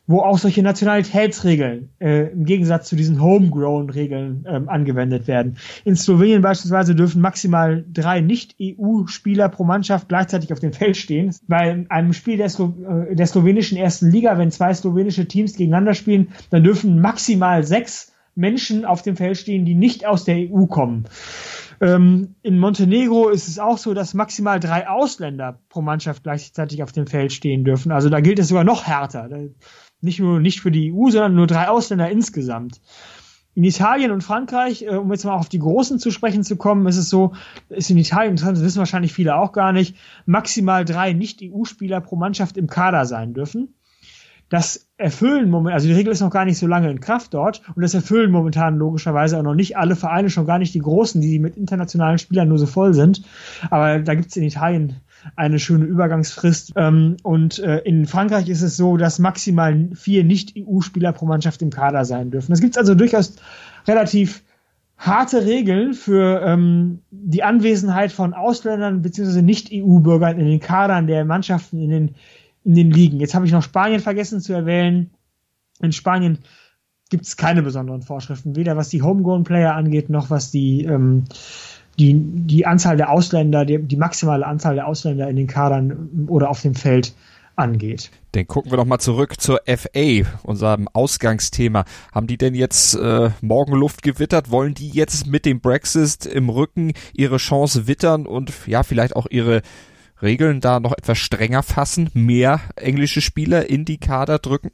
wo 0.07 0.21
auch 0.21 0.37
solche 0.37 0.63
Nationalitätsregeln 0.63 1.89
äh, 1.99 2.31
im 2.31 2.45
Gegensatz 2.45 2.87
zu 2.87 2.95
diesen 2.95 3.21
Homegrown-Regeln 3.21 4.45
ähm, 4.47 4.69
angewendet 4.69 5.27
werden. 5.27 5.57
In 5.83 5.97
Slowenien 5.97 6.41
beispielsweise 6.41 6.95
dürfen 6.95 7.21
maximal 7.21 7.85
drei 7.91 8.21
Nicht-EU-Spieler 8.21 9.49
pro 9.49 9.65
Mannschaft 9.65 10.07
gleichzeitig 10.07 10.53
auf 10.53 10.59
dem 10.59 10.71
Feld 10.71 10.95
stehen. 10.95 11.35
Bei 11.47 11.85
einem 11.89 12.13
Spiel 12.13 12.37
der, 12.37 12.49
Slo 12.49 12.73
äh, 13.09 13.15
der 13.15 13.27
slowenischen 13.27 13.77
ersten 13.77 14.09
Liga, 14.09 14.37
wenn 14.37 14.49
zwei 14.49 14.73
slowenische 14.73 15.27
Teams 15.27 15.53
gegeneinander 15.53 15.93
spielen, 15.93 16.29
dann 16.49 16.63
dürfen 16.63 17.01
maximal 17.01 17.63
sechs 17.63 18.13
Menschen 18.33 18.85
auf 18.85 19.01
dem 19.01 19.17
Feld 19.17 19.37
stehen, 19.37 19.65
die 19.65 19.75
nicht 19.75 20.05
aus 20.05 20.23
der 20.23 20.37
EU 20.37 20.67
kommen. 20.67 21.05
Ähm, 21.79 22.35
in 22.41 22.59
Montenegro 22.59 23.29
ist 23.29 23.47
es 23.47 23.59
auch 23.59 23.77
so, 23.77 23.93
dass 23.93 24.13
maximal 24.13 24.59
drei 24.59 24.87
Ausländer 24.87 25.59
pro 25.69 25.81
Mannschaft 25.81 26.23
gleichzeitig 26.23 26.81
auf 26.81 26.91
dem 26.91 27.07
Feld 27.07 27.33
stehen 27.33 27.63
dürfen. 27.63 27.91
Also 27.91 28.09
da 28.09 28.19
gilt 28.19 28.39
es 28.39 28.47
sogar 28.47 28.63
noch 28.63 28.85
härter. 28.85 29.29
Nicht 30.01 30.19
nur 30.19 30.39
nicht 30.39 30.61
für 30.61 30.71
die 30.71 30.93
EU, 30.93 31.09
sondern 31.09 31.35
nur 31.35 31.47
drei 31.47 31.69
Ausländer 31.69 32.09
insgesamt. 32.09 32.81
In 33.55 33.63
Italien 33.63 34.11
und 34.11 34.21
Frankreich, 34.21 34.83
äh, 34.83 34.89
um 34.89 35.11
jetzt 35.11 35.25
mal 35.25 35.33
auf 35.33 35.49
die 35.49 35.57
Großen 35.57 35.97
zu 35.97 36.11
sprechen 36.11 36.43
zu 36.43 36.57
kommen, 36.57 36.85
ist 36.85 36.97
es 36.97 37.09
so, 37.09 37.33
ist 37.69 37.89
in 37.89 37.97
Italien, 37.97 38.35
das 38.35 38.61
wissen 38.61 38.77
wahrscheinlich 38.77 39.13
viele 39.13 39.35
auch 39.35 39.51
gar 39.51 39.73
nicht, 39.73 39.95
maximal 40.27 40.85
drei 40.85 41.13
Nicht-EU-Spieler 41.13 41.99
pro 42.01 42.15
Mannschaft 42.15 42.55
im 42.57 42.67
Kader 42.67 43.05
sein 43.05 43.33
dürfen. 43.33 43.73
Das 44.49 44.87
erfüllen 44.95 45.49
momentan, 45.49 45.73
also 45.73 45.87
die 45.87 45.93
Regel 45.93 46.13
ist 46.13 46.21
noch 46.21 46.29
gar 46.29 46.45
nicht 46.45 46.57
so 46.57 46.67
lange 46.67 46.89
in 46.89 47.01
Kraft 47.01 47.33
dort 47.33 47.63
und 47.75 47.81
das 47.81 47.93
erfüllen 47.93 48.31
momentan 48.31 48.77
logischerweise 48.77 49.37
auch 49.37 49.43
noch 49.43 49.55
nicht 49.55 49.75
alle 49.75 49.95
Vereine, 49.95 50.29
schon 50.29 50.45
gar 50.45 50.57
nicht 50.59 50.73
die 50.73 50.79
großen, 50.79 51.19
die 51.19 51.39
mit 51.39 51.57
internationalen 51.57 52.17
Spielern 52.17 52.47
nur 52.47 52.59
so 52.59 52.65
voll 52.65 52.93
sind. 52.93 53.23
Aber 53.71 53.99
da 53.99 54.15
gibt 54.15 54.29
es 54.29 54.37
in 54.37 54.43
Italien 54.43 55.01
eine 55.35 55.59
schöne 55.59 55.85
Übergangsfrist. 55.85 56.73
Ähm, 56.75 57.17
und 57.23 57.59
äh, 57.59 57.79
in 57.79 58.05
Frankreich 58.05 58.49
ist 58.49 58.61
es 58.61 58.77
so, 58.77 58.97
dass 58.97 59.19
maximal 59.19 59.89
vier 59.93 60.23
Nicht-EU-Spieler 60.23 61.13
pro 61.13 61.25
Mannschaft 61.25 61.61
im 61.61 61.69
Kader 61.69 62.05
sein 62.05 62.31
dürfen. 62.31 62.51
Es 62.51 62.61
gibt 62.61 62.77
also 62.77 62.95
durchaus 62.95 63.35
relativ 63.87 64.43
harte 64.97 65.45
Regeln 65.45 65.93
für 65.93 66.41
ähm, 66.43 66.99
die 67.11 67.43
Anwesenheit 67.43 68.11
von 68.11 68.33
Ausländern 68.33 69.01
bzw. 69.01 69.41
Nicht-EU-Bürgern 69.41 70.39
in 70.39 70.47
den 70.47 70.59
Kadern 70.59 71.07
der 71.07 71.23
Mannschaften 71.23 71.79
in 71.79 71.89
den, 71.89 72.15
in 72.63 72.73
den 72.73 72.91
Ligen. 72.91 73.19
Jetzt 73.19 73.35
habe 73.35 73.45
ich 73.45 73.51
noch 73.51 73.63
Spanien 73.63 73.99
vergessen 73.99 74.41
zu 74.41 74.53
erwähnen. 74.53 75.11
In 75.81 75.91
Spanien 75.91 76.39
gibt 77.09 77.25
es 77.25 77.37
keine 77.37 77.61
besonderen 77.61 78.01
Vorschriften, 78.01 78.55
weder 78.55 78.75
was 78.75 78.89
die 78.89 79.03
Homegrown-Player 79.03 79.73
angeht, 79.73 80.09
noch 80.09 80.29
was 80.29 80.51
die 80.51 80.83
ähm, 80.83 81.25
die, 81.99 82.13
die 82.15 82.65
Anzahl 82.65 82.97
der 82.97 83.09
Ausländer, 83.09 83.65
die, 83.65 83.81
die 83.81 83.97
maximale 83.97 84.45
Anzahl 84.45 84.75
der 84.75 84.87
Ausländer 84.87 85.29
in 85.29 85.35
den 85.35 85.47
Kadern 85.47 86.27
oder 86.27 86.49
auf 86.49 86.61
dem 86.61 86.75
Feld 86.75 87.13
angeht. 87.55 88.11
Dann 88.33 88.47
gucken 88.47 88.71
wir 88.71 88.77
doch 88.77 88.85
mal 88.85 88.99
zurück 88.99 89.41
zur 89.41 89.61
FA, 89.65 90.21
unserem 90.43 90.87
Ausgangsthema. 90.93 91.85
Haben 92.11 92.27
die 92.27 92.37
denn 92.37 92.53
jetzt 92.53 92.95
äh, 92.95 93.31
Morgenluft 93.41 94.03
gewittert? 94.03 94.51
Wollen 94.51 94.75
die 94.75 94.89
jetzt 94.89 95.25
mit 95.25 95.45
dem 95.45 95.59
Brexit 95.59 96.27
im 96.27 96.49
Rücken 96.49 96.93
ihre 97.13 97.37
Chance 97.37 97.87
wittern 97.87 98.27
und 98.27 98.53
ja, 98.67 98.83
vielleicht 98.83 99.15
auch 99.15 99.25
ihre 99.29 99.63
Regeln 100.21 100.61
da 100.61 100.79
noch 100.79 100.93
etwas 100.95 101.17
strenger 101.17 101.63
fassen, 101.63 102.09
mehr 102.13 102.59
englische 102.75 103.21
Spieler 103.21 103.69
in 103.69 103.85
die 103.85 103.97
Kader 103.97 104.37
drücken? 104.37 104.71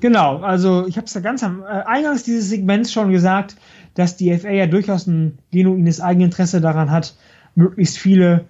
Genau, 0.00 0.38
also 0.38 0.86
ich 0.86 0.96
habe 0.96 1.06
es 1.06 1.14
ja 1.14 1.20
ganz 1.20 1.42
am 1.42 1.62
äh, 1.62 1.66
Eingangs 1.66 2.22
dieses 2.22 2.48
Segments 2.48 2.92
schon 2.92 3.10
gesagt, 3.10 3.56
dass 3.98 4.16
die 4.16 4.32
FA 4.38 4.50
ja 4.50 4.66
durchaus 4.68 5.08
ein 5.08 5.38
genuines 5.50 6.00
Eigeninteresse 6.00 6.60
daran 6.60 6.92
hat, 6.92 7.16
möglichst 7.56 7.98
viele 7.98 8.44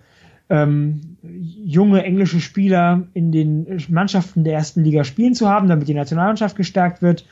ähm, 0.51 1.17
junge 1.23 2.03
englische 2.05 2.41
Spieler 2.41 3.05
in 3.15 3.33
den 3.33 3.83
Mannschaften 3.89 4.45
der 4.45 4.53
ersten 4.53 4.85
Liga 4.85 5.05
spielen 5.05 5.35
zu 5.35 5.49
haben, 5.49 5.69
damit 5.69 5.89
die 5.89 5.95
Nationalmannschaft 5.95 6.55
gestärkt 6.55 7.01
wird. 7.01 7.25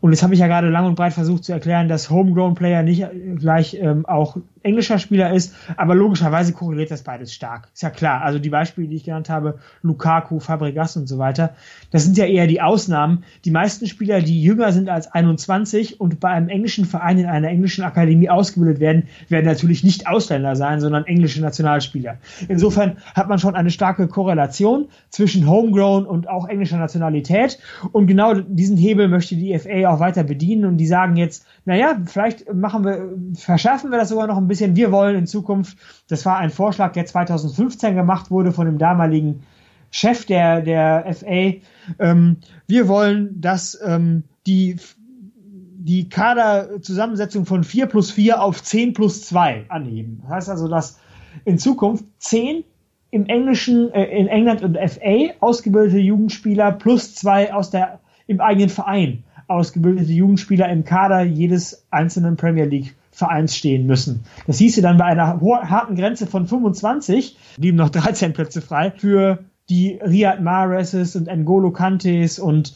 Und 0.00 0.12
jetzt 0.12 0.22
habe 0.22 0.34
ich 0.34 0.40
ja 0.40 0.46
gerade 0.46 0.68
lang 0.68 0.86
und 0.86 0.94
breit 0.94 1.12
versucht 1.12 1.44
zu 1.44 1.52
erklären, 1.52 1.88
dass 1.88 2.10
Homegrown 2.10 2.54
Player 2.54 2.82
nicht 2.82 3.06
gleich 3.38 3.74
ähm, 3.80 4.06
auch 4.06 4.36
englischer 4.62 4.98
Spieler 4.98 5.32
ist, 5.32 5.54
aber 5.76 5.94
logischerweise 5.94 6.52
korreliert 6.52 6.90
das 6.90 7.02
beides 7.02 7.32
stark. 7.32 7.68
Ist 7.72 7.82
ja 7.82 7.90
klar. 7.90 8.22
Also 8.22 8.38
die 8.38 8.50
Beispiele, 8.50 8.88
die 8.88 8.96
ich 8.96 9.04
genannt 9.04 9.30
habe, 9.30 9.58
Lukaku, 9.82 10.40
Fabregas 10.40 10.96
und 10.96 11.06
so 11.06 11.18
weiter, 11.18 11.54
das 11.90 12.04
sind 12.04 12.16
ja 12.16 12.26
eher 12.26 12.46
die 12.46 12.60
Ausnahmen. 12.60 13.24
Die 13.44 13.50
meisten 13.50 13.86
Spieler, 13.86 14.20
die 14.20 14.42
jünger 14.42 14.72
sind 14.72 14.88
als 14.88 15.10
21 15.10 16.00
und 16.00 16.20
bei 16.20 16.28
einem 16.28 16.48
englischen 16.48 16.84
Verein 16.84 17.18
in 17.18 17.26
einer 17.26 17.48
englischen 17.48 17.84
Akademie 17.84 18.28
ausgebildet 18.28 18.80
werden, 18.80 19.04
werden 19.28 19.46
natürlich 19.46 19.84
nicht 19.84 20.06
Ausländer 20.06 20.56
sein, 20.56 20.80
sondern 20.80 21.04
englische 21.06 21.40
Nationalspieler. 21.40 22.18
Insofern 22.48 22.98
hat 23.14 23.28
man 23.28 23.38
schon 23.38 23.54
eine 23.54 23.70
starke 23.70 24.08
Korrelation 24.08 24.88
zwischen 25.08 25.48
Homegrown 25.48 26.06
und 26.06 26.28
auch 26.28 26.48
englischer 26.48 26.78
Nationalität. 26.78 27.58
Und 27.92 28.06
genau 28.06 28.34
diesen 28.34 28.76
Hebel 28.76 29.08
möchte 29.08 29.36
die 29.36 29.56
FA 29.58 29.77
auch 29.86 30.00
weiter 30.00 30.24
bedienen. 30.24 30.64
Und 30.64 30.76
die 30.78 30.86
sagen 30.86 31.16
jetzt, 31.16 31.46
naja, 31.64 32.00
vielleicht 32.06 32.52
machen 32.52 32.84
wir, 32.84 33.10
verschärfen 33.34 33.90
wir 33.90 33.98
das 33.98 34.08
sogar 34.08 34.26
noch 34.26 34.36
ein 34.36 34.48
bisschen. 34.48 34.76
Wir 34.76 34.92
wollen 34.92 35.16
in 35.16 35.26
Zukunft, 35.26 35.78
das 36.08 36.24
war 36.26 36.38
ein 36.38 36.50
Vorschlag, 36.50 36.92
der 36.92 37.06
2015 37.06 37.94
gemacht 37.94 38.30
wurde 38.30 38.52
von 38.52 38.66
dem 38.66 38.78
damaligen 38.78 39.42
Chef 39.90 40.26
der, 40.26 40.60
der 40.60 41.06
FA, 41.14 41.54
ähm, 41.98 42.36
wir 42.66 42.88
wollen, 42.88 43.40
dass 43.40 43.78
ähm, 43.84 44.24
die, 44.46 44.76
die 45.78 46.08
Kaderzusammensetzung 46.08 47.46
von 47.46 47.64
4 47.64 47.86
plus 47.86 48.10
4 48.10 48.42
auf 48.42 48.62
10 48.62 48.92
plus 48.92 49.26
2 49.26 49.66
anheben. 49.68 50.20
Das 50.22 50.30
heißt 50.30 50.50
also, 50.50 50.68
dass 50.68 50.98
in 51.44 51.58
Zukunft 51.58 52.04
10 52.18 52.64
im 53.10 53.26
Englischen, 53.26 53.90
äh, 53.92 54.04
in 54.04 54.28
England 54.28 54.62
und 54.62 54.76
FA 54.76 55.34
ausgebildete 55.40 55.98
Jugendspieler 55.98 56.72
plus 56.72 57.14
2 57.14 57.54
aus 57.54 57.70
der, 57.70 58.00
im 58.26 58.40
eigenen 58.40 58.68
Verein 58.68 59.24
ausgebildete 59.48 60.12
Jugendspieler 60.12 60.68
im 60.68 60.84
Kader 60.84 61.22
jedes 61.22 61.86
einzelnen 61.90 62.36
Premier 62.36 62.66
League 62.66 62.94
Vereins 63.10 63.56
stehen 63.56 63.86
müssen. 63.86 64.24
Das 64.46 64.58
hieße 64.58 64.80
dann 64.80 64.96
bei 64.96 65.06
einer 65.06 65.40
harten 65.40 65.96
Grenze 65.96 66.28
von 66.28 66.46
25, 66.46 67.36
blieben 67.56 67.76
noch 67.76 67.90
13 67.90 68.32
Plätze 68.32 68.60
frei 68.60 68.92
für 68.92 69.40
die 69.68 69.98
Riyad 70.00 70.40
Mahrezes 70.40 71.16
und 71.16 71.28
N'Golo 71.28 71.72
Kantes 71.72 72.38
und 72.38 72.74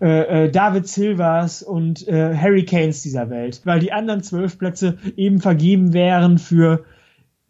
äh, 0.00 0.46
äh, 0.46 0.50
David 0.50 0.88
Silvers 0.88 1.62
und 1.62 2.08
äh, 2.08 2.36
Hurricanes 2.36 3.02
dieser 3.02 3.30
Welt, 3.30 3.60
weil 3.64 3.80
die 3.80 3.92
anderen 3.92 4.22
zwölf 4.22 4.58
Plätze 4.58 4.96
eben 5.16 5.40
vergeben 5.40 5.92
wären 5.92 6.38
für 6.38 6.84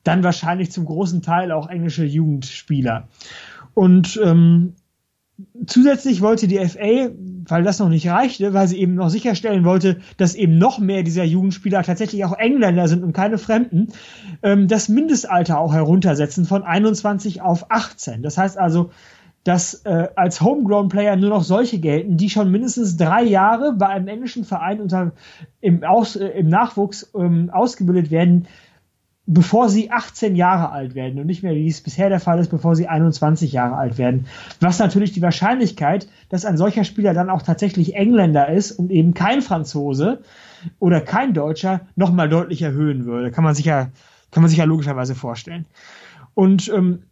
dann 0.02 0.24
wahrscheinlich 0.24 0.72
zum 0.72 0.84
großen 0.84 1.22
Teil 1.22 1.52
auch 1.52 1.68
englische 1.68 2.04
Jugendspieler. 2.04 3.08
Und 3.74 4.20
ähm, 4.22 4.74
zusätzlich 5.66 6.20
wollte 6.20 6.48
die 6.48 6.58
FA, 6.58 7.10
weil 7.48 7.62
das 7.62 7.78
noch 7.78 7.88
nicht 7.88 8.08
reichte, 8.08 8.54
weil 8.54 8.68
sie 8.68 8.78
eben 8.78 8.94
noch 8.94 9.08
sicherstellen 9.08 9.64
wollte, 9.64 10.00
dass 10.16 10.34
eben 10.34 10.58
noch 10.58 10.78
mehr 10.78 11.02
dieser 11.02 11.24
Jugendspieler 11.24 11.82
tatsächlich 11.82 12.24
auch 12.24 12.38
Engländer 12.38 12.88
sind 12.88 13.02
und 13.02 13.12
keine 13.12 13.38
Fremden, 13.38 13.88
ähm, 14.42 14.68
das 14.68 14.88
Mindestalter 14.88 15.58
auch 15.58 15.72
heruntersetzen 15.72 16.44
von 16.44 16.62
21 16.62 17.42
auf 17.42 17.70
18. 17.70 18.22
Das 18.22 18.38
heißt 18.38 18.58
also, 18.58 18.90
dass 19.44 19.74
äh, 19.84 20.08
als 20.14 20.40
Homegrown 20.40 20.88
Player 20.88 21.16
nur 21.16 21.30
noch 21.30 21.42
solche 21.42 21.78
gelten, 21.78 22.16
die 22.16 22.30
schon 22.30 22.50
mindestens 22.50 22.96
drei 22.96 23.24
Jahre 23.24 23.72
bei 23.72 23.88
einem 23.88 24.06
englischen 24.06 24.44
Verein 24.44 24.80
unter, 24.80 25.12
im, 25.60 25.82
Aus, 25.82 26.14
äh, 26.14 26.28
im 26.28 26.48
Nachwuchs 26.48 27.10
ähm, 27.14 27.50
ausgebildet 27.50 28.10
werden, 28.10 28.46
bevor 29.26 29.68
sie 29.68 29.90
18 29.90 30.34
Jahre 30.34 30.70
alt 30.70 30.94
werden 30.94 31.20
und 31.20 31.26
nicht 31.26 31.42
mehr, 31.42 31.54
wie 31.54 31.68
es 31.68 31.80
bisher 31.80 32.08
der 32.08 32.18
Fall 32.18 32.40
ist, 32.40 32.50
bevor 32.50 32.74
sie 32.74 32.88
21 32.88 33.52
Jahre 33.52 33.76
alt 33.76 33.96
werden. 33.96 34.26
Was 34.60 34.78
natürlich 34.78 35.12
die 35.12 35.22
Wahrscheinlichkeit, 35.22 36.08
dass 36.28 36.44
ein 36.44 36.56
solcher 36.56 36.84
Spieler 36.84 37.14
dann 37.14 37.30
auch 37.30 37.42
tatsächlich 37.42 37.94
Engländer 37.94 38.48
ist 38.48 38.72
und 38.72 38.90
eben 38.90 39.14
kein 39.14 39.40
Franzose 39.40 40.22
oder 40.80 41.00
kein 41.00 41.34
Deutscher, 41.34 41.82
nochmal 41.94 42.28
deutlich 42.28 42.62
erhöhen 42.62 43.04
würde. 43.04 43.30
Kann 43.30 43.44
man 43.44 43.54
sich 43.54 43.64
ja, 43.64 43.90
kann 44.32 44.42
man 44.42 44.50
sich 44.50 44.58
ja 44.58 44.64
logischerweise 44.64 45.14
vorstellen. 45.14 45.66
Und 46.34 46.68
ähm, 46.68 47.04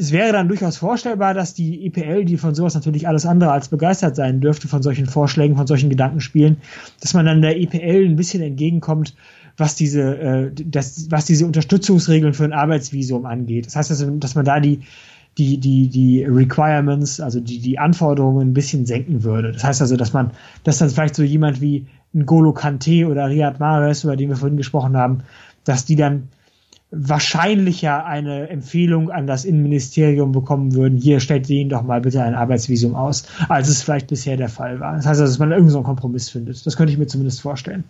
es 0.00 0.12
wäre 0.12 0.32
dann 0.32 0.48
durchaus 0.48 0.78
vorstellbar, 0.78 1.34
dass 1.34 1.52
die 1.52 1.86
EPL, 1.86 2.24
die 2.24 2.38
von 2.38 2.54
sowas 2.54 2.74
natürlich 2.74 3.06
alles 3.06 3.26
andere 3.26 3.52
als 3.52 3.68
begeistert 3.68 4.16
sein 4.16 4.40
dürfte, 4.40 4.66
von 4.66 4.82
solchen 4.82 5.06
Vorschlägen, 5.06 5.56
von 5.56 5.66
solchen 5.66 5.90
Gedankenspielen, 5.90 6.56
dass 7.00 7.12
man 7.12 7.26
dann 7.26 7.42
der 7.42 7.60
EPL 7.60 8.06
ein 8.06 8.16
bisschen 8.16 8.42
entgegenkommt 8.42 9.14
was 9.56 9.74
diese, 9.74 10.18
äh, 10.18 10.50
das, 10.54 11.10
was 11.10 11.26
diese 11.26 11.44
Unterstützungsregeln 11.44 12.32
für 12.34 12.44
ein 12.44 12.54
Arbeitsvisum 12.54 13.26
angeht. 13.26 13.66
Das 13.66 13.76
heißt, 13.76 13.90
dass, 13.90 14.04
dass 14.08 14.34
man 14.34 14.46
da 14.46 14.58
die, 14.58 14.80
die, 15.38 15.58
die, 15.58 15.88
die 15.88 16.24
Requirements, 16.24 17.20
also 17.20 17.40
die, 17.40 17.58
die 17.60 17.78
Anforderungen 17.78 18.48
ein 18.48 18.54
bisschen 18.54 18.86
senken 18.86 19.22
würde. 19.22 19.52
Das 19.52 19.62
heißt 19.62 19.82
also, 19.82 19.96
dass 19.96 20.12
man, 20.12 20.32
dass 20.64 20.78
dann 20.78 20.90
vielleicht 20.90 21.14
so 21.14 21.22
jemand 21.22 21.60
wie 21.60 21.86
ein 22.14 22.26
Golo 22.26 22.52
Kante 22.52 23.06
oder 23.06 23.28
Riyad 23.28 23.60
Mahrez, 23.60 24.02
über 24.02 24.16
den 24.16 24.30
wir 24.30 24.36
vorhin 24.36 24.56
gesprochen 24.56 24.96
haben, 24.96 25.20
dass 25.64 25.84
die 25.84 25.96
dann 25.96 26.28
wahrscheinlicher 26.90 28.04
eine 28.04 28.48
Empfehlung 28.48 29.10
an 29.10 29.26
das 29.26 29.44
Innenministerium 29.44 30.32
bekommen 30.32 30.74
würden, 30.74 30.98
hier 30.98 31.20
stellt 31.20 31.48
ihnen 31.48 31.70
doch 31.70 31.82
mal 31.82 32.00
bitte 32.00 32.22
ein 32.22 32.34
Arbeitsvisum 32.34 32.94
aus, 32.94 33.24
als 33.48 33.68
es 33.68 33.82
vielleicht 33.82 34.08
bisher 34.08 34.36
der 34.36 34.48
Fall 34.48 34.80
war. 34.80 34.96
Das 34.96 35.06
heißt 35.06 35.20
also, 35.20 35.32
dass 35.32 35.38
man 35.38 35.50
irgendeinen 35.50 35.70
so 35.70 35.82
Kompromiss 35.82 36.30
findet. 36.30 36.66
Das 36.66 36.76
könnte 36.76 36.92
ich 36.92 36.98
mir 36.98 37.06
zumindest 37.06 37.40
vorstellen. 37.40 37.84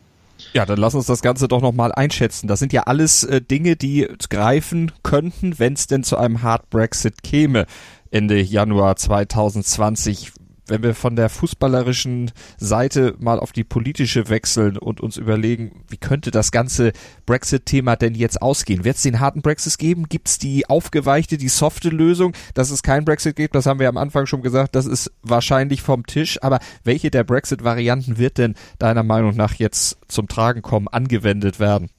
Ja, 0.53 0.67
dann 0.67 0.79
lass 0.79 0.95
uns 0.95 1.07
das 1.07 1.23
Ganze 1.23 1.49
doch 1.49 1.61
nochmal 1.61 1.93
einschätzen. 1.93 2.49
Das 2.49 2.61
sind 2.61 2.73
ja 2.73 2.85
alles 2.85 3.25
äh, 3.25 3.41
Dinge, 3.41 3.77
die 3.77 4.09
greifen 4.29 4.91
könnten, 5.03 5.59
wenn 5.59 5.75
es 5.75 5.87
denn 5.87 6.03
zu 6.03 6.17
einem 6.17 6.43
Hard 6.43 6.71
Brexit 6.71 7.23
käme. 7.23 7.67
Ende 8.11 8.41
Januar 8.41 8.97
2020 8.97 10.33
wenn 10.71 10.83
wir 10.83 10.95
von 10.95 11.17
der 11.17 11.29
fußballerischen 11.29 12.31
Seite 12.57 13.15
mal 13.19 13.39
auf 13.39 13.53
die 13.53 13.65
politische 13.65 14.29
wechseln 14.29 14.79
und 14.79 15.01
uns 15.01 15.17
überlegen, 15.17 15.83
wie 15.89 15.97
könnte 15.97 16.31
das 16.31 16.53
ganze 16.53 16.93
Brexit-Thema 17.27 17.97
denn 17.97 18.15
jetzt 18.15 18.41
ausgehen? 18.41 18.85
Wird 18.85 18.97
es 18.97 19.03
den 19.03 19.21
harten 19.21 19.43
Brexit 19.43 19.79
geben? 19.79 20.09
Gibt 20.09 20.29
es 20.29 20.39
die 20.39 20.69
aufgeweichte, 20.69 21.37
die 21.37 21.49
softe 21.49 21.91
Lösung, 21.91 22.33
dass 22.55 22.71
es 22.71 22.83
kein 22.83 23.05
Brexit 23.05 23.37
gibt? 23.37 23.55
Das 23.55 23.67
haben 23.67 23.81
wir 23.81 23.89
am 23.89 23.97
Anfang 23.97 24.27
schon 24.27 24.43
gesagt, 24.43 24.75
das 24.75 24.87
ist 24.87 25.13
wahrscheinlich 25.23 25.83
vom 25.83 26.07
Tisch. 26.07 26.43
Aber 26.43 26.61
welche 26.85 27.11
der 27.11 27.25
Brexit-Varianten 27.25 28.17
wird 28.17 28.39
denn 28.39 28.55
deiner 28.79 29.03
Meinung 29.03 29.37
nach 29.37 29.55
jetzt 29.55 29.99
zum 30.09 30.29
Tragen 30.29 30.63
kommen, 30.63 30.89
angewendet 30.89 31.61
werden? 31.61 31.91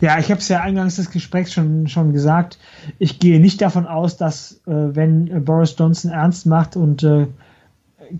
Ja, 0.00 0.18
ich 0.18 0.30
habe 0.30 0.40
es 0.40 0.48
ja 0.48 0.60
eingangs 0.60 0.96
des 0.96 1.10
Gesprächs 1.10 1.52
schon, 1.52 1.88
schon 1.88 2.12
gesagt. 2.12 2.58
Ich 2.98 3.20
gehe 3.20 3.40
nicht 3.40 3.60
davon 3.62 3.86
aus, 3.86 4.16
dass 4.16 4.60
äh, 4.66 4.72
wenn 4.94 5.28
äh, 5.28 5.40
Boris 5.40 5.74
Johnson 5.78 6.10
ernst 6.10 6.46
macht 6.46 6.76
und 6.76 7.02
äh, 7.02 7.26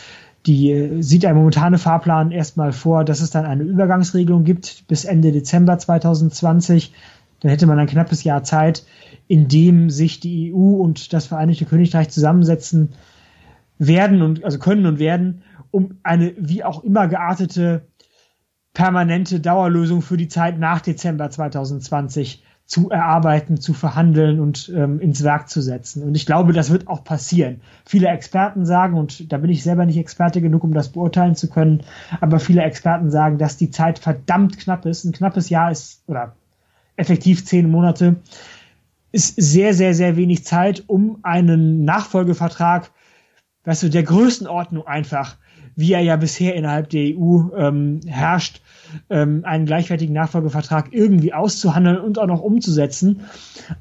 die 0.45 0.71
äh, 0.71 1.01
sieht 1.01 1.23
der 1.23 1.33
momentane 1.33 1.77
Fahrplan 1.77 2.31
erstmal 2.31 2.73
vor, 2.73 3.03
dass 3.03 3.21
es 3.21 3.31
dann 3.31 3.45
eine 3.45 3.63
Übergangsregelung 3.63 4.43
gibt 4.43 4.87
bis 4.87 5.05
Ende 5.05 5.31
Dezember 5.31 5.77
2020. 5.77 6.93
Dann 7.39 7.49
hätte 7.49 7.67
man 7.67 7.79
ein 7.79 7.87
knappes 7.87 8.23
Jahr 8.23 8.43
Zeit, 8.43 8.85
in 9.27 9.47
dem 9.47 9.89
sich 9.89 10.19
die 10.19 10.53
EU 10.53 10.81
und 10.81 11.13
das 11.13 11.27
Vereinigte 11.27 11.65
Königreich 11.65 12.09
zusammensetzen 12.09 12.89
werden 13.77 14.21
und 14.21 14.43
also 14.43 14.59
können 14.59 14.85
und 14.85 14.99
werden, 14.99 15.43
um 15.71 15.99
eine 16.03 16.33
wie 16.37 16.63
auch 16.63 16.83
immer 16.83 17.07
geartete 17.07 17.87
permanente 18.73 19.39
Dauerlösung 19.39 20.01
für 20.01 20.17
die 20.17 20.27
Zeit 20.27 20.59
nach 20.59 20.81
Dezember 20.81 21.29
2020 21.29 22.43
zu 22.65 22.89
erarbeiten, 22.89 23.59
zu 23.59 23.73
verhandeln 23.73 24.39
und 24.39 24.71
ähm, 24.75 24.99
ins 24.99 25.23
Werk 25.23 25.49
zu 25.49 25.61
setzen. 25.61 26.01
Und 26.01 26.15
ich 26.15 26.25
glaube, 26.25 26.53
das 26.53 26.71
wird 26.71 26.87
auch 26.87 27.03
passieren. 27.03 27.61
Viele 27.85 28.07
Experten 28.07 28.65
sagen, 28.65 28.97
und 28.97 29.31
da 29.31 29.37
bin 29.37 29.51
ich 29.51 29.63
selber 29.63 29.85
nicht 29.85 29.97
Experte 29.97 30.41
genug, 30.41 30.63
um 30.63 30.73
das 30.73 30.89
beurteilen 30.89 31.35
zu 31.35 31.49
können, 31.49 31.83
aber 32.21 32.39
viele 32.39 32.63
Experten 32.63 33.11
sagen, 33.11 33.37
dass 33.37 33.57
die 33.57 33.69
Zeit 33.69 33.99
verdammt 33.99 34.57
knapp 34.57 34.85
ist. 34.85 35.03
Ein 35.03 35.11
knappes 35.11 35.49
Jahr 35.49 35.71
ist, 35.71 36.03
oder 36.07 36.35
effektiv 36.95 37.45
zehn 37.45 37.69
Monate, 37.69 38.15
ist 39.11 39.35
sehr, 39.35 39.73
sehr, 39.73 39.93
sehr 39.93 40.15
wenig 40.15 40.45
Zeit, 40.45 40.83
um 40.87 41.19
einen 41.21 41.83
Nachfolgevertrag 41.83 42.91
weißt 43.65 43.83
du, 43.83 43.89
der 43.89 44.03
Größenordnung 44.03 44.85
einfach, 44.85 45.37
wie 45.75 45.93
er 45.93 46.01
ja 46.01 46.15
bisher 46.15 46.55
innerhalb 46.55 46.89
der 46.89 47.17
EU 47.17 47.49
ähm, 47.55 48.01
herrscht, 48.05 48.61
ähm, 49.09 49.43
einen 49.45 49.65
gleichwertigen 49.65 50.13
Nachfolgevertrag 50.13 50.89
irgendwie 50.91 51.33
auszuhandeln 51.33 51.99
und 51.99 52.19
auch 52.19 52.27
noch 52.27 52.41
umzusetzen. 52.41 53.21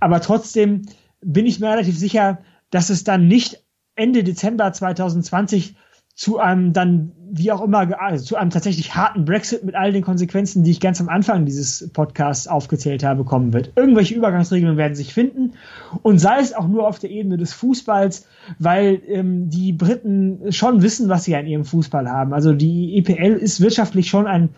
Aber 0.01 0.21
trotzdem 0.21 0.83
bin 1.21 1.47
ich 1.47 1.61
mir 1.61 1.71
relativ 1.71 1.99
sicher, 1.99 2.39
dass 2.71 2.91
es 2.91 3.05
dann 3.05 3.29
nicht 3.29 3.63
Ende 3.95 4.25
Dezember 4.25 4.73
2020 4.73 5.77
zu 6.15 6.39
einem 6.39 6.73
dann, 6.73 7.13
wie 7.35 7.51
auch 7.51 7.63
immer, 7.63 7.99
also 7.99 8.23
zu 8.23 8.37
einem 8.37 8.51
tatsächlich 8.51 8.95
harten 8.95 9.25
Brexit 9.25 9.65
mit 9.65 9.75
all 9.75 9.91
den 9.91 10.03
Konsequenzen, 10.03 10.65
die 10.65 10.71
ich 10.71 10.81
ganz 10.81 11.01
am 11.01 11.09
Anfang 11.09 11.47
dieses 11.47 11.89
Podcasts 11.91 12.47
aufgezählt 12.47 13.03
habe, 13.03 13.25
kommen 13.25 13.55
wird. 13.55 13.73
Irgendwelche 13.75 14.15
Übergangsregeln 14.15 14.77
werden 14.77 14.95
sich 14.95 15.15
finden 15.15 15.55
und 16.03 16.19
sei 16.19 16.41
es 16.41 16.53
auch 16.53 16.69
nur 16.69 16.87
auf 16.87 16.99
der 16.99 17.11
Ebene 17.11 17.39
des 17.39 17.55
Fußballs, 17.55 18.27
weil 18.59 19.01
ähm, 19.09 19.49
die 19.49 19.73
Briten 19.73 20.53
schon 20.53 20.83
wissen, 20.83 21.09
was 21.09 21.25
sie 21.25 21.35
an 21.35 21.47
ihrem 21.47 21.65
Fußball 21.65 22.07
haben. 22.07 22.35
Also 22.35 22.53
die 22.53 22.99
EPL 22.99 23.33
ist 23.33 23.63
wirtschaftlich 23.63 24.11
schon 24.11 24.27
ein, 24.27 24.51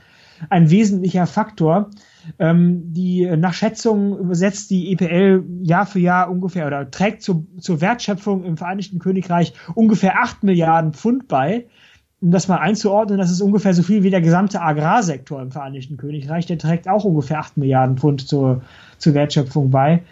ein 0.50 0.68
wesentlicher 0.68 1.28
Faktor. 1.28 1.90
Ähm, 2.40 2.92
die 2.92 3.30
nach 3.36 3.54
Schätzung 3.54 4.18
übersetzt 4.18 4.70
die 4.70 4.90
EPL 4.92 5.44
Jahr 5.62 5.86
für 5.86 6.00
Jahr 6.00 6.28
ungefähr 6.28 6.66
oder 6.66 6.90
trägt 6.90 7.22
zu, 7.22 7.46
zur 7.60 7.80
Wertschöpfung 7.80 8.44
im 8.44 8.56
Vereinigten 8.56 8.98
Königreich 8.98 9.52
ungefähr 9.74 10.20
8 10.20 10.42
Milliarden 10.42 10.92
Pfund 10.92 11.28
bei. 11.28 11.66
Um 12.24 12.30
das 12.30 12.48
mal 12.48 12.56
einzuordnen, 12.56 13.18
das 13.18 13.30
ist 13.30 13.42
ungefähr 13.42 13.74
so 13.74 13.82
viel 13.82 14.02
wie 14.02 14.08
der 14.08 14.22
gesamte 14.22 14.62
Agrarsektor 14.62 15.42
im 15.42 15.50
Vereinigten 15.52 15.98
Königreich. 15.98 16.46
Der 16.46 16.56
trägt 16.56 16.88
auch 16.88 17.04
ungefähr 17.04 17.38
8 17.38 17.58
Milliarden 17.58 17.98
Pfund 17.98 18.26
zur, 18.26 18.62
zur 18.96 19.12
Wertschöpfung 19.12 19.70
bei. 19.70 20.02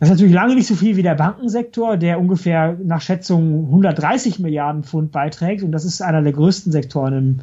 Das 0.00 0.08
ist 0.08 0.14
natürlich 0.14 0.32
lange 0.32 0.54
nicht 0.54 0.66
so 0.66 0.74
viel 0.74 0.96
wie 0.96 1.02
der 1.02 1.14
Bankensektor, 1.14 1.98
der 1.98 2.18
ungefähr 2.18 2.78
nach 2.82 3.02
Schätzung 3.02 3.66
130 3.66 4.38
Milliarden 4.38 4.82
Pfund 4.82 5.12
beiträgt. 5.12 5.62
Und 5.62 5.72
das 5.72 5.84
ist 5.84 6.00
einer 6.00 6.22
der 6.22 6.32
größten 6.32 6.72
Sektoren 6.72 7.12
im, 7.12 7.38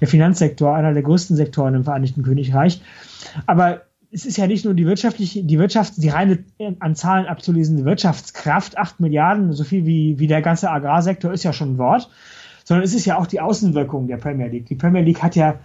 der 0.00 0.06
Finanzsektor, 0.06 0.72
einer 0.76 0.92
der 0.92 1.02
größten 1.02 1.34
Sektoren 1.34 1.74
im 1.74 1.82
Vereinigten 1.82 2.22
Königreich. 2.22 2.80
Aber 3.46 3.80
es 4.12 4.26
ist 4.26 4.36
ja 4.36 4.46
nicht 4.46 4.64
nur 4.64 4.74
die 4.74 4.86
wirtschaftliche, 4.86 5.42
die 5.42 5.58
Wirtschaft, 5.58 5.94
die 5.96 6.08
reine 6.08 6.38
an 6.78 6.94
Zahlen 6.94 7.26
abzulesende 7.26 7.84
Wirtschaftskraft, 7.84 8.78
acht 8.78 9.00
Milliarden, 9.00 9.52
so 9.52 9.64
viel 9.64 9.86
wie, 9.86 10.20
wie 10.20 10.28
der 10.28 10.40
ganze 10.40 10.70
Agrarsektor 10.70 11.32
ist 11.32 11.42
ja 11.42 11.52
schon 11.52 11.74
ein 11.74 11.78
Wort, 11.78 12.10
sondern 12.70 12.84
es 12.84 12.94
ist 12.94 13.04
ja 13.04 13.18
auch 13.18 13.26
die 13.26 13.40
Außenwirkung 13.40 14.06
der 14.06 14.16
Premier 14.16 14.46
League. 14.46 14.66
Die 14.66 14.76
Premier 14.76 15.02
League 15.02 15.24
hat 15.24 15.34
ja 15.34 15.58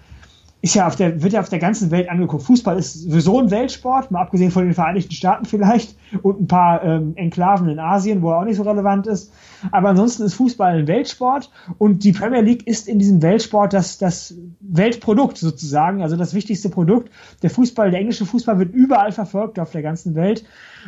ist 0.63 0.73
ja 0.73 0.87
auf 0.87 0.95
der, 0.95 1.21
wird 1.21 1.33
ja 1.33 1.39
auf 1.39 1.49
der 1.49 1.59
ganzen 1.59 1.91
Welt 1.91 2.09
angeguckt. 2.09 2.41
Fußball 2.41 2.79
ist 2.79 2.95
sowieso 2.95 3.39
ein 3.39 3.51
Weltsport, 3.51 4.09
mal 4.09 4.21
abgesehen 4.21 4.49
von 4.49 4.63
den 4.63 4.73
Vereinigten 4.73 5.13
Staaten 5.13 5.45
vielleicht 5.45 5.95
und 6.23 6.41
ein 6.41 6.47
paar 6.47 6.83
ähm, 6.83 7.13
Enklaven 7.15 7.69
in 7.69 7.77
Asien, 7.77 8.23
wo 8.23 8.31
er 8.31 8.39
auch 8.39 8.43
nicht 8.43 8.55
so 8.55 8.63
relevant 8.63 9.05
ist. 9.05 9.31
Aber 9.71 9.89
ansonsten 9.89 10.23
ist 10.23 10.33
Fußball 10.33 10.79
ein 10.79 10.87
Weltsport 10.87 11.51
und 11.77 12.03
die 12.03 12.11
Premier 12.11 12.41
League 12.41 12.65
ist 12.65 12.87
in 12.87 12.97
diesem 12.97 13.21
Weltsport 13.21 13.71
das, 13.71 13.99
das 13.99 14.33
Weltprodukt 14.59 15.37
sozusagen, 15.37 16.01
also 16.01 16.15
das 16.15 16.33
wichtigste 16.33 16.69
Produkt. 16.69 17.11
Der 17.43 17.51
Fußball, 17.51 17.91
der 17.91 17.99
englische 17.99 18.25
Fußball 18.25 18.57
wird 18.57 18.73
überall 18.73 19.11
verfolgt 19.11 19.59
auf 19.59 19.69
der 19.69 19.83
ganzen 19.83 20.15
Welt 20.15 20.43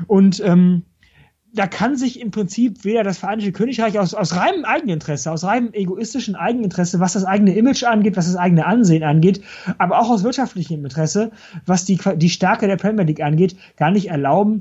und 0.07 0.41
ähm, 0.43 0.82
da 1.54 1.66
kann 1.66 1.95
sich 1.95 2.20
im 2.20 2.32
Prinzip 2.32 2.84
weder 2.84 3.04
das 3.04 3.18
Vereinigte 3.18 3.52
Königreich 3.52 3.98
aus, 4.00 4.14
aus 4.14 4.36
reinem 4.36 4.66
Eigeninteresse, 4.66 5.32
aus 5.32 5.43
reinem 5.43 5.74
egoistischen 5.74 6.36
Eigeninteresse, 6.36 7.00
was 7.00 7.14
das 7.14 7.26
eigene 7.26 7.56
Image 7.56 7.84
angeht, 7.84 8.18
was 8.18 8.28
das 8.28 8.36
eigene 8.36 8.66
Ansehen 8.66 9.04
angeht, 9.04 9.41
aber 9.78 10.00
auch 10.00 10.10
aus 10.10 10.24
wirtschaftlichem 10.24 10.84
Interesse, 10.84 11.32
was 11.66 11.86
die, 11.86 12.00
die 12.18 12.30
Stärke 12.30 12.68
der 12.68 12.78
Premier 12.78 13.06
League 13.06 13.22
angeht, 13.22 13.56
gar 13.78 13.91
nicht 13.91 14.10
erlauben, 14.10 14.60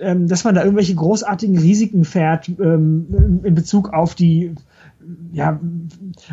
ähm, 0.00 0.28
dass 0.28 0.44
man 0.44 0.54
da 0.54 0.62
irgendwelche 0.62 0.94
großartigen 0.94 1.58
Risiken 1.58 2.04
fährt 2.04 2.48
ähm, 2.48 3.40
in 3.42 3.54
Bezug 3.54 3.92
auf 3.92 4.14
die 4.14 4.54
ja, 5.32 5.60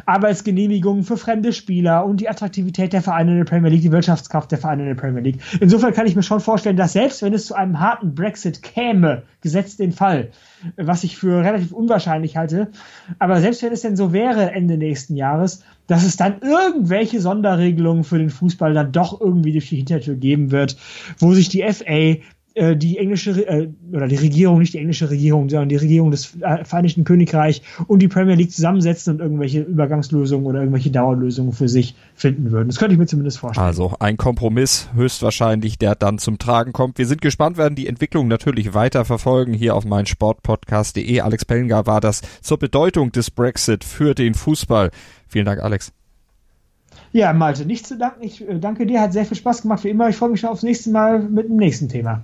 Arbeitsgenehmigungen 0.05 1.03
für 1.03 1.17
fremde 1.17 1.53
Spieler 1.53 2.05
und 2.05 2.21
die 2.21 2.29
Attraktivität 2.29 2.93
der 2.93 3.01
Vereine 3.01 3.31
in 3.31 3.37
der 3.37 3.45
Premier 3.45 3.69
League, 3.69 3.81
die 3.81 3.91
Wirtschaftskraft 3.91 4.51
der 4.51 4.57
Vereine 4.57 4.83
in 4.83 4.89
der 4.89 4.95
Premier 4.95 5.21
League. 5.21 5.39
Insofern 5.59 5.93
kann 5.93 6.07
ich 6.07 6.15
mir 6.15 6.23
schon 6.23 6.39
vorstellen, 6.39 6.77
dass 6.77 6.93
selbst 6.93 7.21
wenn 7.21 7.33
es 7.33 7.45
zu 7.45 7.55
einem 7.55 7.79
harten 7.79 8.15
Brexit 8.15 8.63
käme, 8.63 9.23
gesetzt 9.41 9.79
den 9.79 9.91
Fall, 9.91 10.31
was 10.75 11.03
ich 11.03 11.17
für 11.17 11.43
relativ 11.43 11.71
unwahrscheinlich 11.71 12.37
halte, 12.37 12.69
aber 13.19 13.39
selbst 13.39 13.63
wenn 13.63 13.71
es 13.71 13.81
denn 13.81 13.95
so 13.95 14.13
wäre 14.13 14.51
Ende 14.51 14.77
nächsten 14.77 15.15
Jahres, 15.15 15.63
dass 15.87 16.03
es 16.03 16.17
dann 16.17 16.41
irgendwelche 16.41 17.21
Sonderregelungen 17.21 18.03
für 18.03 18.17
den 18.17 18.29
Fußball 18.29 18.73
dann 18.73 18.91
doch 18.91 19.21
irgendwie 19.21 19.53
durch 19.53 19.69
die 19.69 19.77
Hintertür 19.77 20.15
geben 20.15 20.51
wird, 20.51 20.77
wo 21.17 21.33
sich 21.33 21.49
die 21.49 21.63
FA 21.63 22.21
äh, 22.57 22.75
die 22.75 22.97
englische 22.97 23.31
äh, 23.47 23.69
oder 23.93 24.07
die 24.07 24.15
Regierung, 24.15 24.57
nicht 24.57 24.73
die 24.73 24.79
englische 24.79 25.09
Regierung, 25.09 25.47
sondern 25.47 25.69
die 25.69 25.75
Regierung 25.75 26.09
des 26.09 26.35
äh, 26.41 26.65
Vereinigten 26.65 27.03
Königreich 27.03 27.61
und 27.85 28.01
die 28.01 28.07
Premier 28.07 28.33
League 28.33 28.51
zusammensetzen 28.51 29.13
und 29.13 29.19
irgendwelche 29.21 29.61
Übergangslösungen 29.61 30.47
oder 30.47 30.61
irgendwelche 30.61 30.89
Dauerlösungen 30.89 31.53
für 31.53 31.69
sich 31.69 31.95
finden 32.15 32.51
würden. 32.51 32.67
Das 32.67 32.77
könnte 32.77 32.93
ich 32.93 32.99
mir 32.99 33.05
zumindest 33.05 33.37
vorstellen. 33.37 33.65
Also 33.65 33.93
ein 33.99 34.17
Kompromiss 34.17 34.89
höchstwahrscheinlich, 34.95 35.77
der 35.77 35.93
dann 35.93 36.17
zum 36.17 36.39
Tragen 36.39 36.73
kommt. 36.73 36.97
Wir 36.97 37.05
sind 37.05 37.21
gespannt, 37.21 37.57
werden 37.57 37.75
die 37.75 37.85
Entwicklung 37.85 38.27
natürlich 38.27 38.73
weiter 38.73 39.05
verfolgen 39.05 39.53
hier 39.53 39.75
auf 39.75 39.85
meinsportpodcast.de. 39.85 41.19
Alex 41.21 41.45
Pellinger 41.45 41.85
war 41.85 42.01
das 42.01 42.21
zur 42.41 42.57
Bedeutung 42.57 43.11
des 43.11 43.29
Brexit 43.29 43.83
für 43.83 44.15
den 44.15 44.33
Fußball. 44.33 44.89
Vielen 45.27 45.45
Dank, 45.45 45.61
Alex. 45.61 45.93
Ja, 47.11 47.33
Malte, 47.33 47.65
nicht 47.65 47.85
zu 47.85 47.97
danken. 47.97 48.23
Ich 48.23 48.43
danke 48.59 48.85
dir, 48.87 49.01
hat 49.01 49.13
sehr 49.13 49.25
viel 49.25 49.37
Spaß 49.37 49.61
gemacht, 49.61 49.83
wie 49.83 49.89
immer. 49.89 50.09
Ich 50.09 50.15
freue 50.15 50.29
mich 50.29 50.39
schon 50.39 50.49
aufs 50.49 50.63
nächste 50.63 50.89
Mal 50.89 51.19
mit 51.19 51.47
dem 51.47 51.57
nächsten 51.57 51.87
Thema. 51.87 52.23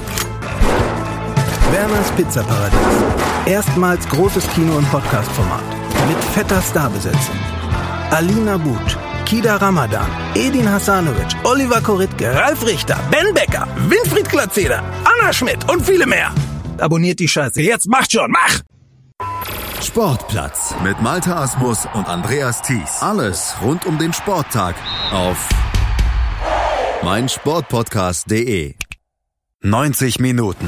Werners 1.71 2.11
Pizzaparadies. 2.11 2.79
Erstmals 3.45 4.07
großes 4.09 4.47
Kino- 4.49 4.77
und 4.77 4.89
Podcast-Format. 4.91 5.63
Mit 6.07 6.23
fetter 6.33 6.61
Starbesetzung. 6.61 7.35
Alina 8.11 8.57
But, 8.57 8.97
Kida 9.25 9.55
Ramadan, 9.55 10.05
Edin 10.35 10.69
Hasanovic, 10.69 11.33
Oliver 11.43 11.81
Koritke, 11.81 12.35
Ralf 12.35 12.65
Richter, 12.65 12.97
Ben 13.09 13.33
Becker, 13.33 13.65
Winfried 13.87 14.29
Glatzeder, 14.29 14.83
Anna 15.05 15.31
Schmidt 15.31 15.69
und 15.71 15.85
viele 15.85 16.05
mehr. 16.05 16.31
Abonniert 16.77 17.19
die 17.19 17.27
Scheiße. 17.27 17.61
Jetzt 17.61 17.87
macht 17.87 18.11
schon, 18.11 18.31
mach! 18.31 18.59
Sportplatz 19.81 20.75
mit 20.83 21.01
Malta 21.01 21.41
Asmus 21.41 21.87
und 21.93 22.07
Andreas 22.07 22.61
Thies. 22.61 23.01
Alles 23.01 23.55
rund 23.61 23.85
um 23.85 23.97
den 23.97 24.13
Sporttag 24.13 24.75
auf 25.11 25.37
meinsportpodcast.de. 27.03 28.75
90 29.63 30.19
Minuten, 30.19 30.67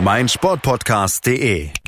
meinsportpodcast.de 0.00 1.79